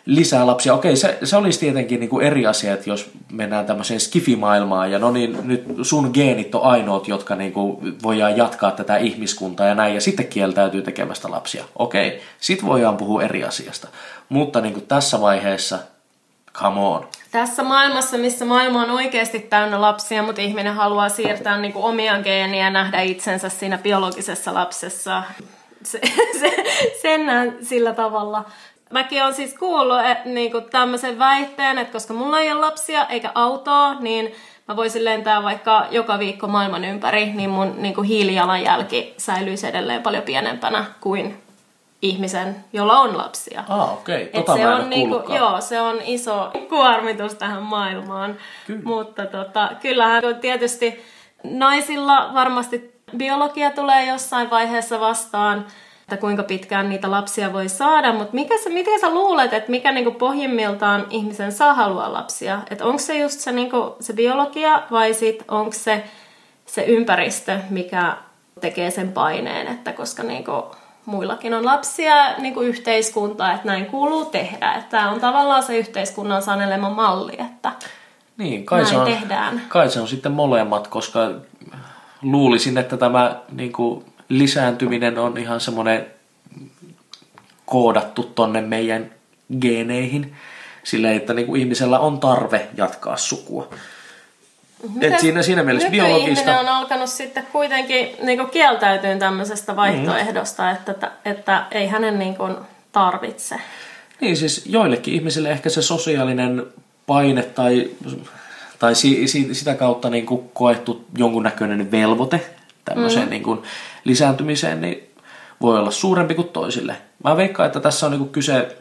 lisää 0.05 0.47
lapsia. 0.47 0.73
Okei, 0.73 0.95
se, 0.95 1.17
se 1.23 1.37
olisi 1.37 1.59
tietenkin 1.59 1.99
niin 1.99 2.09
kuin 2.09 2.25
eri 2.25 2.45
asia, 2.45 2.73
että 2.73 2.89
jos 2.89 3.11
mennään 3.31 3.65
tämmöiseen 3.65 3.99
skifimaailmaan 3.99 4.91
ja 4.91 4.99
no 4.99 5.11
niin, 5.11 5.37
nyt 5.43 5.63
sun 5.81 6.09
geenit 6.13 6.55
on 6.55 6.63
ainoat, 6.63 7.07
jotka 7.07 7.35
niin 7.35 7.53
kuin 7.53 7.97
voidaan 8.03 8.37
jatkaa 8.37 8.71
tätä 8.71 8.97
ihmiskuntaa 8.97 9.67
ja 9.67 9.75
näin, 9.75 9.95
ja 9.95 10.01
sitten 10.01 10.27
kieltäytyy 10.27 10.81
tekemästä 10.81 11.31
lapsia. 11.31 11.65
Okei, 11.75 12.21
sit 12.39 12.65
voidaan 12.65 12.97
puhua 12.97 13.23
eri 13.23 13.43
asiasta. 13.43 13.87
Mutta 14.29 14.61
niin 14.61 14.73
kuin 14.73 14.87
tässä 14.87 15.21
vaiheessa 15.21 15.79
Come 16.53 16.79
on. 16.79 17.07
Tässä 17.31 17.63
maailmassa, 17.63 18.17
missä 18.17 18.45
maailma 18.45 18.81
on 18.81 18.89
oikeasti 18.89 19.39
täynnä 19.39 19.81
lapsia, 19.81 20.23
mutta 20.23 20.41
ihminen 20.41 20.73
haluaa 20.73 21.09
siirtää 21.09 21.57
niin 21.57 21.73
kuin 21.73 21.85
omia 21.85 22.21
geeniä 22.21 22.63
ja 22.63 22.69
nähdä 22.69 23.01
itsensä 23.01 23.49
siinä 23.49 23.77
biologisessa 23.77 24.53
lapsessa. 24.53 25.23
Se, 25.83 26.01
se, 26.39 26.55
sen 27.01 27.25
näen 27.25 27.57
sillä 27.61 27.93
tavalla. 27.93 28.45
Mäkin 28.93 29.23
olen 29.23 29.35
siis 29.35 29.53
kuullut 29.53 30.05
että, 30.05 30.29
niin 30.29 30.51
kuin 30.51 30.63
tämmöisen 30.63 31.19
väitteen, 31.19 31.77
että 31.77 31.93
koska 31.93 32.13
mulla 32.13 32.39
ei 32.39 32.51
ole 32.51 32.59
lapsia 32.59 33.05
eikä 33.05 33.31
autoa, 33.35 33.93
niin 33.93 34.33
mä 34.67 34.75
voisin 34.75 35.05
lentää 35.05 35.43
vaikka 35.43 35.85
joka 35.91 36.19
viikko 36.19 36.47
maailman 36.47 36.85
ympäri, 36.85 37.25
niin 37.25 37.49
mun 37.49 37.73
niin 37.77 37.93
kuin 37.93 38.07
hiilijalanjälki 38.07 39.13
säilyisi 39.17 39.67
edelleen 39.67 40.03
paljon 40.03 40.23
pienempänä 40.23 40.85
kuin 41.01 41.43
ihmisen, 42.01 42.55
jolla 42.73 42.99
on 42.99 43.17
lapsia. 43.17 43.63
Ah, 43.69 43.93
okei. 43.93 44.23
Okay. 44.23 44.41
Tota 44.41 44.57
se 44.57 44.67
on 44.67 44.89
niinku, 44.89 45.33
joo, 45.33 45.61
se 45.61 45.81
on 45.81 46.01
iso 46.05 46.51
kuormitus 46.69 47.35
tähän 47.35 47.63
maailmaan. 47.63 48.37
Kyllä. 48.67 48.81
Mutta 48.83 49.25
tota, 49.25 49.69
kyllähän 49.81 50.23
tietysti 50.41 51.05
naisilla 51.43 52.29
varmasti 52.33 52.93
biologia 53.17 53.71
tulee 53.71 54.05
jossain 54.05 54.49
vaiheessa 54.49 54.99
vastaan, 54.99 55.65
että 56.13 56.21
kuinka 56.21 56.43
pitkään 56.43 56.89
niitä 56.89 57.11
lapsia 57.11 57.53
voi 57.53 57.69
saada, 57.69 58.13
mutta 58.13 58.33
mikä 58.33 58.57
sä, 58.57 58.69
miten 58.69 58.99
sä 58.99 59.09
luulet, 59.09 59.53
että 59.53 59.71
mikä 59.71 59.91
niinku 59.91 60.11
pohjimmiltaan 60.11 61.07
ihmisen 61.09 61.51
saa 61.51 61.73
halua 61.73 62.13
lapsia? 62.13 62.59
Että 62.71 62.85
onko 62.85 62.99
se 62.99 63.17
just 63.17 63.39
se, 63.39 63.51
niinku, 63.51 63.95
se 63.99 64.13
biologia 64.13 64.83
vai 64.91 65.13
sit 65.13 65.43
onko 65.47 65.71
se 65.71 66.03
se 66.65 66.83
ympäristö, 66.83 67.59
mikä 67.69 68.17
tekee 68.61 68.91
sen 68.91 69.11
paineen, 69.11 69.67
että 69.67 69.93
koska 69.93 70.23
niinku, 70.23 70.75
muillakin 71.05 71.53
on 71.53 71.65
lapsia 71.65 72.37
niin 72.37 72.53
kuin 72.53 72.67
yhteiskunta, 72.67 73.53
että 73.53 73.67
näin 73.67 73.85
kuuluu 73.85 74.25
tehdä. 74.25 74.73
Että 74.73 74.89
tämä 74.89 75.11
on 75.11 75.19
tavallaan 75.19 75.63
se 75.63 75.77
yhteiskunnan 75.77 76.41
sanelema 76.41 76.89
malli, 76.89 77.33
että 77.49 77.71
niin, 78.37 78.65
kai 78.65 78.81
näin 78.81 78.89
se 78.89 78.97
on, 78.97 79.05
tehdään. 79.05 79.61
Kai 79.67 79.89
se 79.89 79.99
on 79.99 80.07
sitten 80.07 80.31
molemmat, 80.31 80.87
koska 80.87 81.19
luulisin, 82.21 82.77
että 82.77 82.97
tämä 82.97 83.35
niin 83.51 83.71
kuin, 83.71 84.05
lisääntyminen 84.29 85.17
on 85.17 85.37
ihan 85.37 85.61
semmoinen 85.61 86.05
koodattu 87.65 88.23
tonne 88.23 88.61
meidän 88.61 89.11
geeneihin. 89.61 90.35
Sillä 90.83 91.11
että 91.11 91.33
niin 91.33 91.47
kuin 91.47 91.61
ihmisellä 91.61 91.99
on 91.99 92.19
tarve 92.19 92.67
jatkaa 92.77 93.17
sukua. 93.17 93.69
Et 95.01 95.19
siinä, 95.19 95.43
siinä 95.43 95.63
mielessä 95.63 95.89
biologista... 95.89 96.59
on 96.59 96.67
alkanut 96.67 97.09
sitten 97.09 97.47
kuitenkin 97.51 98.07
niin 98.23 98.49
kieltäytyä 98.49 99.17
tämmöisestä 99.17 99.75
vaihtoehdosta, 99.75 100.63
mm. 100.63 100.71
että, 100.71 101.11
että 101.25 101.65
ei 101.71 101.87
hänen 101.87 102.19
niin 102.19 102.35
kuin 102.35 102.55
tarvitse. 102.91 103.55
Niin 104.21 104.37
siis 104.37 104.65
joillekin 104.65 105.13
ihmisille 105.13 105.51
ehkä 105.51 105.69
se 105.69 105.81
sosiaalinen 105.81 106.65
paine 107.07 107.43
tai, 107.43 107.89
tai 108.79 108.95
si, 108.95 109.27
si, 109.27 109.53
sitä 109.53 109.75
kautta 109.75 110.09
niin 110.09 110.25
kuin 110.25 110.49
koettu 110.53 111.05
jonkunnäköinen 111.17 111.91
velvoite 111.91 112.45
tämmöiseen 112.85 113.25
mm. 113.25 113.29
niin 113.29 113.43
kuin 113.43 113.59
lisääntymiseen, 114.03 114.81
niin 114.81 115.09
voi 115.61 115.79
olla 115.79 115.91
suurempi 115.91 116.35
kuin 116.35 116.49
toisille. 116.49 116.95
Mä 117.23 117.37
veikkaan, 117.37 117.67
että 117.67 117.79
tässä 117.79 118.05
on 118.05 118.11
niin 118.11 118.29
kyse 118.29 118.77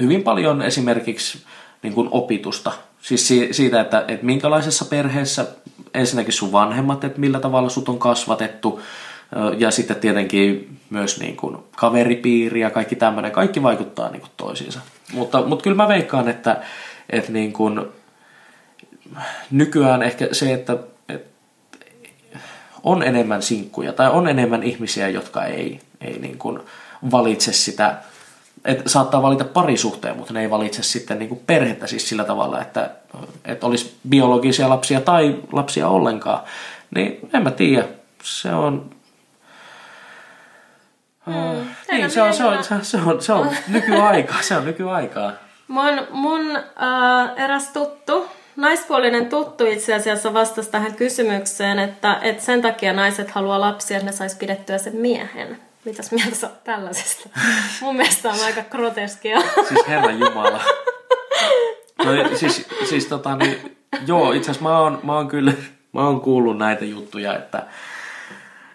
hyvin 0.00 0.22
paljon 0.22 0.62
esimerkiksi 0.62 1.42
niin 1.82 1.94
kuin 1.94 2.08
opitusta 2.10 2.72
Siis 3.02 3.28
siitä, 3.50 3.80
että, 3.80 4.04
että 4.08 4.26
minkälaisessa 4.26 4.84
perheessä 4.84 5.46
ensinnäkin 5.94 6.32
sun 6.32 6.52
vanhemmat, 6.52 7.04
että 7.04 7.20
millä 7.20 7.40
tavalla 7.40 7.68
sut 7.68 7.88
on 7.88 7.98
kasvatettu, 7.98 8.80
ja 9.58 9.70
sitten 9.70 9.96
tietenkin 9.96 10.76
myös 10.90 11.20
niin 11.20 11.36
kuin 11.36 11.56
kaveripiiri 11.76 12.60
ja 12.60 12.70
kaikki 12.70 12.96
tämmöinen, 12.96 13.32
kaikki 13.32 13.62
vaikuttaa 13.62 14.10
niin 14.10 14.20
kuin 14.20 14.30
toisiinsa. 14.36 14.80
Mutta, 15.12 15.42
mutta 15.42 15.62
kyllä 15.62 15.76
mä 15.76 15.88
veikkaan, 15.88 16.28
että, 16.28 16.62
että 17.10 17.32
niin 17.32 17.52
kuin 17.52 17.80
nykyään 19.50 20.02
ehkä 20.02 20.28
se, 20.32 20.52
että 20.52 20.78
on 22.82 23.02
enemmän 23.02 23.42
sinkkuja 23.42 23.92
tai 23.92 24.10
on 24.10 24.28
enemmän 24.28 24.62
ihmisiä, 24.62 25.08
jotka 25.08 25.44
ei, 25.44 25.80
ei 26.00 26.18
niin 26.18 26.38
kuin 26.38 26.60
valitse 27.10 27.52
sitä 27.52 27.96
et 28.64 28.82
saattaa 28.86 29.22
valita 29.22 29.44
parisuhteen, 29.44 30.16
mutta 30.16 30.32
ne 30.32 30.40
ei 30.40 30.50
valitse 30.50 30.82
sitten 30.82 31.18
niin 31.18 31.28
kuin 31.28 31.40
perhettä 31.46 31.86
siis 31.86 32.08
sillä 32.08 32.24
tavalla, 32.24 32.60
että, 32.60 32.90
että 33.44 33.66
olisi 33.66 33.96
biologisia 34.08 34.68
lapsia 34.68 35.00
tai 35.00 35.36
lapsia 35.52 35.88
ollenkaan. 35.88 36.40
Niin 36.94 37.30
en 37.32 37.42
mä 37.42 37.50
tiedä. 37.50 37.84
Se 38.22 38.54
on... 38.54 38.90
Mm, 41.26 41.34
niin, 41.90 42.10
se 42.10 42.22
on, 42.22 42.34
se, 42.34 42.44
on, 42.44 42.64
se, 42.64 42.74
on, 42.74 42.84
se, 42.84 42.98
on, 42.98 43.22
se 43.22 43.32
on 43.32 43.50
nykyaikaa. 43.68 44.42
Se 44.42 44.56
on 44.56 44.64
nykyaikaa. 44.64 45.32
Mun, 45.68 46.06
mun 46.10 46.56
äh, 46.56 47.30
eräs 47.36 47.68
tuttu, 47.68 48.26
naispuolinen 48.58 49.28
tuttu 49.28 49.66
itse 49.66 49.94
asiassa 49.94 50.34
vastasi 50.34 50.70
tähän 50.70 50.94
kysymykseen, 50.94 51.78
että, 51.78 52.18
että 52.22 52.42
sen 52.42 52.62
takia 52.62 52.92
naiset 52.92 53.30
haluaa 53.30 53.60
lapsia, 53.60 53.96
että 53.96 54.10
ne 54.10 54.16
sais 54.16 54.34
pidettyä 54.34 54.78
sen 54.78 54.96
miehen. 54.96 55.58
Mitäs 55.84 56.12
mieltä 56.12 56.34
sä 56.34 56.50
tällaisesta? 56.64 57.28
Mun 57.82 57.96
mielestä 57.96 58.28
on 58.28 58.44
aika 58.44 58.62
groteskia. 58.70 59.40
Siis 59.68 59.88
Herran 59.88 60.20
Jumala. 60.20 60.60
No, 62.04 62.36
siis, 62.36 62.66
siis 62.88 63.06
tota, 63.06 63.36
niin, 63.36 63.76
joo, 64.06 64.32
itse 64.32 64.50
asiassa 64.50 64.68
mä 64.68 64.78
oon, 64.78 65.00
mä 65.02 65.16
oon 65.16 65.28
kyllä 65.28 65.52
mä 65.92 66.06
oon 66.06 66.20
kuullut 66.20 66.58
näitä 66.58 66.84
juttuja, 66.84 67.36
että 67.36 67.66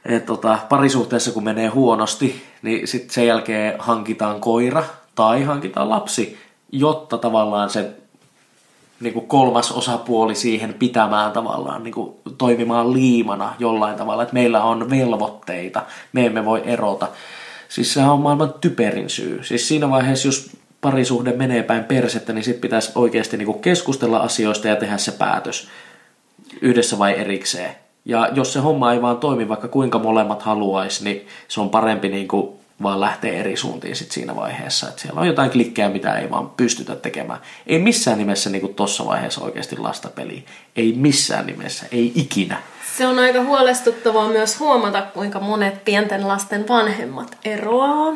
et, 0.06 0.26
tota, 0.26 0.58
parisuhteessa 0.70 1.32
kun 1.32 1.44
menee 1.44 1.68
huonosti, 1.68 2.46
niin 2.62 2.88
sitten 2.88 3.10
sen 3.14 3.28
jälkeen 3.28 3.76
hankitaan 3.80 4.42
koira 4.42 4.84
tai 5.16 5.44
hankitaan 5.44 5.90
lapsi, 5.90 6.38
jotta 6.72 7.18
tavallaan 7.18 7.70
se 7.70 7.92
niin 9.00 9.14
kuin 9.14 9.28
kolmas 9.28 9.72
osapuoli 9.72 10.36
siihen 10.36 10.74
pitämään 10.74 11.32
tavallaan 11.32 11.84
niin 11.84 11.94
kuin 11.94 12.16
toimimaan 12.38 12.94
liimana 12.94 13.56
jollain 13.60 13.96
tavalla, 13.96 14.24
että 14.24 14.34
meillä 14.34 14.64
on 14.64 14.89
velvoitteita, 14.89 15.82
me 16.14 16.26
emme 16.26 16.46
voi 16.46 16.62
erota. 16.66 17.08
Siis 17.70 17.94
se 17.94 18.02
on 18.02 18.20
maailman 18.20 18.54
typerin 18.62 19.10
syy. 19.10 19.44
Siis 19.44 19.68
siinä 19.68 19.89
vaiheessa, 19.89 20.28
jos 20.28 20.50
parisuhde 20.82 21.32
menee 21.32 21.64
päin 21.64 21.84
persettä, 21.84 22.34
niin 22.34 22.44
sitten 22.44 22.62
pitäisi 22.62 22.91
oikeasti 22.96 23.38
niin 23.38 23.46
kuin 23.46 23.60
keskustella 23.60 24.18
asioista 24.18 24.68
ja 24.68 24.76
tehdä 24.76 24.98
se 24.98 25.12
päätös 25.12 25.68
yhdessä 26.62 27.00
vai 27.00 27.20
erikseen. 27.20 27.76
Ja 28.06 28.30
jos 28.34 28.54
se 28.54 28.60
homma 28.60 28.94
ei 28.94 29.02
vaan 29.02 29.18
toimi, 29.18 29.50
vaikka 29.50 29.68
kuinka 29.68 30.00
molemmat 30.00 30.41
haluaisi, 30.41 31.04
niin 31.04 31.28
se 31.48 31.62
on 31.62 31.70
parempi 31.70 32.10
niin 32.10 32.28
kuin 32.28 32.50
vaan 32.84 33.01
lähtee 33.01 33.39
eri 33.39 33.57
suuntiin 33.57 33.95
sit 33.95 34.11
siinä 34.11 34.36
vaiheessa. 34.36 34.88
Että 34.88 35.01
siellä 35.01 35.21
on 35.21 35.28
jotain 35.28 35.51
klikkejä, 35.51 35.89
mitä 35.89 36.17
ei 36.17 36.32
vaan 36.32 36.49
pystytä 36.49 36.95
tekemään. 36.95 37.39
Ei 37.67 37.80
missään 37.80 38.17
nimessä 38.17 38.49
niin 38.49 38.76
tuossa 38.76 39.05
vaiheessa 39.05 39.41
oikeasti 39.41 39.78
lasta 39.78 40.09
peliä. 40.09 40.41
Ei 40.76 40.93
missään 40.97 41.45
nimessä, 41.45 41.86
ei 41.91 42.11
ikinä. 42.15 42.57
Se 42.97 43.07
on 43.07 43.19
aika 43.19 43.43
huolestuttavaa 43.43 44.30
myös 44.30 44.59
huomata, 44.59 45.01
kuinka 45.01 45.39
monet 45.39 45.86
pienten 45.86 46.28
lasten 46.28 46.67
vanhemmat 46.67 47.38
eroaa. 47.45 48.15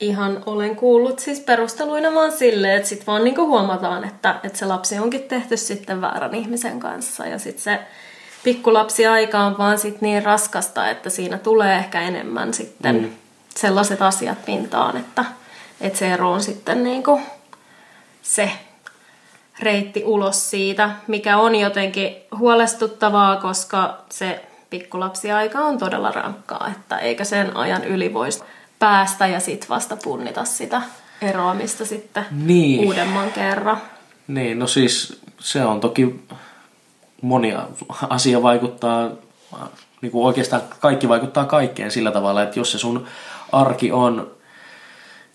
Ihan 0.00 0.42
olen 0.46 0.76
kuullut 0.76 1.18
siis 1.18 1.40
perusteluina 1.40 2.14
vaan 2.14 2.32
silleen, 2.32 2.76
että 2.76 2.88
sitten 2.88 3.06
vaan 3.06 3.24
niinku 3.24 3.46
huomataan, 3.46 4.04
että, 4.04 4.40
että 4.42 4.58
se 4.58 4.66
lapsi 4.66 4.98
onkin 4.98 5.22
tehty 5.22 5.56
sitten 5.56 6.00
väärän 6.00 6.34
ihmisen 6.34 6.80
kanssa. 6.80 7.26
Ja 7.26 7.38
sitten 7.38 7.62
se 7.62 7.78
pikkulapsi 8.44 9.06
aika 9.06 9.38
on 9.38 9.58
vaan 9.58 9.78
sit 9.78 10.00
niin 10.00 10.22
raskasta, 10.22 10.90
että 10.90 11.10
siinä 11.10 11.38
tulee 11.38 11.76
ehkä 11.78 12.00
enemmän 12.00 12.54
sitten 12.54 12.96
mm 12.96 13.10
sellaiset 13.60 14.02
asiat 14.02 14.44
pintaan, 14.44 14.96
että, 14.96 15.24
että 15.80 15.98
se 15.98 16.12
ero 16.12 16.32
on 16.32 16.42
sitten 16.42 16.84
niin 16.84 17.02
kuin 17.02 17.22
se 18.22 18.50
reitti 19.60 20.04
ulos 20.04 20.50
siitä, 20.50 20.90
mikä 21.06 21.38
on 21.38 21.54
jotenkin 21.54 22.16
huolestuttavaa, 22.38 23.36
koska 23.36 23.98
se 24.10 24.44
pikkulapsiaika 24.70 25.58
on 25.58 25.78
todella 25.78 26.10
rankkaa, 26.10 26.70
että 26.76 26.98
eikä 26.98 27.24
sen 27.24 27.56
ajan 27.56 27.84
yli 27.84 28.14
voisi 28.14 28.42
päästä 28.78 29.26
ja 29.26 29.40
sitten 29.40 29.68
vasta 29.68 29.96
punnita 29.96 30.44
sitä 30.44 30.82
eroamista 31.22 31.84
sitten 31.84 32.26
niin. 32.30 32.86
uudemman 32.86 33.32
kerran. 33.32 33.80
Niin, 34.28 34.58
no 34.58 34.66
siis 34.66 35.20
se 35.38 35.64
on 35.64 35.80
toki 35.80 36.24
monia 37.22 37.68
asia 38.08 38.42
vaikuttaa, 38.42 39.10
niin 40.00 40.12
kuin 40.12 40.26
oikeastaan 40.26 40.62
kaikki 40.80 41.08
vaikuttaa 41.08 41.44
kaikkeen 41.44 41.90
sillä 41.90 42.10
tavalla, 42.10 42.42
että 42.42 42.60
jos 42.60 42.72
se 42.72 42.78
sun 42.78 43.06
arki 43.52 43.92
on 43.92 44.30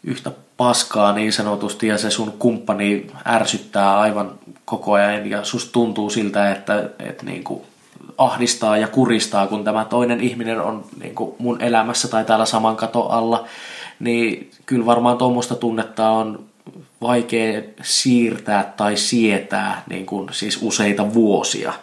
yhtä 0.03 0.31
paskaa 0.57 1.13
niin 1.13 1.33
sanotusti 1.33 1.87
ja 1.87 1.97
se 1.97 2.09
sun 2.09 2.31
kumppani 2.31 3.07
ärsyttää 3.25 3.99
aivan 3.99 4.31
koko 4.65 4.93
ajan 4.93 5.29
ja 5.29 5.43
susta 5.43 5.71
tuntuu 5.71 6.09
siltä, 6.09 6.51
että, 6.51 6.89
että 6.99 7.25
niin 7.25 7.43
kuin 7.43 7.61
ahdistaa 8.17 8.77
ja 8.77 8.87
kuristaa, 8.87 9.47
kun 9.47 9.63
tämä 9.63 9.85
toinen 9.85 10.21
ihminen 10.21 10.61
on 10.61 10.85
niin 10.99 11.15
kuin 11.15 11.35
mun 11.39 11.61
elämässä 11.61 12.07
tai 12.07 12.25
täällä 12.25 12.45
saman 12.45 12.75
kato 12.75 13.07
alla, 13.07 13.45
niin 13.99 14.51
kyllä 14.65 14.85
varmaan 14.85 15.17
tuommoista 15.17 15.55
tunnetta 15.55 16.09
on 16.09 16.45
vaikea 17.01 17.61
siirtää 17.81 18.73
tai 18.77 18.97
sietää 18.97 19.83
niin 19.89 20.05
kuin 20.05 20.29
siis 20.31 20.59
useita 20.61 21.13
vuosia. 21.13 21.73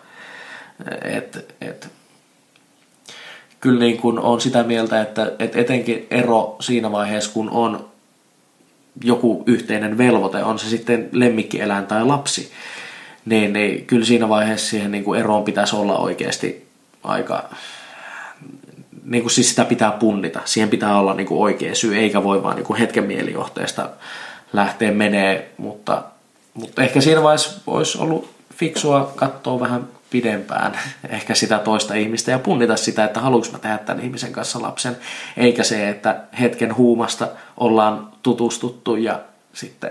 Et, 1.05 1.57
et, 1.61 1.91
kyllä 3.61 3.81
niin 3.81 3.97
kuin 3.99 4.19
on 4.19 4.41
sitä 4.41 4.63
mieltä, 4.63 5.01
että, 5.01 5.33
että 5.39 5.59
etenkin 5.59 6.07
ero 6.11 6.57
siinä 6.61 6.93
vaiheessa, 6.93 7.31
kun 7.33 7.51
on 7.51 7.89
joku 9.05 9.43
yhteinen 9.47 9.99
velvoite, 9.99 10.43
on 10.45 10.59
se 10.59 10.69
sitten 10.69 11.09
lemmikkieläin 11.13 11.87
tai 11.87 12.05
lapsi, 12.05 12.53
niin, 13.25 13.53
niin 13.53 13.87
kyllä 13.87 14.05
siinä 14.05 14.29
vaiheessa 14.29 14.71
siihen 14.71 14.91
niin 14.91 15.05
kuin 15.05 15.21
eroon 15.21 15.45
pitäisi 15.45 15.77
olla 15.77 15.99
oikeasti 15.99 16.67
aika, 17.05 17.51
niin 19.05 19.23
kuin 19.23 19.31
siis 19.31 19.51
sitä 19.51 19.65
pitää 19.65 19.91
punnita. 19.91 20.41
Siihen 20.45 20.69
pitää 20.69 20.99
olla 20.99 21.15
niin 21.15 21.27
kuin 21.27 21.41
oikea 21.41 21.75
syy, 21.75 21.97
eikä 21.97 22.23
voi 22.23 22.43
vaan 22.43 22.57
niin 22.57 22.67
kuin 22.67 22.79
hetken 22.79 23.05
mielijohteesta 23.05 23.91
lähteä 24.53 24.93
menee, 24.93 25.53
mutta, 25.59 26.03
mutta 26.55 26.83
ehkä 26.83 27.01
siinä 27.01 27.23
vaiheessa 27.23 27.61
olisi 27.67 27.99
ollut 27.99 28.31
fiksua 28.55 29.13
katsoa 29.17 29.61
vähän 29.61 29.89
pidempään 30.11 30.79
ehkä 31.09 31.35
sitä 31.35 31.59
toista 31.59 31.95
ihmistä 31.95 32.31
ja 32.31 32.39
punnita 32.39 32.77
sitä, 32.77 33.05
että 33.05 33.21
haluanko 33.21 33.49
mä 33.53 33.59
tehdä 33.59 33.79
tämän 33.79 34.05
ihmisen 34.05 34.33
kanssa 34.33 34.63
lapsen, 34.63 34.97
eikä 35.37 35.65
se, 35.65 35.89
että 35.89 36.21
hetken 36.41 36.77
huumasta 36.77 37.29
ollaan 37.57 38.13
tutustuttu 38.23 38.97
ja 38.97 39.21
sitten, 39.53 39.91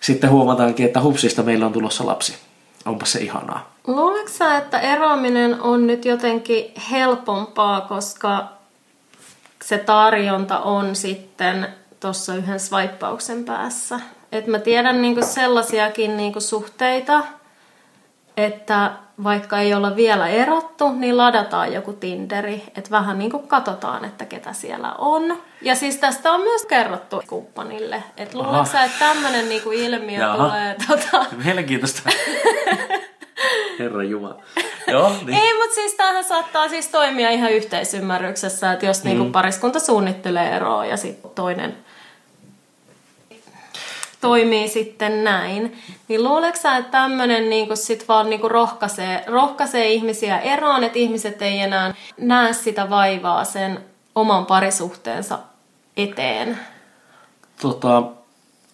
sitten 0.00 0.30
huomataankin, 0.30 0.86
että 0.86 1.02
hupsista 1.02 1.42
meillä 1.42 1.66
on 1.66 1.72
tulossa 1.72 2.06
lapsi. 2.06 2.36
Onpa 2.86 3.06
se 3.06 3.20
ihanaa. 3.20 3.72
Luuletko 3.86 4.30
sä, 4.32 4.56
että 4.56 4.80
eroaminen 4.80 5.60
on 5.60 5.86
nyt 5.86 6.04
jotenkin 6.04 6.64
helpompaa, 6.90 7.80
koska 7.80 8.48
se 9.64 9.78
tarjonta 9.78 10.58
on 10.58 10.96
sitten 10.96 11.68
tuossa 12.00 12.34
yhden 12.34 12.60
swipeauksen 12.60 13.44
päässä? 13.44 14.00
Et 14.32 14.46
mä 14.46 14.58
tiedän 14.58 15.02
niinku 15.02 15.26
sellaisiakin 15.26 16.16
niinku 16.16 16.40
suhteita, 16.40 17.22
että 18.44 18.90
vaikka 19.24 19.58
ei 19.58 19.74
olla 19.74 19.96
vielä 19.96 20.28
erottu, 20.28 20.92
niin 20.92 21.16
ladataan 21.16 21.72
joku 21.72 21.92
Tinderi, 21.92 22.62
että 22.76 22.90
vähän 22.90 23.18
niin 23.18 23.30
kuin 23.30 23.48
katsotaan, 23.48 24.04
että 24.04 24.24
ketä 24.24 24.52
siellä 24.52 24.92
on. 24.92 25.38
Ja 25.62 25.74
siis 25.74 25.96
tästä 25.96 26.32
on 26.32 26.40
myös 26.40 26.66
kerrottu 26.66 27.22
kumppanille, 27.26 28.02
että 28.16 28.38
luuletko 28.38 28.78
että 28.84 28.98
tämmöinen 28.98 29.48
niin 29.48 29.62
kuin 29.62 29.78
ilmiö 29.78 30.20
Jaha. 30.20 30.36
tulee... 30.36 30.76
Tota... 30.88 31.26
Mielenkiintoista. 31.44 32.10
Herra 33.78 34.02
Jumala. 34.02 34.42
Joo, 34.86 35.12
niin. 35.26 35.38
Ei, 35.38 35.54
mutta 35.54 35.74
siis 35.74 35.94
tämähän 35.94 36.24
saattaa 36.24 36.68
siis 36.68 36.88
toimia 36.88 37.30
ihan 37.30 37.52
yhteisymmärryksessä, 37.52 38.72
että 38.72 38.86
jos 38.86 39.04
niinku 39.04 39.08
mm. 39.08 39.18
niin 39.18 39.18
kuin 39.18 39.32
pariskunta 39.32 39.80
suunnittelee 39.80 40.56
eroa 40.56 40.86
ja 40.86 40.96
sitten 40.96 41.30
toinen 41.30 41.76
toimii 44.20 44.68
sitten 44.68 45.24
näin. 45.24 45.76
Niin 46.08 46.24
luuleeko 46.24 46.58
sä, 46.58 46.76
että 46.76 46.90
tämmöinen 46.90 47.50
niin 47.50 47.76
sit 47.76 48.08
vaan 48.08 48.30
niin 48.30 48.50
rohkaisee, 48.50 49.24
rohkaisee 49.26 49.92
ihmisiä 49.92 50.38
eroon, 50.38 50.84
että 50.84 50.98
ihmiset 50.98 51.42
ei 51.42 51.60
enää 51.60 51.94
näe 52.18 52.52
sitä 52.52 52.90
vaivaa 52.90 53.44
sen 53.44 53.80
oman 54.14 54.46
parisuhteensa 54.46 55.38
eteen? 55.96 56.58
Tota, 57.62 58.02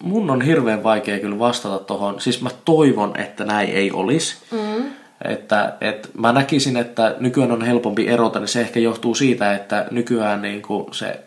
mun 0.03 0.29
on 0.29 0.41
hirveän 0.41 0.83
vaikea 0.83 1.19
kyllä 1.19 1.39
vastata 1.39 1.79
tuohon. 1.79 2.21
Siis 2.21 2.41
mä 2.41 2.49
toivon, 2.65 3.19
että 3.19 3.45
näin 3.45 3.69
ei 3.69 3.91
olisi. 3.91 4.37
Mm. 4.51 4.83
Että, 5.25 5.73
että 5.81 6.09
mä 6.17 6.31
näkisin, 6.31 6.77
että 6.77 7.15
nykyään 7.19 7.51
on 7.51 7.65
helpompi 7.65 8.07
erota, 8.07 8.39
niin 8.39 8.47
se 8.47 8.61
ehkä 8.61 8.79
johtuu 8.79 9.15
siitä, 9.15 9.53
että 9.53 9.87
nykyään 9.91 10.41
niin 10.41 10.61
kuin 10.61 10.93
se 10.93 11.26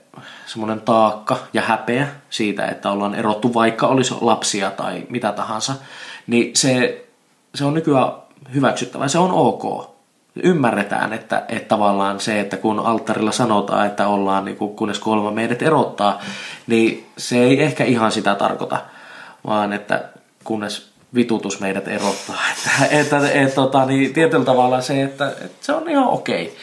semmoinen 0.51 0.81
taakka 0.81 1.39
ja 1.53 1.63
häpeä 1.63 2.09
siitä, 2.31 2.67
että 2.67 2.91
ollaan 2.91 3.15
erottu, 3.15 3.55
vaikka 3.55 3.87
olisi 3.87 4.15
lapsia 4.21 4.71
tai 4.71 5.07
mitä 5.09 5.33
tahansa, 5.33 5.75
niin 6.27 6.57
se, 6.57 7.05
se 7.55 7.65
on 7.65 7.75
nykyään 7.75 8.13
hyväksyttävä. 8.55 9.09
Se 9.09 9.19
on 9.19 9.33
ok. 9.33 9.91
Ymmärretään, 10.43 11.13
että, 11.13 11.43
että 11.49 11.69
tavallaan 11.69 12.21
se, 12.21 12.41
että 12.41 12.57
kun 12.57 12.79
alttarilla 12.79 13.33
sanotaan, 13.33 13.87
että 13.87 14.09
ollaan 14.09 14.45
niin 14.45 14.57
kuin, 14.57 14.77
kunnes 14.77 14.99
kolma 14.99 15.31
meidät 15.31 15.63
erottaa, 15.63 16.21
niin 16.67 17.07
se 17.19 17.39
ei 17.39 17.63
ehkä 17.63 17.85
ihan 17.85 18.13
sitä 18.13 18.35
tarkoita, 18.35 18.83
vaan 19.47 19.73
että 19.73 20.05
kunnes 20.45 20.91
vitutus 21.15 21.61
meidät 21.61 21.89
erottaa. 21.89 22.37
Että, 22.91 23.17
että, 23.19 23.31
että, 23.33 23.55
tota, 23.55 23.87
niin 23.87 24.13
tietyllä 24.13 24.45
tavalla 24.45 24.81
se, 24.81 25.03
että, 25.03 25.29
että 25.29 25.67
se 25.67 25.73
on 25.73 25.91
ihan 25.91 26.07
okei. 26.07 26.57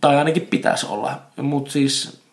Tai 0.00 0.16
ainakin 0.16 0.46
pitäisi 0.46 0.86
olla. 0.86 1.12
Mutta 1.36 1.72
siis 1.72 2.23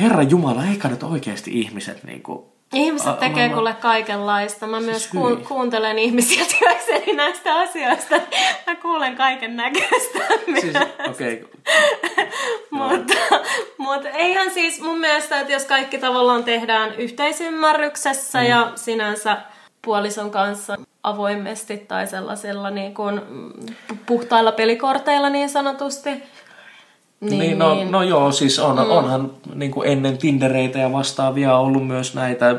Herra 0.00 0.22
Jumala, 0.22 0.64
eikä 0.64 0.88
nyt 0.88 1.02
oikeasti 1.02 1.60
ihmiset 1.60 2.04
niin 2.04 2.22
kuin, 2.22 2.44
Ihmiset 2.74 3.08
A- 3.08 3.12
tekee 3.12 3.48
mä- 3.48 3.54
kuule 3.54 3.74
kaikenlaista. 3.74 4.66
Mä 4.66 4.80
myös 4.80 4.98
Siis 5.02 5.12
ku- 5.12 5.26
hyi. 5.28 5.36
kuuntelen 5.36 5.98
ihmisiä 5.98 6.44
työkseni 6.58 7.12
näistä 7.12 7.54
asioista. 7.54 8.14
Mä 8.66 8.74
kuulen 8.76 9.16
kaiken 9.16 9.56
näköistä. 9.56 10.18
siis, 10.60 10.74
okei, 11.10 11.44
mutta, 12.70 13.14
mutta 13.78 14.08
eihän 14.08 14.50
siis 14.50 14.80
mun 14.80 14.98
mielestä, 14.98 15.40
että 15.40 15.52
jos 15.52 15.64
kaikki 15.64 15.98
tavallaan 15.98 16.44
tehdään 16.44 16.94
yhteisymmärryksessä 16.94 18.40
mm. 18.40 18.46
ja 18.46 18.72
sinänsä 18.76 19.36
puolison 19.82 20.30
kanssa 20.30 20.76
avoimesti 21.02 21.76
tai 21.76 22.06
sellaisilla 22.06 22.70
niin 22.70 22.94
kuin 22.94 23.20
mm, 23.28 23.52
puhtailla 24.06 24.52
pelikorteilla 24.52 25.30
niin 25.30 25.48
sanotusti. 25.48 26.10
Niin, 27.22 27.38
niin, 27.38 27.58
no, 27.58 27.84
no 27.84 28.02
joo, 28.02 28.32
siis 28.32 28.58
on, 28.58 28.76
mm. 28.76 28.90
onhan 28.90 29.30
niin 29.54 29.70
kuin 29.70 29.88
ennen 29.88 30.18
Tindereitä 30.18 30.78
ja 30.78 30.92
vastaavia 30.92 31.56
ollut 31.56 31.86
myös 31.86 32.14
näitä 32.14 32.56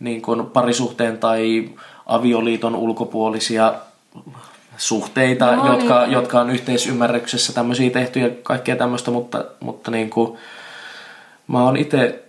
niin 0.00 0.22
kuin 0.22 0.46
parisuhteen 0.46 1.18
tai 1.18 1.70
avioliiton 2.06 2.76
ulkopuolisia 2.76 3.74
suhteita, 4.76 5.56
No, 5.56 5.72
jotka, 5.72 6.00
niin. 6.00 6.12
jotka 6.12 6.40
on 6.40 6.50
yhteisymmärryksessä 6.50 7.52
tämmöisiä 7.52 7.90
tehty 7.90 8.20
ja 8.20 8.30
kaikkea 8.42 8.76
tämmöistä, 8.76 9.10
mutta, 9.10 9.44
mutta 9.60 9.90
niin 9.90 10.10
kuin, 10.10 10.38
mä 11.48 11.64
oon 11.64 11.76
itse, 11.76 12.24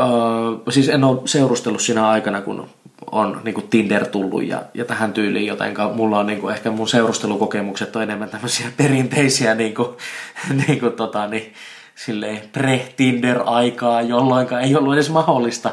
uh, 0.00 0.72
siis 0.72 0.88
en 0.88 1.04
ole 1.04 1.20
seurustellut 1.24 1.80
siinä 1.80 2.08
aikana, 2.08 2.42
kun 2.42 2.68
on 3.12 3.40
niin 3.44 3.54
kuin 3.54 3.68
Tinder 3.68 4.06
tullut 4.06 4.44
ja, 4.44 4.62
ja 4.74 4.84
tähän 4.84 5.12
tyyliin, 5.12 5.46
jotenka 5.46 5.88
mulla 5.88 6.18
on 6.18 6.26
niin 6.26 6.40
kuin, 6.40 6.54
ehkä 6.54 6.70
mun 6.70 6.88
seurustelukokemukset 6.88 7.96
on 7.96 8.02
enemmän 8.02 8.28
tämmöisiä 8.28 8.66
perinteisiä 8.76 9.54
niin 9.54 9.74
kuin, 9.74 9.88
niin 10.66 10.80
kuin, 10.80 10.92
tota, 10.92 11.26
niin, 11.26 11.54
silleen 11.96 12.42
pre-Tinder-aikaa, 12.52 14.02
jolloin 14.02 14.48
ei 14.62 14.76
ollut 14.76 14.94
edes 14.94 15.10
mahdollista 15.10 15.70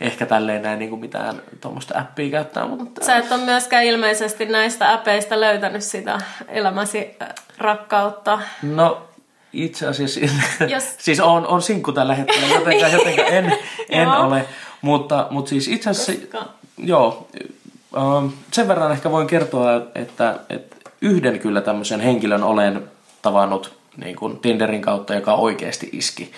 ehkä 0.00 0.26
tälleen 0.26 0.62
näin 0.62 0.78
niin 0.78 0.88
kuin 0.90 1.00
mitään 1.00 1.42
tuommoista 1.60 1.98
appia 1.98 2.30
käyttää, 2.30 2.66
mutta 2.66 3.04
Sä 3.04 3.16
et 3.16 3.32
ole 3.32 3.40
myöskään 3.40 3.84
ilmeisesti 3.84 4.46
näistä 4.46 4.92
äpeistä 4.92 5.40
löytänyt 5.40 5.82
sitä 5.82 6.18
elämäsi 6.48 7.16
äh, 7.22 7.28
rakkautta. 7.58 8.38
No 8.62 9.08
itse 9.52 9.86
asiassa, 9.86 10.20
Jos- 10.74 10.94
siis 10.98 11.20
on, 11.20 11.46
on 11.46 11.62
sinkku 11.62 11.92
tällä 11.92 12.14
hetkellä, 12.14 12.54
jotenka, 12.54 12.88
jotenka 12.96 13.22
en, 13.22 13.58
en 13.88 14.08
ole. 14.08 14.44
Mutta, 14.82 15.26
mutta 15.30 15.48
siis 15.48 15.68
itse 15.68 15.90
asiassa, 15.90 16.12
Koska- 16.12 16.63
joo, 16.78 17.28
ähm, 17.96 18.26
sen 18.52 18.68
verran 18.68 18.92
ehkä 18.92 19.10
voin 19.10 19.26
kertoa, 19.26 19.76
että, 19.94 20.38
että 20.48 20.76
yhden 21.00 21.38
kyllä 21.38 21.60
tämmöisen 21.60 22.00
henkilön 22.00 22.42
olen 22.42 22.90
tavannut 23.22 23.78
niin 23.96 24.16
kuin 24.16 24.38
Tinderin 24.38 24.82
kautta, 24.82 25.14
joka 25.14 25.34
oikeasti 25.34 25.88
iski. 25.92 26.32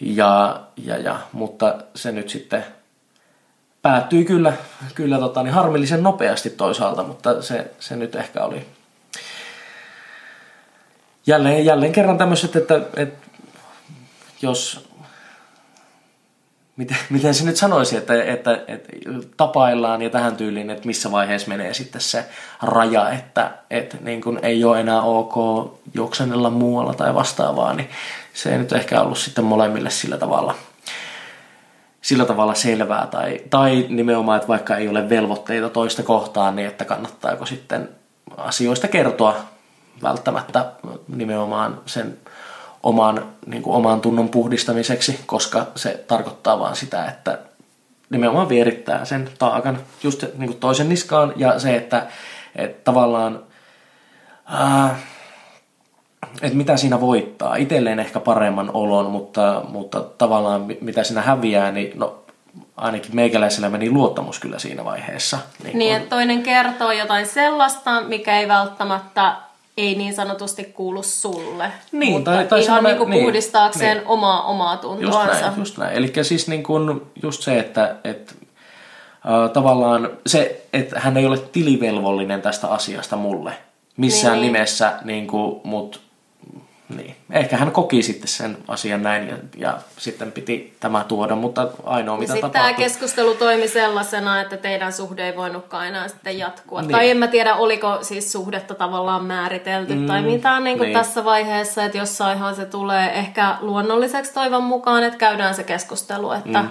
Ja, 0.00 0.60
ja, 0.76 0.98
ja, 0.98 1.18
mutta 1.32 1.74
se 1.94 2.12
nyt 2.12 2.28
sitten 2.28 2.64
päättyi 3.82 4.24
kyllä, 4.24 4.52
kyllä 4.94 5.18
tota, 5.18 5.42
niin 5.42 5.54
harmillisen 5.54 6.02
nopeasti 6.02 6.50
toisaalta, 6.50 7.02
mutta 7.02 7.42
se, 7.42 7.70
se 7.80 7.96
nyt 7.96 8.14
ehkä 8.14 8.44
oli 8.44 8.66
jälleen, 11.26 11.64
jälleen 11.64 11.92
kerran 11.92 12.18
tämmöiset, 12.18 12.56
että, 12.56 12.80
että 12.96 13.26
jos, 14.42 14.85
miten, 16.76 16.96
miten 17.10 17.34
se 17.34 17.44
nyt 17.44 17.56
sanoisi, 17.56 17.96
että, 17.96 18.22
että, 18.24 18.60
että 18.68 18.92
tapaillaan 19.36 20.02
ja 20.02 20.10
tähän 20.10 20.36
tyyliin, 20.36 20.70
että 20.70 20.86
missä 20.86 21.12
vaiheessa 21.12 21.48
menee 21.48 21.74
sitten 21.74 22.00
se 22.00 22.24
raja, 22.62 23.10
että, 23.10 23.50
että 23.70 23.96
niin 24.00 24.20
kuin 24.20 24.38
ei 24.42 24.64
ole 24.64 24.80
enää 24.80 25.02
ok 25.02 25.34
juoksenella 25.94 26.50
muualla 26.50 26.94
tai 26.94 27.14
vastaavaa, 27.14 27.74
niin 27.74 27.88
se 28.34 28.52
ei 28.52 28.58
nyt 28.58 28.72
ehkä 28.72 29.00
ollut 29.00 29.18
sitten 29.18 29.44
molemmille 29.44 29.90
sillä 29.90 30.16
tavalla 30.16 30.54
sillä 32.06 32.24
tavalla 32.24 32.54
selvää. 32.54 33.06
Tai, 33.06 33.40
tai 33.50 33.86
nimenomaan, 33.88 34.36
että 34.36 34.48
vaikka 34.48 34.76
ei 34.76 34.88
ole 34.88 35.08
velvoitteita 35.08 35.68
toista 35.68 36.02
kohtaan, 36.02 36.56
niin 36.56 36.68
että 36.68 36.84
kannattaako 36.84 37.46
sitten 37.46 37.88
asioista 38.36 38.88
kertoa 38.88 39.36
välttämättä 40.02 40.72
nimenomaan 41.08 41.80
sen 41.86 42.18
oman, 42.86 43.26
niin 43.46 43.62
kuin 43.62 43.76
oman 43.76 44.00
tunnon 44.00 44.28
puhdistamiseksi, 44.28 45.20
koska 45.26 45.66
se 45.76 46.04
tarkoittaa 46.06 46.58
vaan 46.58 46.76
sitä, 46.76 47.04
että 47.04 47.38
nimenomaan 48.10 48.48
vierittää 48.48 49.04
sen 49.04 49.28
taakan 49.38 49.78
just 50.02 50.22
niin 50.22 50.48
kuin 50.48 50.60
toisen 50.60 50.88
niskaan 50.88 51.32
ja 51.36 51.58
se, 51.58 51.76
että, 51.76 52.06
että 52.56 52.84
tavallaan 52.84 53.40
ää, 54.46 54.98
että 56.42 56.56
mitä 56.56 56.76
siinä 56.76 57.00
voittaa. 57.00 57.56
Itselleen 57.56 58.00
ehkä 58.00 58.20
paremman 58.20 58.70
olon, 58.74 59.10
mutta, 59.10 59.62
mutta 59.68 60.00
tavallaan 60.00 60.60
mi- 60.60 60.78
mitä 60.80 61.04
siinä 61.04 61.22
häviää, 61.22 61.72
niin 61.72 61.92
no, 61.98 62.14
ainakin 62.76 63.16
meikäläisellä 63.16 63.68
meni 63.68 63.90
luottamus 63.90 64.38
kyllä 64.38 64.58
siinä 64.58 64.84
vaiheessa. 64.84 65.38
Niin, 65.64 65.78
Niin, 65.78 65.90
kun- 65.92 65.96
että 66.02 66.16
toinen 66.16 66.42
kertoo 66.42 66.92
jotain 66.92 67.26
sellaista, 67.26 68.00
mikä 68.00 68.38
ei 68.38 68.48
välttämättä 68.48 69.36
ei 69.76 69.94
niin 69.94 70.14
sanotusti 70.14 70.64
kuulu 70.64 71.02
sulle. 71.02 71.72
Niin, 71.92 72.12
mutta 72.12 72.30
tai- 72.30 72.46
tai 72.46 72.62
ihan 72.62 72.84
niin 72.84 72.96
kuin 72.96 73.10
niin, 73.10 73.22
puhdistaakseen 73.24 73.96
niin. 73.96 74.06
omaa, 74.06 74.42
omaa 74.42 74.72
Just 74.72 74.82
tuntoansa. 74.82 75.40
näin, 75.46 75.58
just 75.58 75.78
näin. 75.78 75.96
Eli 75.96 76.12
siis 76.22 76.48
niin 76.48 76.62
kuin 76.62 77.00
just 77.22 77.42
se, 77.42 77.58
että, 77.58 77.96
että 78.04 78.32
äh, 79.26 79.50
tavallaan 79.52 80.08
se, 80.26 80.66
että 80.72 81.00
hän 81.00 81.16
ei 81.16 81.26
ole 81.26 81.38
tilivelvollinen 81.38 82.42
tästä 82.42 82.68
asiasta 82.68 83.16
mulle 83.16 83.52
missään 83.96 84.32
Niin. 84.32 84.42
niin. 84.42 84.52
nimessä, 84.52 84.92
niin 85.04 85.26
kuin, 85.26 85.60
mut 85.64 86.00
niin. 86.88 87.16
Ehkä 87.30 87.56
hän 87.56 87.70
koki 87.70 88.02
sitten 88.02 88.28
sen 88.28 88.58
asian 88.68 89.02
näin 89.02 89.28
ja, 89.28 89.36
ja 89.56 89.78
sitten 89.98 90.32
piti 90.32 90.76
tämä 90.80 91.04
tuoda, 91.08 91.34
mutta 91.36 91.68
ainoa 91.84 92.18
mitä 92.18 92.32
sitten 92.32 92.50
tämä 92.50 92.64
tapahtui. 92.64 92.84
keskustelu 92.84 93.34
toimi 93.34 93.68
sellaisena, 93.68 94.40
että 94.40 94.56
teidän 94.56 94.92
suhde 94.92 95.26
ei 95.26 95.36
voinutkaan 95.36 95.86
enää 95.86 96.08
sitten 96.08 96.38
jatkua. 96.38 96.82
Niin. 96.82 96.92
Tai 96.92 97.10
en 97.10 97.16
mä 97.16 97.26
tiedä, 97.28 97.54
oliko 97.54 97.98
siis 98.02 98.32
suhdetta 98.32 98.74
tavallaan 98.74 99.24
määritelty 99.24 99.94
mm, 99.94 100.06
tai 100.06 100.22
mitään 100.22 100.64
niin 100.64 100.78
kuin 100.78 100.86
niin. 100.86 100.98
tässä 100.98 101.24
vaiheessa, 101.24 101.84
että 101.84 101.98
jossainhan 101.98 102.54
se 102.56 102.64
tulee 102.64 103.18
ehkä 103.18 103.56
luonnolliseksi 103.60 104.34
toivon 104.34 104.62
mukaan, 104.64 105.04
että 105.04 105.18
käydään 105.18 105.54
se 105.54 105.62
keskustelu, 105.64 106.32
että 106.32 106.62
mm. 106.62 106.68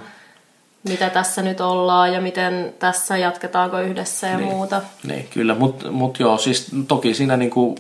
mitä 0.90 1.10
tässä 1.10 1.42
nyt 1.42 1.62
ollaan 1.62 2.14
ja 2.14 2.22
miten 2.22 2.74
tässä 2.80 3.18
jatketaanko 3.18 3.80
yhdessä 3.80 4.28
ja 4.28 4.38
Niin. 4.38 4.50
muuta. 4.50 4.82
Niin, 5.04 5.28
kyllä, 5.34 5.56
mutta 5.56 5.92
mut 5.92 6.20
joo, 6.20 6.38
siis 6.38 6.72
toki 6.88 7.14
siinä 7.14 7.38
niinku 7.38 7.76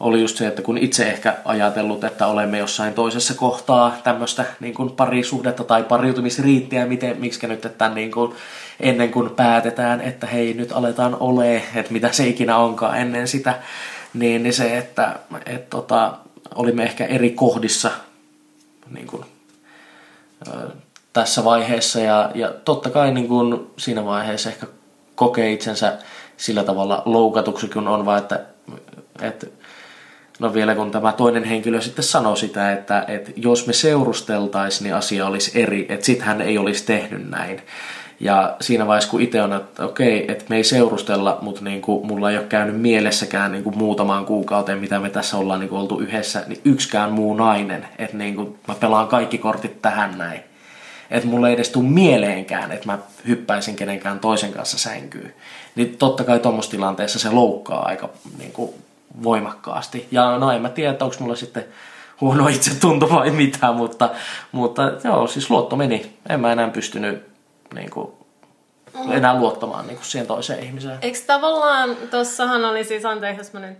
oli 0.00 0.20
just 0.20 0.36
se, 0.36 0.46
että 0.46 0.62
kun 0.62 0.78
itse 0.78 1.08
ehkä 1.08 1.36
ajatellut, 1.44 2.04
että 2.04 2.26
olemme 2.26 2.58
jossain 2.58 2.94
toisessa 2.94 3.34
kohtaa 3.34 3.96
tämmöistä 4.04 4.44
niin 4.60 4.74
kuin 4.74 4.90
parisuhdetta 4.90 5.64
tai 5.64 5.82
pariutumisriittiä, 5.82 6.86
miten, 6.86 7.20
miksi 7.20 7.46
nyt, 7.46 7.64
että 7.64 7.88
niin 7.88 8.10
kuin, 8.10 8.34
ennen 8.80 9.12
kuin 9.12 9.30
päätetään, 9.30 10.00
että 10.00 10.26
hei 10.26 10.54
nyt 10.54 10.72
aletaan 10.72 11.16
ole, 11.20 11.62
että 11.74 11.92
mitä 11.92 12.12
se 12.12 12.26
ikinä 12.26 12.56
onkaan 12.56 12.98
ennen 12.98 13.28
sitä, 13.28 13.54
niin, 14.14 14.42
niin 14.42 14.52
se, 14.52 14.78
että 14.78 15.16
et, 15.46 15.70
tota, 15.70 16.14
olimme 16.54 16.82
ehkä 16.82 17.06
eri 17.06 17.30
kohdissa 17.30 17.90
niin 18.90 19.06
kuin, 19.06 19.24
ö, 20.48 20.50
tässä 21.12 21.44
vaiheessa. 21.44 22.00
Ja, 22.00 22.30
ja 22.34 22.52
totta 22.64 22.90
kai 22.90 23.12
niin 23.12 23.28
kuin 23.28 23.66
siinä 23.76 24.04
vaiheessa 24.04 24.48
ehkä 24.48 24.66
kokee 25.14 25.52
itsensä 25.52 25.98
sillä 26.36 26.64
tavalla 26.64 27.02
loukatuksi, 27.04 27.68
kun 27.68 27.88
on 27.88 28.06
vaan, 28.06 28.18
että, 28.18 28.46
että 29.20 29.46
no 30.38 30.54
vielä 30.54 30.74
kun 30.74 30.90
tämä 30.90 31.12
toinen 31.12 31.44
henkilö 31.44 31.80
sitten 31.80 32.04
sanoi 32.04 32.36
sitä, 32.36 32.72
että, 32.72 33.04
että 33.08 33.32
jos 33.36 33.66
me 33.66 33.72
seurusteltaisiin, 33.72 34.84
niin 34.84 34.94
asia 34.94 35.26
olisi 35.26 35.60
eri, 35.60 35.86
että 35.88 36.06
sit 36.06 36.20
hän 36.20 36.40
ei 36.40 36.58
olisi 36.58 36.86
tehnyt 36.86 37.30
näin. 37.30 37.62
Ja 38.20 38.56
siinä 38.60 38.86
vaiheessa, 38.86 39.10
kun 39.10 39.20
itse 39.20 39.42
on, 39.42 39.52
että 39.52 39.84
okei, 39.84 40.32
että 40.32 40.44
me 40.48 40.56
ei 40.56 40.64
seurustella, 40.64 41.38
mutta 41.42 41.64
niin 41.64 41.82
kuin 41.82 42.06
mulla 42.06 42.30
ei 42.30 42.38
ole 42.38 42.46
käynyt 42.46 42.80
mielessäkään 42.80 43.52
niin 43.52 43.64
kuin 43.64 43.78
muutamaan 43.78 44.26
kuukauteen, 44.26 44.78
mitä 44.78 44.98
me 44.98 45.10
tässä 45.10 45.36
ollaan 45.36 45.60
niin 45.60 45.68
kuin 45.68 45.80
oltu 45.80 45.98
yhdessä, 45.98 46.44
niin 46.46 46.60
yksikään 46.64 47.12
muu 47.12 47.34
nainen, 47.34 47.88
että 47.98 48.16
niin 48.16 48.36
kuin 48.36 48.58
mä 48.68 48.74
pelaan 48.74 49.08
kaikki 49.08 49.38
kortit 49.38 49.82
tähän 49.82 50.18
näin. 50.18 50.40
Että 51.10 51.28
mulla 51.28 51.48
ei 51.48 51.54
edes 51.54 51.70
tule 51.70 51.88
mieleenkään, 51.88 52.72
että 52.72 52.86
mä 52.86 52.98
hyppäisin 53.28 53.76
kenenkään 53.76 54.18
toisen 54.18 54.52
kanssa 54.52 54.78
sänkyyn. 54.78 55.34
Niin 55.74 55.96
totta 55.98 56.24
kai 56.24 56.38
tuommoisessa 56.38 56.76
tilanteessa 56.76 57.18
se 57.18 57.30
loukkaa 57.30 57.86
aika 57.86 58.08
niin 58.38 58.52
kuin, 58.52 58.74
voimakkaasti. 59.22 60.08
Ja 60.10 60.38
no 60.38 60.50
en 60.52 60.62
mä 60.62 60.68
tiedä, 60.68 60.96
onko 61.00 61.16
mulla 61.18 61.36
sitten 61.36 61.64
huono 62.20 62.48
itsetunto 62.56 63.10
vai 63.10 63.30
mitä, 63.30 63.72
mutta, 63.72 64.10
mutta 64.52 64.82
joo, 65.04 65.26
siis 65.26 65.50
luotto 65.50 65.76
meni. 65.76 66.16
En 66.28 66.40
mä 66.40 66.52
enää 66.52 66.68
pystynyt 66.68 67.26
niin 67.74 67.90
kuin, 67.90 68.12
enää 69.10 69.38
luottamaan 69.38 69.86
niin 69.86 69.96
kuin 69.96 70.06
siihen 70.06 70.26
toiseen 70.26 70.62
ihmiseen. 70.64 70.98
Eikö 71.02 71.18
tavallaan, 71.26 71.96
tossahan 72.10 72.64
oli 72.64 72.84
siis, 72.84 73.04
anteeksi 73.04 73.40
jos 73.40 73.52
mä 73.52 73.60
nyt 73.60 73.78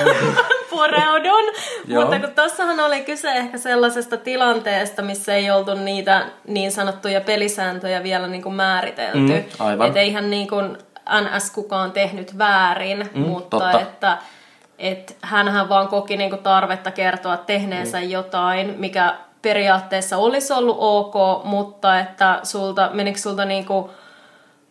pureudun, 0.70 1.44
mutta 1.88 2.18
kun 2.20 2.30
tossahan 2.34 2.80
oli 2.80 3.00
kyse 3.00 3.30
ehkä 3.32 3.58
sellaisesta 3.58 4.16
tilanteesta, 4.16 5.02
missä 5.02 5.34
ei 5.34 5.50
oltu 5.50 5.74
niitä 5.74 6.26
niin 6.46 6.72
sanottuja 6.72 7.20
pelisääntöjä 7.20 8.02
vielä 8.02 8.26
niin 8.26 8.42
kuin 8.42 8.54
määritelty. 8.54 9.18
Mm, 9.18 9.44
aivan. 9.58 9.86
Että 9.86 10.00
eihän 10.00 10.30
niin 10.30 10.48
kuin 10.48 10.78
NS 11.20 11.50
kukaan 11.50 11.92
tehnyt 11.92 12.38
väärin, 12.38 13.10
Mm, 13.14 13.20
mutta 13.20 13.58
totta. 13.58 13.80
että 13.80 14.18
et 14.78 15.16
hänhän 15.22 15.68
vaan 15.68 15.88
koki 15.88 16.16
niinku 16.16 16.36
tarvetta 16.36 16.90
kertoa 16.90 17.36
tehneensä 17.36 18.00
mm. 18.00 18.10
jotain, 18.10 18.74
mikä 18.78 19.14
periaatteessa 19.42 20.16
olisi 20.16 20.52
ollut 20.52 20.76
ok, 20.80 21.44
mutta 21.44 22.00
että 22.00 22.40
sulta, 22.42 22.90
menikö 22.92 23.18
sulta 23.18 23.44
niinku, 23.44 23.90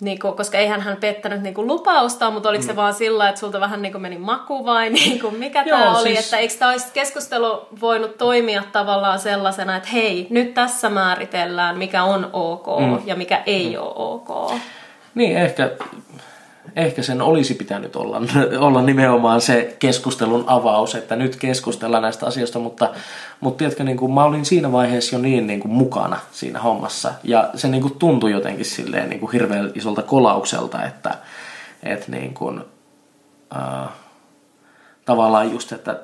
niinku, 0.01 0.32
koska 0.32 0.58
eihän 0.58 0.82
hän 0.82 0.97
pettänyt 0.97 1.41
niinku 1.41 1.68
lupausta, 1.68 2.32
mutta 2.32 2.49
oliko 2.49 2.64
mm. 2.64 2.68
se 2.68 2.76
vaan 2.76 2.93
sillä, 2.93 3.30
että 3.30 3.39
sulta 3.39 3.60
vähän 3.60 3.82
niinku 3.82 3.99
meni 3.99 4.18
maku 4.18 4.66
vai 4.66 4.89
niinku, 4.99 5.32
mikä 5.32 5.64
tämä 5.64 5.99
oli, 5.99 6.16
siis... 6.16 6.26
että 6.26 6.38
eikö 6.38 6.53
tämä 6.60 6.72
olisi 6.72 6.88
keskustelu 6.93 7.68
voinut 7.82 8.18
toimia 8.18 8.64
tavallaan 8.72 9.20
sellaisena, 9.20 9.76
että 9.76 9.89
hei, 9.89 10.28
nyt 10.30 10.53
tässä 10.53 10.89
määritellään, 10.89 11.78
mikä 11.78 12.03
on 12.03 12.30
ok 12.34 12.68
mm. 12.80 13.01
ja 13.05 13.16
mikä 13.16 13.43
ei 13.45 13.70
mm. 13.76 13.82
ole 13.82 13.93
ok. 13.95 14.53
Niin, 15.16 15.38
ehkä 15.38 15.72
ehkä 16.76 17.03
sen 17.03 17.22
olisi 17.22 17.53
pitänyt 17.53 17.95
olla, 17.95 18.22
olla 18.68 18.82
nimenomaan 18.82 19.41
se 19.41 19.76
keskustelun 19.80 20.43
avaus, 20.47 20.95
että 20.95 21.15
nyt 21.15 21.36
keskustellaan 21.36 22.03
näistä 22.03 22.26
asioista, 22.26 22.59
mutta, 22.59 22.89
mutta 23.39 23.57
tiedätkö, 23.57 23.84
niin 23.84 23.97
kuin, 23.97 24.11
mä 24.11 24.24
olin 24.24 24.45
siinä 24.45 24.72
vaiheessa 24.72 25.15
jo 25.15 25.22
niin, 25.22 25.47
niin 25.47 25.59
kuin, 25.59 25.72
mukana 25.72 26.20
siinä 26.32 26.59
hommassa 26.59 27.13
ja 27.24 27.49
se 27.55 27.68
niin 27.68 27.82
kuin, 27.82 27.99
tuntui 27.99 28.32
jotenkin 28.32 28.65
silleen 28.65 29.09
niin 29.09 29.20
kuin, 29.20 29.32
hirveän 29.32 29.72
isolta 29.76 30.01
kolaukselta, 30.01 30.84
että, 30.84 31.18
että 31.84 32.11
niin 32.11 32.34
kuin, 32.34 32.61
äh, 33.55 33.89
tavallaan 35.05 35.51
just, 35.51 35.72
että 35.72 35.99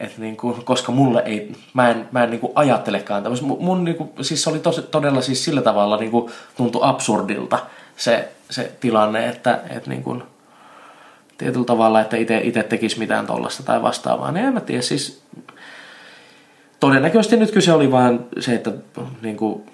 et 0.00 0.18
niin 0.18 0.36
kuin, 0.36 0.64
koska 0.64 0.92
mulle 0.92 1.22
ei, 1.26 1.52
mä 1.74 1.90
en, 1.90 2.08
mä 2.12 2.24
en 2.24 2.30
niin 2.30 2.40
kuin 2.40 2.52
ajattelekaan 2.54 3.22
tämmöistä. 3.22 3.46
Mun, 3.46 3.64
mun 3.64 3.84
niin 3.84 3.96
kuin, 3.96 4.10
siis 4.20 4.42
se 4.42 4.50
oli 4.50 4.58
tos, 4.58 4.88
todella 4.90 5.20
siis 5.20 5.44
sillä 5.44 5.62
tavalla 5.62 5.96
niin 5.96 6.10
kuin, 6.10 6.32
tuntui 6.56 6.80
absurdilta 6.84 7.58
se, 7.96 8.28
se 8.50 8.72
tilanne, 8.80 9.28
että, 9.28 9.60
että 9.70 9.90
niin 9.90 10.02
kuin, 10.02 10.22
tietyllä 11.38 11.64
tavalla, 11.64 12.00
että 12.00 12.16
itse 12.16 12.62
tekisi 12.62 12.98
mitään 12.98 13.26
tollasta 13.26 13.62
tai 13.62 13.82
vastaavaa, 13.82 14.32
niin 14.32 14.46
en 14.46 14.54
mä 14.54 14.60
tiedä, 14.60 14.82
siis 14.82 15.22
todennäköisesti 16.80 17.36
nyt 17.36 17.50
kyse 17.50 17.72
oli 17.72 17.90
vain 17.90 18.20
se, 18.40 18.54
että 18.54 18.72
niin 19.22 19.36
kuin, 19.36 19.70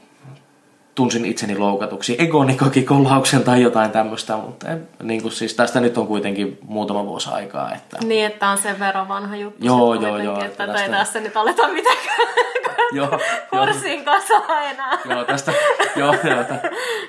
tunsin 0.95 1.25
itseni 1.25 1.59
loukatuksi, 1.59 2.17
egoni 2.19 2.57
koki 2.57 2.83
kollauksen 2.83 3.45
tai 3.45 3.63
jotain 3.63 3.91
tämmöistä, 3.91 4.37
mutta 4.37 4.69
en, 4.69 4.89
niin 5.03 5.23
kuin 5.23 5.33
siis 5.33 5.55
tästä 5.55 5.81
nyt 5.81 5.99
on 5.99 6.07
kuitenkin 6.07 6.59
muutama 6.63 7.07
vuosi 7.07 7.31
aikaa. 7.33 7.75
Että... 7.75 7.99
Niin, 8.05 8.27
että 8.27 8.49
on 8.49 8.59
sen 8.59 8.79
verran 8.79 9.09
vanha 9.09 9.37
juttu. 9.37 9.67
Joo, 9.67 9.95
joo, 9.95 10.19
joo. 10.19 10.45
Että 10.45 10.67
tästä... 10.67 10.83
ei 10.85 10.91
tässä 10.91 11.21
nyt 11.21 11.37
aleta 11.37 11.69
mitään 11.69 11.97
joo, 12.93 13.21
kurssin 13.51 14.05
kanssa 14.05 14.35
enää. 14.71 14.99
joo, 15.05 15.25
tästä, 15.25 15.53
joo, 15.97 16.15
joo, 16.25 16.45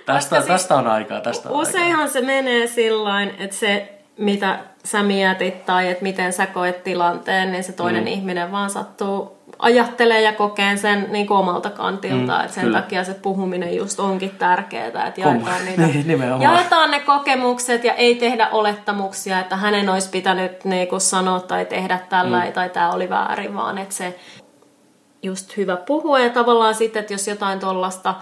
tästä, 0.06 0.36
siis, 0.36 0.48
tästä 0.48 0.76
on 0.76 0.88
aikaa. 0.88 1.22
Tästä 1.22 1.50
on 1.50 1.56
useinhan 1.56 2.00
aikaa. 2.00 2.14
se 2.14 2.22
menee 2.22 2.68
sillain, 2.68 3.36
että 3.40 3.56
se 3.56 3.95
mitä 4.18 4.60
sä 4.86 5.04
mietit 5.04 5.66
tai 5.66 5.90
että 5.90 6.04
miten 6.04 6.34
sä 6.34 6.48
koet 6.48 6.84
tilanteen, 6.84 7.52
niin 7.52 7.64
se 7.64 7.72
toinen 7.72 8.04
mm. 8.04 8.08
ihminen 8.08 8.52
vaan 8.52 8.70
sattuu 8.70 9.38
ajattelee 9.60 10.22
ja 10.22 10.34
kokee 10.34 10.78
sen 10.78 11.08
niin 11.10 11.28
kuin 11.28 11.38
omalta 11.38 11.70
kantilta, 11.70 12.38
mm, 12.38 12.42
että 12.42 12.54
sen 12.54 12.64
kyllä. 12.64 12.82
takia 12.82 13.04
se 13.04 13.14
puhuminen 13.14 13.76
just 13.76 14.00
onkin 14.00 14.30
tärkeää, 14.30 14.88
että 15.08 15.22
jaetaan, 15.22 15.66
niitä, 15.66 15.82
niin, 15.82 16.20
jaetaan 16.42 16.92
ne 16.92 17.00
kokemukset 17.00 17.84
ja 17.84 17.94
ei 17.94 18.16
tehdä 18.16 18.50
olettamuksia, 18.52 19.40
että 19.40 19.56
hänen 19.56 19.90
olisi 19.90 20.10
pitänyt 20.10 20.66
niin 20.66 20.88
kuin 20.88 21.02
sanoa 21.02 21.40
tai 21.40 21.66
tehdä 21.66 22.00
tällä 22.10 22.46
mm. 22.46 22.54
tai 22.54 22.70
tämä 22.70 22.92
oli 22.92 23.10
väärin, 23.10 23.56
vaan 23.56 23.78
että 23.78 23.96
se 23.96 24.20
just 25.24 25.58
hyvä 25.58 25.76
puhua 25.76 26.20
ja 26.20 26.30
tavallaan 26.30 26.76
sitten, 26.76 27.00
että 27.00 27.14
jos 27.14 27.28
jotain 27.28 27.60
tuollaista 27.60 28.16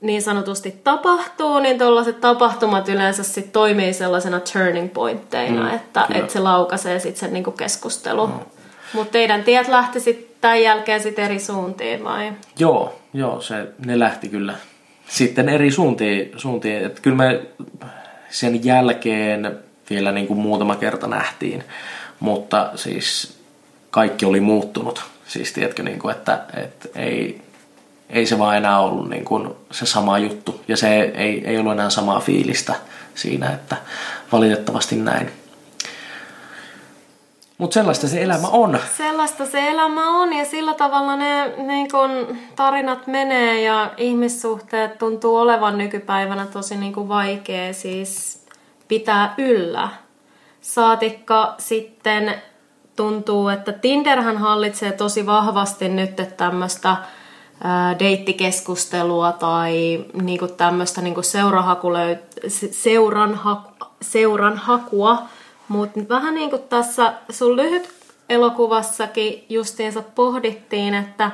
niin 0.00 0.22
sanotusti 0.22 0.80
tapahtuu, 0.84 1.58
niin 1.58 1.78
tuollaiset 1.78 2.20
tapahtumat 2.20 2.88
yleensä 2.88 3.22
sit 3.22 3.52
toimii 3.52 3.92
sellaisena 3.92 4.40
turning 4.40 4.92
pointteina, 4.92 5.62
mm, 5.62 5.74
että, 5.74 6.06
että 6.14 6.32
se 6.32 6.40
laukaisee 6.40 6.98
sitten 6.98 7.20
sen 7.20 7.32
niinku 7.32 7.50
keskustelu. 7.50 8.26
Mm. 8.26 8.32
Mutta 8.92 9.12
teidän 9.12 9.44
tiet 9.44 9.68
lähti 9.68 10.00
sitten 10.00 10.34
tämän 10.40 10.62
jälkeen 10.62 11.02
sitten 11.02 11.24
eri 11.24 11.38
suuntiin 11.38 12.04
vai? 12.04 12.32
Joo, 12.58 13.00
joo 13.12 13.40
se, 13.40 13.66
ne 13.86 13.98
lähti 13.98 14.28
kyllä 14.28 14.54
sitten 15.08 15.48
eri 15.48 15.70
suuntiin. 15.70 16.32
suuntiin. 16.36 16.84
Et 16.84 17.00
kyllä 17.00 17.16
me 17.16 17.40
sen 18.30 18.64
jälkeen 18.64 19.58
vielä 19.90 20.12
niin 20.12 20.26
kuin 20.26 20.38
muutama 20.38 20.76
kerta 20.76 21.06
nähtiin, 21.06 21.64
mutta 22.20 22.70
siis 22.74 23.38
kaikki 23.90 24.26
oli 24.26 24.40
muuttunut. 24.40 25.04
Siis 25.26 25.52
tiedätkö, 25.52 25.82
niin 25.82 25.98
kuin, 25.98 26.16
että, 26.16 26.44
että 26.54 26.88
ei, 26.94 27.40
ei 28.10 28.26
se 28.26 28.38
vaan 28.38 28.56
enää 28.56 28.80
ollut 28.80 29.08
niin 29.08 29.24
kuin 29.24 29.54
se 29.70 29.86
sama 29.86 30.18
juttu 30.18 30.60
ja 30.68 30.76
se 30.76 31.00
ei, 31.00 31.48
ei 31.48 31.58
ollut 31.58 31.72
enää 31.72 31.90
samaa 31.90 32.20
fiilistä 32.20 32.74
siinä, 33.14 33.50
että 33.50 33.76
valitettavasti 34.32 34.96
näin. 34.96 35.30
Mutta 37.58 37.74
sellaista 37.74 38.08
se 38.08 38.22
elämä 38.22 38.48
on. 38.48 38.78
Sellaista 38.96 39.46
se 39.46 39.70
elämä 39.70 40.10
on 40.10 40.32
ja 40.32 40.44
sillä 40.44 40.74
tavalla 40.74 41.16
ne 41.16 41.46
niin 41.56 41.90
kun 41.90 42.38
tarinat 42.56 43.06
menee 43.06 43.62
ja 43.62 43.90
ihmissuhteet 43.96 44.98
tuntuu 44.98 45.36
olevan 45.36 45.78
nykypäivänä 45.78 46.46
tosi 46.46 46.76
niin 46.76 46.92
kun 46.92 47.08
vaikea 47.08 47.72
siis 47.72 48.44
pitää 48.88 49.34
yllä. 49.38 49.88
Saatikka 50.60 51.54
sitten 51.58 52.34
tuntuu, 52.96 53.48
että 53.48 53.72
Tinderhän 53.72 54.38
hallitsee 54.38 54.92
tosi 54.92 55.26
vahvasti 55.26 55.88
nyt 55.88 56.36
tämmöistä 56.36 56.96
deittikeskustelua 57.98 59.32
tai 59.32 60.04
niinku 60.22 60.48
tämmöistä 60.48 61.00
niinku 61.00 61.20
seurahakulöyt- 61.20 62.50
seuran, 62.70 63.40
seuran 64.02 64.56
hakua. 64.56 65.22
Mutta 65.68 66.00
vähän 66.08 66.34
niin 66.34 66.50
kuin 66.50 66.62
tässä 66.62 67.14
sun 67.30 67.56
lyhyt 67.56 67.88
elokuvassakin 68.28 69.44
justiinsa 69.48 70.02
pohdittiin, 70.14 70.94
että 70.94 71.30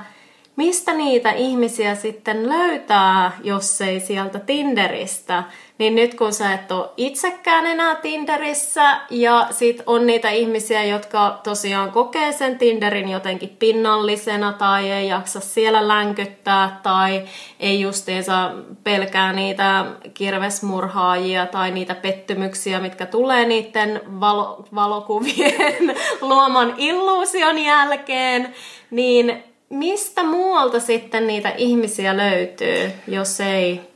mistä 0.61 0.93
niitä 0.93 1.31
ihmisiä 1.31 1.95
sitten 1.95 2.49
löytää, 2.49 3.33
jos 3.43 3.81
ei 3.81 4.01
sieltä 4.01 4.39
Tinderistä? 4.39 5.43
Niin 5.79 5.95
nyt 5.95 6.15
kun 6.15 6.33
sä 6.33 6.53
et 6.55 6.73
ole 6.73 6.89
itsekään 6.97 7.67
enää 7.67 7.95
Tinderissä 7.95 9.01
ja 9.11 9.47
sit 9.51 9.83
on 9.87 10.07
niitä 10.07 10.31
ihmisiä, 10.31 10.85
jotka 10.85 11.41
tosiaan 11.43 11.93
kokee 11.93 12.33
sen 12.33 12.59
Tinderin 12.59 13.09
jotenkin 13.09 13.57
pinnallisena 13.59 14.53
tai 14.53 14.91
ei 14.91 15.09
jaksa 15.09 15.41
siellä 15.41 15.89
länkyttää 15.89 16.81
tai 16.83 17.23
ei 17.61 17.81
justiinsa 17.81 18.51
pelkää 18.85 19.33
niitä 19.33 19.87
kirvesmurhaajia 20.15 21.47
tai 21.47 21.71
niitä 21.71 21.95
pettymyksiä, 21.95 22.81
mitkä 22.81 23.07
tulee 23.07 23.45
niiden 23.45 24.01
valo- 24.21 24.65
valokuvien 24.75 25.97
luoman 26.21 26.75
illuusion 26.77 27.59
jälkeen, 27.59 28.55
niin 28.91 29.50
mistä 29.71 30.25
muualta 30.25 30.81
sitten 30.81 31.27
niitä 31.27 31.49
ihmisiä 31.57 32.17
löytyy, 32.17 32.93
jos 33.07 33.41
ei 33.41 33.91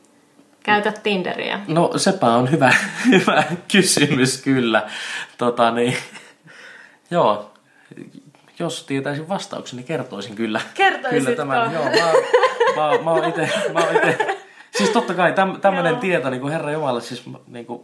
Käytä 0.64 0.92
Tinderiä? 0.92 1.60
No 1.68 1.90
sepä 1.96 2.26
on 2.26 2.50
hyvä, 2.50 2.74
hyvä 3.10 3.44
kysymys 3.72 4.42
kyllä. 4.42 4.82
Tota, 5.38 5.70
niin, 5.70 5.96
joo, 7.10 7.52
jos 8.58 8.84
tietäisin 8.84 9.28
vastauksen, 9.28 9.76
niin 9.76 9.86
kertoisin 9.86 10.34
kyllä. 10.34 10.60
Kertoisitko? 10.74 11.24
Kyllä 11.24 11.36
tämän, 11.36 11.72
joo, 11.72 11.84
mä, 11.84 12.12
mä, 12.76 13.02
mä 13.04 13.10
oon 13.10 13.28
ite, 13.28 13.50
mä 13.72 13.78
oon 13.78 13.96
ite, 13.96 14.36
siis 14.76 14.90
totta 14.90 15.14
kai 15.14 15.32
täm, 15.32 15.60
tämmöinen 15.60 15.96
tieto, 15.96 16.30
niin 16.30 16.40
kuin 16.40 16.52
Herra 16.52 16.72
Jumala, 16.72 17.00
siis 17.00 17.22
niin 17.46 17.66
kuin, 17.66 17.82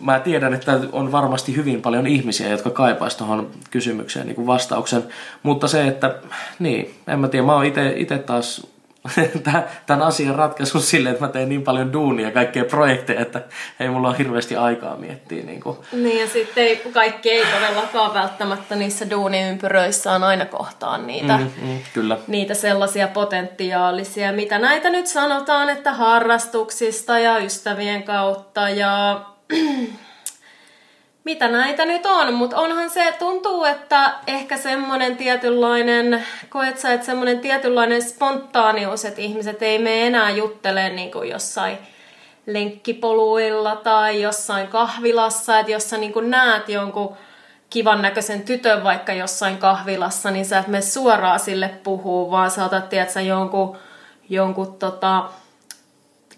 mä 0.00 0.20
tiedän, 0.20 0.54
että 0.54 0.80
on 0.92 1.12
varmasti 1.12 1.56
hyvin 1.56 1.82
paljon 1.82 2.06
ihmisiä, 2.06 2.48
jotka 2.48 2.70
kaipaisi 2.70 3.18
tuohon 3.18 3.50
kysymykseen 3.70 4.26
niin 4.26 4.36
kuin 4.36 4.46
vastauksen, 4.46 5.04
mutta 5.42 5.68
se, 5.68 5.86
että 5.86 6.14
niin, 6.58 6.94
en 7.08 7.20
mä 7.20 7.28
tiedä, 7.28 7.46
mä 7.46 7.54
oon 7.54 7.66
itse 7.96 8.18
taas 8.18 8.66
tämän 9.86 10.02
asian 10.02 10.34
ratkaisun 10.34 10.80
silleen, 10.80 11.12
että 11.12 11.26
mä 11.26 11.32
teen 11.32 11.48
niin 11.48 11.62
paljon 11.62 11.92
duunia 11.92 12.26
ja 12.26 12.32
kaikkea 12.32 12.64
projekteja, 12.64 13.20
että 13.20 13.42
ei 13.80 13.88
mulla 13.88 14.08
ole 14.08 14.18
hirveästi 14.18 14.56
aikaa 14.56 14.96
miettiä. 14.96 15.44
Niin, 15.44 15.60
kuin. 15.60 15.76
niin 15.92 16.20
ja 16.20 16.28
sitten 16.28 16.64
ei, 16.64 16.82
kaikki 16.92 17.30
ei 17.30 17.44
todellakaan 17.46 18.14
välttämättä 18.14 18.76
niissä 18.76 19.10
duuniympyröissä 19.10 20.12
on 20.12 20.24
aina 20.24 20.46
kohtaan 20.46 21.06
niitä, 21.06 21.36
mm, 21.36 21.50
mm, 21.62 21.78
kyllä. 21.94 22.18
niitä 22.26 22.54
sellaisia 22.54 23.08
potentiaalisia, 23.08 24.32
mitä 24.32 24.58
näitä 24.58 24.90
nyt 24.90 25.06
sanotaan, 25.06 25.70
että 25.70 25.92
harrastuksista 25.92 27.18
ja 27.18 27.38
ystävien 27.38 28.02
kautta 28.02 28.70
ja 28.70 29.20
mitä 31.24 31.48
näitä 31.48 31.84
nyt 31.84 32.06
on, 32.06 32.34
mutta 32.34 32.56
onhan 32.56 32.90
se, 32.90 33.14
tuntuu, 33.18 33.64
että 33.64 34.14
ehkä 34.26 34.56
semmoinen 34.56 35.16
tietynlainen, 35.16 36.26
koet 36.48 36.78
sä, 36.78 36.92
että 36.92 37.06
semmoinen 37.06 37.40
tietynlainen 37.40 38.02
spontaanius, 38.02 39.04
että 39.04 39.20
ihmiset 39.20 39.62
ei 39.62 39.78
mene 39.78 40.06
enää 40.06 40.30
juttele 40.30 40.88
niin 40.88 41.12
kuin 41.12 41.28
jossain 41.28 41.78
lenkkipoluilla 42.46 43.76
tai 43.76 44.22
jossain 44.22 44.68
kahvilassa, 44.68 45.58
että 45.58 45.72
jos 45.72 45.90
sä 45.90 45.96
niin 45.96 46.12
kuin 46.12 46.30
näet 46.30 46.68
jonkun 46.68 47.16
kivan 47.70 48.02
näköisen 48.02 48.42
tytön 48.42 48.84
vaikka 48.84 49.12
jossain 49.12 49.58
kahvilassa, 49.58 50.30
niin 50.30 50.44
sä 50.44 50.58
et 50.58 50.66
mene 50.66 50.82
suoraan 50.82 51.40
sille 51.40 51.68
puhuu, 51.68 52.30
vaan 52.30 52.50
sä 52.50 52.64
otat, 52.64 52.88
tiedätkö, 52.88 53.20
jonkun, 53.20 53.76
jonkun 54.28 54.78
tota, 54.78 55.24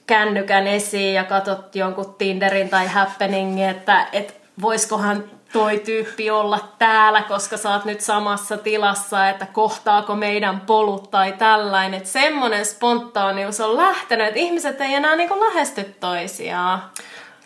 kännykän 0.07 0.67
esiin 0.67 1.15
ja 1.15 1.25
katot 1.25 1.77
jonkun 1.77 2.15
Tinderin 2.19 2.69
tai 2.69 2.87
Happeningin, 2.87 3.69
että 3.69 4.07
et 4.13 4.41
voisikohan 4.63 5.25
toi 5.53 5.79
tyyppi 5.79 6.31
olla 6.31 6.69
täällä, 6.79 7.23
koska 7.23 7.57
sä 7.57 7.71
oot 7.71 7.85
nyt 7.85 8.01
samassa 8.01 8.57
tilassa, 8.57 9.29
että 9.29 9.47
kohtaako 9.47 10.17
meidän 10.17 10.61
polut 10.61 11.11
tai 11.11 11.33
tällainen. 11.33 11.99
Että 11.99 12.09
semmoinen 12.09 12.67
spontaanius 12.67 13.61
on 13.61 13.77
lähtenyt, 13.77 14.27
että 14.27 14.41
ihmiset 14.41 14.81
ei 14.81 14.95
enää 14.95 15.17
niin 15.17 15.41
lähesty 15.41 15.85
toisiaan. 16.01 16.83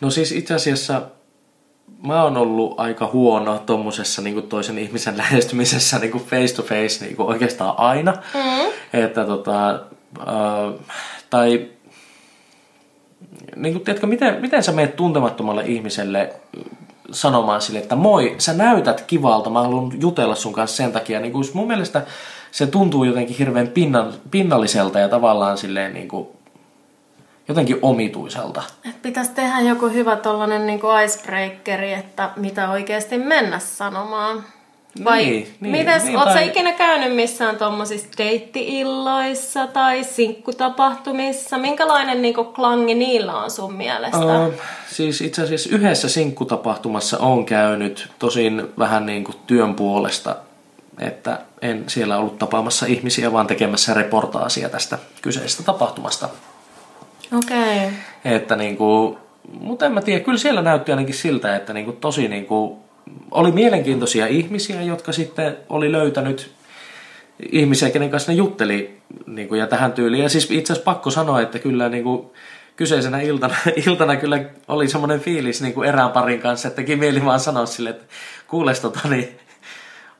No 0.01 0.09
siis 0.09 0.31
itse 0.31 0.53
asiassa 0.53 1.01
mä 2.07 2.23
oon 2.23 2.37
ollut 2.37 2.79
aika 2.79 3.09
huono 3.13 3.59
tuommoisessa 3.59 4.21
niin 4.21 4.49
toisen 4.49 4.77
ihmisen 4.77 5.17
lähestymisessä 5.23 5.99
niin 5.99 6.11
face 6.11 6.55
to 6.55 6.63
face 6.63 7.05
niin 7.05 7.15
oikeastaan 7.17 7.73
aina. 7.77 8.13
Mm. 8.33 8.71
Että 8.93 9.25
tota, 9.25 9.69
äh, 10.19 10.73
tai 11.29 11.76
niin 13.55 13.73
kuin, 13.73 13.85
tiedätkö, 13.85 14.07
miten, 14.07 14.41
miten 14.41 14.63
sä 14.63 14.71
meet 14.71 14.95
tuntemattomalle 14.95 15.63
ihmiselle 15.65 16.33
sanomaan 17.11 17.61
sille, 17.61 17.79
että 17.79 17.95
moi, 17.95 18.35
sä 18.37 18.53
näytät 18.53 19.01
kivalta, 19.01 19.49
mä 19.49 19.61
haluan 19.61 20.01
jutella 20.01 20.35
sun 20.35 20.53
kanssa 20.53 20.77
sen 20.77 20.91
takia. 20.91 21.19
Niin 21.19 21.31
kuin, 21.31 21.45
mun 21.53 21.67
mielestä 21.67 22.01
se 22.51 22.67
tuntuu 22.67 23.03
jotenkin 23.03 23.37
hirveän 23.37 23.67
pinnan, 23.67 24.13
pinnalliselta 24.31 24.99
ja 24.99 25.09
tavallaan 25.09 25.57
silleen 25.57 25.93
niin 25.93 26.07
kuin, 26.07 26.27
jotenkin 27.47 27.79
omituiselta. 27.81 28.63
Et 28.89 29.01
pitäisi 29.01 29.31
tehdä 29.31 29.59
joku 29.59 29.87
hyvä 29.87 30.15
tollanen 30.15 30.67
niin 30.67 30.81
icebreakeri, 31.05 31.93
että 31.93 32.29
mitä 32.35 32.71
oikeasti 32.71 33.17
mennä 33.17 33.59
sanomaan. 33.59 34.43
Vai 35.03 35.25
niin, 35.25 35.47
niin, 35.59 35.71
mites, 35.71 36.03
niin, 36.03 36.17
oot 36.17 36.25
tai... 36.27 36.47
ikinä 36.47 36.71
käynyt 36.71 37.15
missään 37.15 37.57
tuommoisissa 37.57 38.07
deitti-illoissa 38.17 39.67
tai 39.67 40.03
sinkkutapahtumissa? 40.03 41.57
Minkälainen 41.57 42.21
niinku 42.21 42.43
klangi 42.43 42.95
niillä 42.95 43.33
on 43.33 43.51
sun 43.51 43.73
mielestä? 43.73 44.17
Uh, 44.17 44.53
siis 44.89 45.21
itse 45.21 45.43
asiassa 45.43 45.69
yhdessä 45.71 46.09
sinkkutapahtumassa 46.09 47.17
on 47.17 47.45
käynyt, 47.45 48.09
tosin 48.19 48.67
vähän 48.79 49.05
niin 49.05 49.23
kuin 49.23 49.35
työn 49.47 49.75
puolesta, 49.75 50.35
että 50.99 51.39
en 51.61 51.83
siellä 51.87 52.17
ollut 52.17 52.39
tapaamassa 52.39 52.85
ihmisiä, 52.85 53.31
vaan 53.31 53.47
tekemässä 53.47 53.93
reportaasia 53.93 54.69
tästä 54.69 54.97
kyseisestä 55.21 55.63
tapahtumasta. 55.63 56.29
Okei. 57.37 57.77
Okay. 57.77 57.89
Että 58.25 58.55
niinku, 58.55 59.17
mutta 59.59 59.85
en 59.85 59.91
mä 59.91 60.01
tiedä, 60.01 60.23
kyllä 60.23 60.37
siellä 60.37 60.61
näytti 60.61 60.91
ainakin 60.91 61.15
siltä, 61.15 61.55
että 61.55 61.73
niinku 61.73 61.91
tosi 61.91 62.27
niinku 62.27 62.86
oli 63.31 63.51
mielenkiintoisia 63.51 64.27
ihmisiä, 64.27 64.81
jotka 64.81 65.11
sitten 65.11 65.57
oli 65.69 65.91
löytänyt 65.91 66.51
ihmisiä, 67.51 67.89
kenen 67.89 68.09
kanssa 68.09 68.31
ne 68.31 68.35
jutteli 68.35 68.97
niin 69.25 69.47
kuin, 69.47 69.59
ja 69.59 69.67
tähän 69.67 69.93
tyyliin. 69.93 70.23
Ja 70.23 70.29
siis 70.29 70.51
itse 70.51 70.73
asiassa 70.73 70.91
pakko 70.91 71.11
sanoa, 71.11 71.41
että 71.41 71.59
kyllä 71.59 71.89
niin 71.89 72.03
kuin, 72.03 72.29
kyseisenä 72.75 73.21
iltana, 73.21 73.55
iltana 73.87 74.15
kyllä 74.15 74.39
oli 74.67 74.87
semmoinen 74.87 75.19
fiilis 75.19 75.61
niin 75.61 75.73
kuin 75.73 75.89
erään 75.89 76.11
parin 76.11 76.39
kanssa, 76.39 76.67
että 76.67 76.75
teki 76.75 76.95
mieli 76.95 77.25
vaan 77.25 77.39
sanoa 77.39 77.65
sille, 77.65 77.89
että 77.89 78.05
kuules 78.47 78.79
tota, 78.79 78.99
niin 79.09 79.39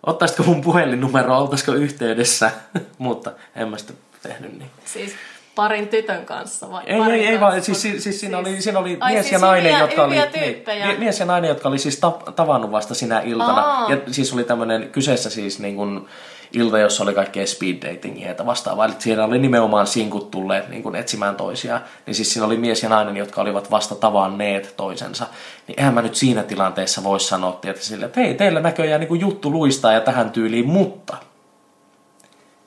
ottaisitko 0.04 0.44
mun 0.44 0.62
puhelinnumero, 0.62 1.38
oltaisiko 1.38 1.72
yhteydessä, 1.72 2.52
mutta 2.98 3.32
en 3.56 3.70
mä 3.70 3.78
sitä 3.78 3.94
tehnyt 4.24 4.58
niin. 4.58 4.70
Siis 4.86 5.12
parin 5.58 5.88
tytön 5.88 6.26
kanssa 6.26 6.70
vai? 6.70 6.84
Ei, 6.86 7.02
ei, 7.12 7.28
ei, 7.28 7.40
vaan, 7.40 7.62
siis, 7.62 7.82
siis, 7.82 8.04
siis, 8.04 8.20
siinä 8.20 8.38
oli, 8.38 8.62
siinä 8.62 8.80
oli 8.80 8.98
Ai, 9.00 9.14
mies, 9.14 9.26
siis 9.26 9.42
ja 9.42 9.48
nainen, 9.48 9.64
hyviä, 9.64 9.80
jotka 9.80 10.08
hyviä 10.08 10.24
oli, 10.24 10.64
niin, 10.88 11.00
mies 11.00 11.20
ja 11.20 11.26
nainen, 11.26 11.50
jotka 11.50 11.70
oli 11.70 11.80
siis 11.80 12.02
tavannut 12.36 12.72
vasta 12.72 12.94
sinä 12.94 13.20
iltana. 13.20 13.62
Aa. 13.62 13.92
Ja 13.92 13.98
siis 14.12 14.34
oli 14.34 14.44
tämmöinen 14.44 14.90
kyseessä 14.90 15.30
siis 15.30 15.60
niin 15.60 15.76
kuin, 15.76 16.08
ilta, 16.54 16.80
jossa 16.80 17.04
oli 17.04 17.14
kaikkea 17.14 17.48
speed 17.48 17.76
datingia 17.76 18.28
ja 18.28 18.46
vastaavaa. 18.46 18.86
Eli 18.86 18.94
siinä 19.00 19.26
oli 19.26 19.40
nimenomaan 19.40 19.88
sinkut 19.88 20.32
tulleet 20.32 20.70
niin 20.70 20.84
kuin 20.84 20.96
etsimään 20.96 21.36
toisiaan. 21.36 21.82
Niin 22.06 22.16
siis 22.16 22.34
siinä 22.34 22.46
oli 22.46 22.58
mies 22.58 22.84
ja 22.84 22.90
nainen, 22.90 23.18
jotka 23.18 23.42
olivat 23.42 23.72
vasta 23.72 23.96
tavanneet 23.96 24.74
toisensa. 24.78 25.28
Niin 25.68 25.80
eihän 25.80 25.94
mä 25.94 26.02
nyt 26.02 26.16
siinä 26.16 26.44
tilanteessa 26.44 27.04
voi 27.04 27.20
sanoa 27.20 27.60
että 27.64 27.84
sille, 27.84 28.06
että 28.06 28.20
hei, 28.20 28.34
teillä 28.34 28.60
näköjään 28.60 29.00
niin 29.00 29.08
kuin 29.08 29.22
juttu 29.22 29.52
luistaa 29.52 29.94
ja 29.94 30.02
tähän 30.02 30.32
tyyliin, 30.32 30.68
mutta 30.68 31.18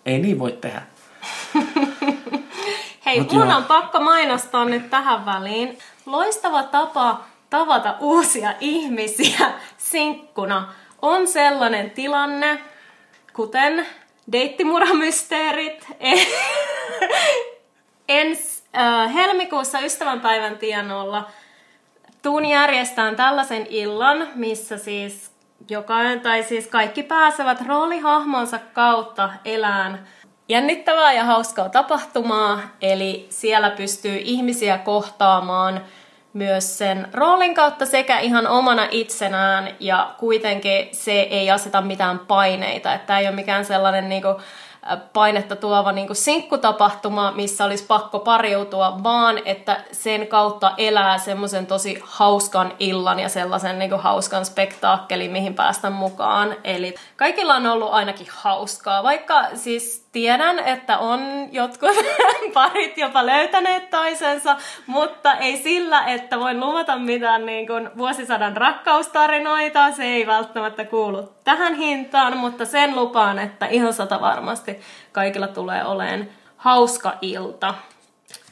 ei 0.07 0.19
niin 0.19 0.39
voi 0.39 0.53
tehdä. 0.53 0.83
Hei, 3.11 3.21
Mut 3.21 3.33
mun 3.33 3.49
joo. 3.49 3.57
on 3.57 3.65
pakko 3.65 4.01
mainostaa 4.01 4.65
nyt 4.65 4.91
tähän 4.91 5.27
väliin. 5.27 5.79
Loistava 6.07 6.63
tapa 6.63 7.21
tavata 7.51 7.95
uusia 8.01 8.55
ihmisiä 8.61 9.53
sinkkuna 9.77 10.73
on 11.03 11.27
sellainen 11.27 11.91
tilanne, 11.91 12.59
kuten 13.33 13.87
deittimuramysteerit. 14.33 15.89
Ens 18.09 18.65
äh, 18.77 19.15
helmikuussa 19.15 19.81
ystävänpäivän 19.81 20.59
tienoilla 20.59 21.31
tuun 22.23 22.45
järjestään 22.45 23.17
tällaisen 23.17 23.67
illan, 23.71 24.29
missä 24.35 24.79
siis 24.79 25.33
jokainen 25.71 26.21
tai 26.21 26.43
siis 26.43 26.67
kaikki 26.67 27.03
pääsevät 27.03 27.67
roolihahmonsa 27.67 28.59
kautta 28.73 29.31
elään 29.45 30.07
jännittävää 30.51 31.13
ja 31.13 31.25
hauskaa 31.25 31.69
tapahtumaa, 31.69 32.61
eli 32.83 33.27
siellä 33.31 33.71
pystyy 33.71 34.21
ihmisiä 34.25 34.79
kohtaamaan 34.79 35.81
myös 36.33 36.79
sen 36.79 37.09
roolin 37.13 37.55
kautta 37.55 37.87
sekä 37.87 38.19
ihan 38.19 38.47
omana 38.47 38.89
itsenään. 38.91 39.69
Ja 39.81 40.15
kuitenkin 40.19 40.89
se 40.93 41.13
ei 41.13 41.51
aseta 41.51 41.81
mitään 41.81 42.19
paineita, 42.19 42.95
että 42.95 43.07
tämä 43.07 43.19
ei 43.19 43.27
ole 43.27 43.35
mikään 43.35 43.65
sellainen 43.65 44.09
niinku, 44.09 44.41
painetta 45.13 45.57
tuova 45.57 45.93
niin 45.93 46.09
sinkkutapahtuma, 46.13 47.33
missä 47.33 47.65
olisi 47.65 47.85
pakko 47.85 48.19
pariutua, 48.19 49.03
vaan 49.03 49.39
että 49.45 49.81
sen 49.93 50.27
kautta 50.27 50.73
elää 50.77 51.19
semmoisen 51.19 51.67
tosi 51.67 51.99
hauskan 52.03 52.73
illan 52.79 53.21
ja 53.21 53.29
sellaisen 53.29 53.79
niin 53.79 53.99
hauskan 53.99 54.45
spektaakkelin, 54.45 55.31
mihin 55.31 55.55
päästä 55.55 55.91
mukaan. 55.91 56.57
Eli 56.65 56.95
kaikilla 57.17 57.55
on 57.55 57.67
ollut 57.67 57.93
ainakin 57.93 58.27
hauskaa, 58.31 59.03
vaikka 59.03 59.45
siis 59.55 60.07
tiedän, 60.13 60.59
että 60.59 60.99
on 60.99 61.21
jotkut 61.53 61.91
parit 62.55 62.99
jopa 62.99 63.27
löytäneet 63.27 63.91
toisensa, 63.91 64.57
mutta 64.87 65.35
ei 65.35 65.57
sillä, 65.57 66.05
että 66.05 66.39
voin 66.39 66.61
luvata 66.61 66.97
mitään 66.97 67.47
niin 67.47 67.67
kuin 67.67 67.91
vuosisadan 67.97 68.57
rakkaustarinoita. 68.57 69.93
Se 69.93 70.05
ei 70.05 70.27
välttämättä 70.27 70.85
kuulu 70.85 71.29
tähän 71.45 71.75
hintaan, 71.75 72.37
mutta 72.37 72.65
sen 72.65 72.97
lupaan, 72.97 73.39
että 73.39 73.67
ihan 73.67 73.93
sata 73.93 74.21
varmasti 74.21 74.70
kaikilla 75.13 75.49
tulee 75.49 75.85
olemaan 75.85 76.27
hauska 76.57 77.13
ilta. 77.21 77.75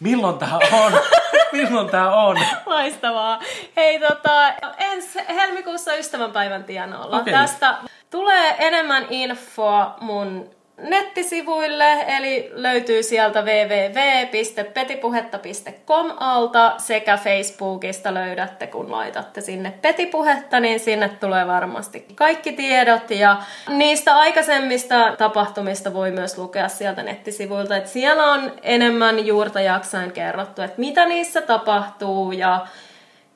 Milloin 0.01 0.39
tämä 0.39 0.59
on? 0.73 0.93
Milloin 1.53 1.89
tämä 1.89 2.14
on? 2.27 2.37
Loistavaa. 2.66 3.41
Hei, 3.77 4.01
tota, 4.01 4.49
ensi 4.79 5.19
helmikuussa 5.29 5.95
ystävänpäivän 5.95 6.64
tienoilla. 6.64 7.16
Okay. 7.16 7.33
Tästä 7.33 7.75
tulee 8.11 8.57
enemmän 8.59 9.07
infoa 9.11 9.97
mun 10.01 10.51
nettisivuille, 10.79 12.05
eli 12.09 12.51
löytyy 12.53 13.03
sieltä 13.03 13.43
www.petipuhetta.com 13.43 16.12
alta 16.16 16.74
sekä 16.79 17.16
Facebookista 17.16 18.14
löydätte, 18.14 18.66
kun 18.66 18.91
laitatte 18.91 19.41
sinne 19.41 19.72
Petipuhetta, 19.83 20.61
niin 20.61 20.81
sinne 20.81 21.09
tulee 21.09 21.47
varmasti 21.47 22.07
kaikki 22.14 22.53
tiedot. 22.53 23.11
Ja 23.11 23.37
niistä 23.68 24.16
aikaisemmista 24.16 25.14
tapahtumista 25.18 25.95
voi 25.95 26.11
myös 26.11 26.39
lukea 26.39 26.68
sieltä 26.68 27.03
nettisivuilta, 27.03 27.76
että 27.76 27.91
siellä 27.91 28.33
on 28.33 28.53
enemmän 28.62 29.26
juurta 29.26 29.61
jaksain 29.61 30.12
kerrottu, 30.12 30.62
että 30.62 30.81
mitä 30.81 31.05
niissä 31.05 31.43
tapahtuu 31.43 32.33
ja 32.33 32.66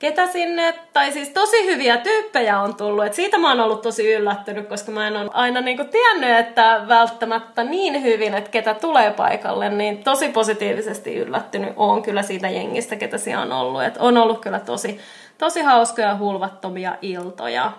ketä 0.02 0.26
sinne, 0.26 0.74
tai 0.92 1.12
siis 1.12 1.28
tosi 1.28 1.66
hyviä 1.66 1.96
tyyppejä 1.96 2.60
on 2.60 2.74
tullut. 2.74 3.04
Et 3.04 3.14
siitä 3.14 3.38
mä 3.38 3.48
oon 3.48 3.60
ollut 3.60 3.82
tosi 3.82 4.12
yllättynyt, 4.14 4.68
koska 4.68 4.92
mä 4.92 5.06
en 5.06 5.16
ole 5.16 5.30
aina 5.32 5.60
niinku 5.60 5.84
tiennyt, 5.84 6.38
että 6.38 6.84
välttämättä 6.88 7.64
niin 7.64 8.02
hyvin, 8.02 8.34
että 8.34 8.50
ketä 8.50 8.74
tulee 8.74 9.10
paikalle, 9.10 9.68
niin 9.68 10.04
tosi 10.04 10.28
positiivisesti 10.28 11.16
yllättynyt 11.16 11.72
on 11.76 12.02
kyllä 12.02 12.22
siitä 12.22 12.48
jengistä, 12.48 12.96
ketä 12.96 13.18
siellä 13.18 13.42
on 13.42 13.52
ollut. 13.52 13.82
Et 13.82 13.96
on 13.96 14.16
ollut 14.16 14.40
kyllä 14.40 14.60
tosi, 14.60 15.00
tosi 15.38 15.62
hauskoja 15.62 16.16
hulvattomia 16.16 16.96
iltoja. 17.02 17.72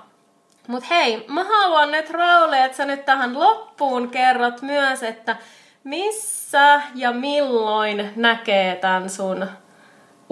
Mut 0.67 0.89
hei, 0.89 1.26
mä 1.28 1.43
haluan 1.43 1.91
nyt 1.91 2.09
Rauli, 2.09 2.59
että 2.59 2.78
sä 2.78 2.86
nyt 2.86 3.05
tähän 3.05 3.39
loppuun 3.39 4.09
kerrot 4.09 4.61
myös, 4.61 5.03
että 5.03 5.36
missä 5.84 6.82
ja 6.95 7.11
milloin 7.11 8.13
näkee 8.15 8.76
tämän 8.76 9.09
sun 9.09 9.47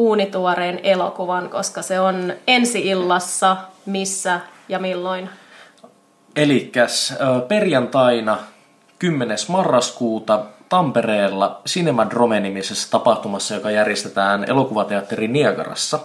uunituoreen 0.02 0.80
elokuvan, 0.84 1.49
koska 1.49 1.82
se 1.82 1.99
on 1.99 2.34
ensi 2.47 2.88
illassa, 2.88 3.58
missä 3.86 4.39
ja 4.70 4.80
milloin? 4.80 5.30
Elikäs 6.36 7.14
perjantaina 7.47 8.38
10. 8.99 9.38
marraskuuta 9.47 10.45
Tampereella 10.70 11.62
Cinemadrome-nimisessä 11.68 12.91
tapahtumassa, 12.91 13.56
joka 13.56 13.72
järjestetään 13.72 14.45
elokuvateatteri 14.49 15.28
Niagarassa. 15.28 15.99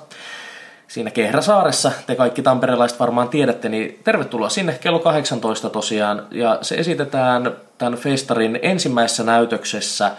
Siinä 0.88 1.10
Kehräsaaressa, 1.10 1.92
te 2.06 2.14
kaikki 2.14 2.42
tamperelaiset 2.42 3.00
varmaan 3.00 3.28
tiedätte, 3.28 3.68
niin 3.68 4.00
tervetuloa 4.04 4.48
sinne 4.48 4.78
kello 4.80 4.98
18 4.98 5.70
tosiaan. 5.70 6.26
Ja 6.30 6.58
se 6.62 6.74
esitetään 6.74 7.56
tämän 7.78 7.94
festarin 7.94 8.58
ensimmäisessä 8.62 9.24
näytöksessä– 9.24 10.10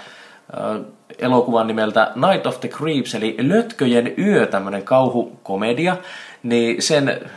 elokuvan 1.19 1.67
nimeltä 1.67 2.11
Night 2.15 2.45
of 2.45 2.59
the 2.59 2.69
Creeps, 2.69 3.15
eli 3.15 3.35
Lötköjen 3.39 4.13
yö, 4.17 4.45
tämmöinen 4.45 4.83
kauhukomedia, 4.83 5.97
niin 6.43 6.81
sen 6.81 7.29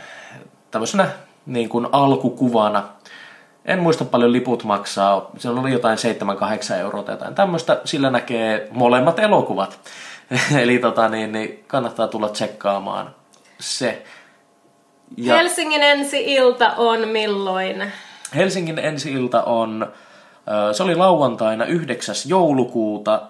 tämmöisenä 0.71 1.09
niin 1.45 1.69
kuin 1.69 1.87
alkukuvana. 1.91 2.83
En 3.65 3.79
muista 3.79 4.05
paljon 4.05 4.31
liput 4.31 4.63
maksaa, 4.63 5.31
se 5.37 5.49
oli 5.49 5.71
jotain 5.71 5.97
7-8 6.71 6.73
euroa 6.75 7.03
tai 7.03 7.13
jotain 7.13 7.35
tämmöistä. 7.35 7.81
Sillä 7.85 8.09
näkee 8.09 8.67
molemmat 8.71 9.19
elokuvat. 9.19 9.79
Eli 10.61 10.79
tota, 10.79 11.09
niin, 11.09 11.31
niin 11.31 11.63
kannattaa 11.67 12.07
tulla 12.07 12.29
tsekkaamaan 12.29 13.15
se. 13.59 14.03
Ja 15.17 15.35
Helsingin 15.35 15.83
ensi-ilta 15.83 16.73
on 16.77 17.07
milloin? 17.07 17.91
Helsingin 18.35 18.79
ensi-ilta 18.79 19.43
on, 19.43 19.93
se 20.71 20.83
oli 20.83 20.95
lauantaina 20.95 21.65
9. 21.65 22.15
joulukuuta. 22.27 23.21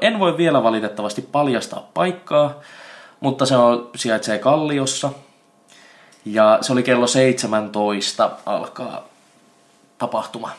En 0.00 0.18
voi 0.18 0.36
vielä 0.36 0.62
valitettavasti 0.62 1.22
paljastaa 1.22 1.88
paikkaa, 1.94 2.54
mutta 3.20 3.46
se 3.46 3.56
on, 3.56 3.90
sijaitsee 3.96 4.38
Kalliossa. 4.38 5.10
Ja 6.24 6.58
se 6.60 6.72
oli 6.72 6.82
kello 6.82 7.06
17 7.06 8.30
alkaa 8.46 9.04
tapahtuma. 9.98 10.50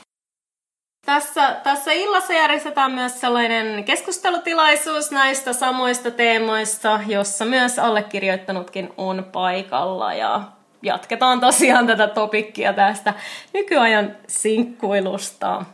Tässä, 1.06 1.56
tässä 1.64 1.92
illassa 1.92 2.34
järjestetään 2.34 2.92
myös 2.92 3.22
sellainen 3.22 3.84
keskustelutilaisuus 3.84 5.12
näistä 5.12 5.54
samoista 5.54 6.12
teemoista, 6.12 7.00
jossa 7.08 7.46
myös 7.46 7.80
allekirjoittanutkin 7.80 8.94
on 8.98 9.26
paikalla 9.32 10.14
ja 10.14 10.42
jatketaan 10.82 11.40
tosiaan 11.40 11.88
tätä 11.88 12.08
topikkia 12.08 12.74
tästä 12.74 13.14
nykyajan 13.54 14.16
sinkkuilusta. 14.28 15.66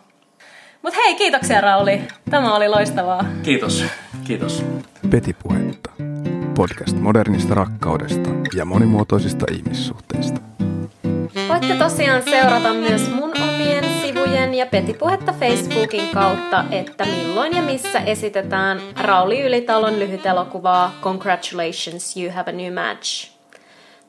Mutta 0.81 0.99
hei, 1.03 1.15
kiitoksia 1.15 1.61
Rauli. 1.61 2.01
Tämä 2.29 2.55
oli 2.55 2.69
loistavaa. 2.69 3.25
Kiitos. 3.43 3.83
Kiitos. 4.23 4.65
Petipuhetta. 5.09 5.91
Podcast 6.55 6.97
modernista 6.97 7.55
rakkaudesta 7.55 8.29
ja 8.55 8.65
monimuotoisista 8.65 9.45
ihmissuhteista. 9.51 10.41
Voitte 11.49 11.75
tosiaan 11.75 12.23
seurata 12.23 12.73
myös 12.73 13.09
mun 13.09 13.31
omien 13.41 13.83
sivujen 14.01 14.53
ja 14.53 14.65
Petipuhetta 14.65 15.33
Facebookin 15.33 16.09
kautta, 16.13 16.65
että 16.71 17.05
milloin 17.05 17.55
ja 17.55 17.61
missä 17.61 17.99
esitetään 17.99 18.81
Rauli 19.01 19.41
Ylitalon 19.41 19.99
lyhytelokuvaa 19.99 20.91
Congratulations, 21.01 22.17
you 22.17 22.31
have 22.31 22.51
a 22.51 22.55
new 22.55 22.73
match. 22.73 23.36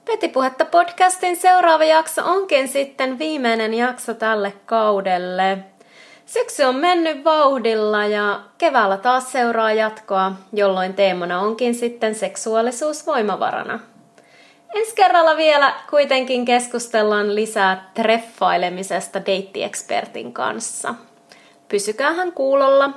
Petipuhetta 0.08 0.64
podcastin 0.64 1.36
seuraava 1.36 1.84
jakso 1.84 2.22
onkin 2.24 2.68
sitten 2.68 3.18
viimeinen 3.18 3.74
jakso 3.74 4.14
tälle 4.14 4.52
kaudelle. 4.66 5.58
Syksy 6.26 6.62
on 6.62 6.76
mennyt 6.76 7.24
vauhdilla 7.24 8.06
ja 8.06 8.40
keväällä 8.58 8.96
taas 8.96 9.32
seuraa 9.32 9.72
jatkoa, 9.72 10.32
jolloin 10.52 10.94
teemana 10.94 11.40
onkin 11.40 11.74
sitten 11.74 12.14
seksuaalisuus 12.14 13.06
voimavarana. 13.06 13.80
Ensi 14.74 14.94
kerralla 14.94 15.36
vielä 15.36 15.74
kuitenkin 15.90 16.44
keskustellaan 16.44 17.34
lisää 17.34 17.90
treffailemisesta 17.94 19.26
deittiekspertin 19.26 20.32
kanssa. 20.32 20.94
Pysykäähän 21.68 22.32
kuulolla. 22.32 22.90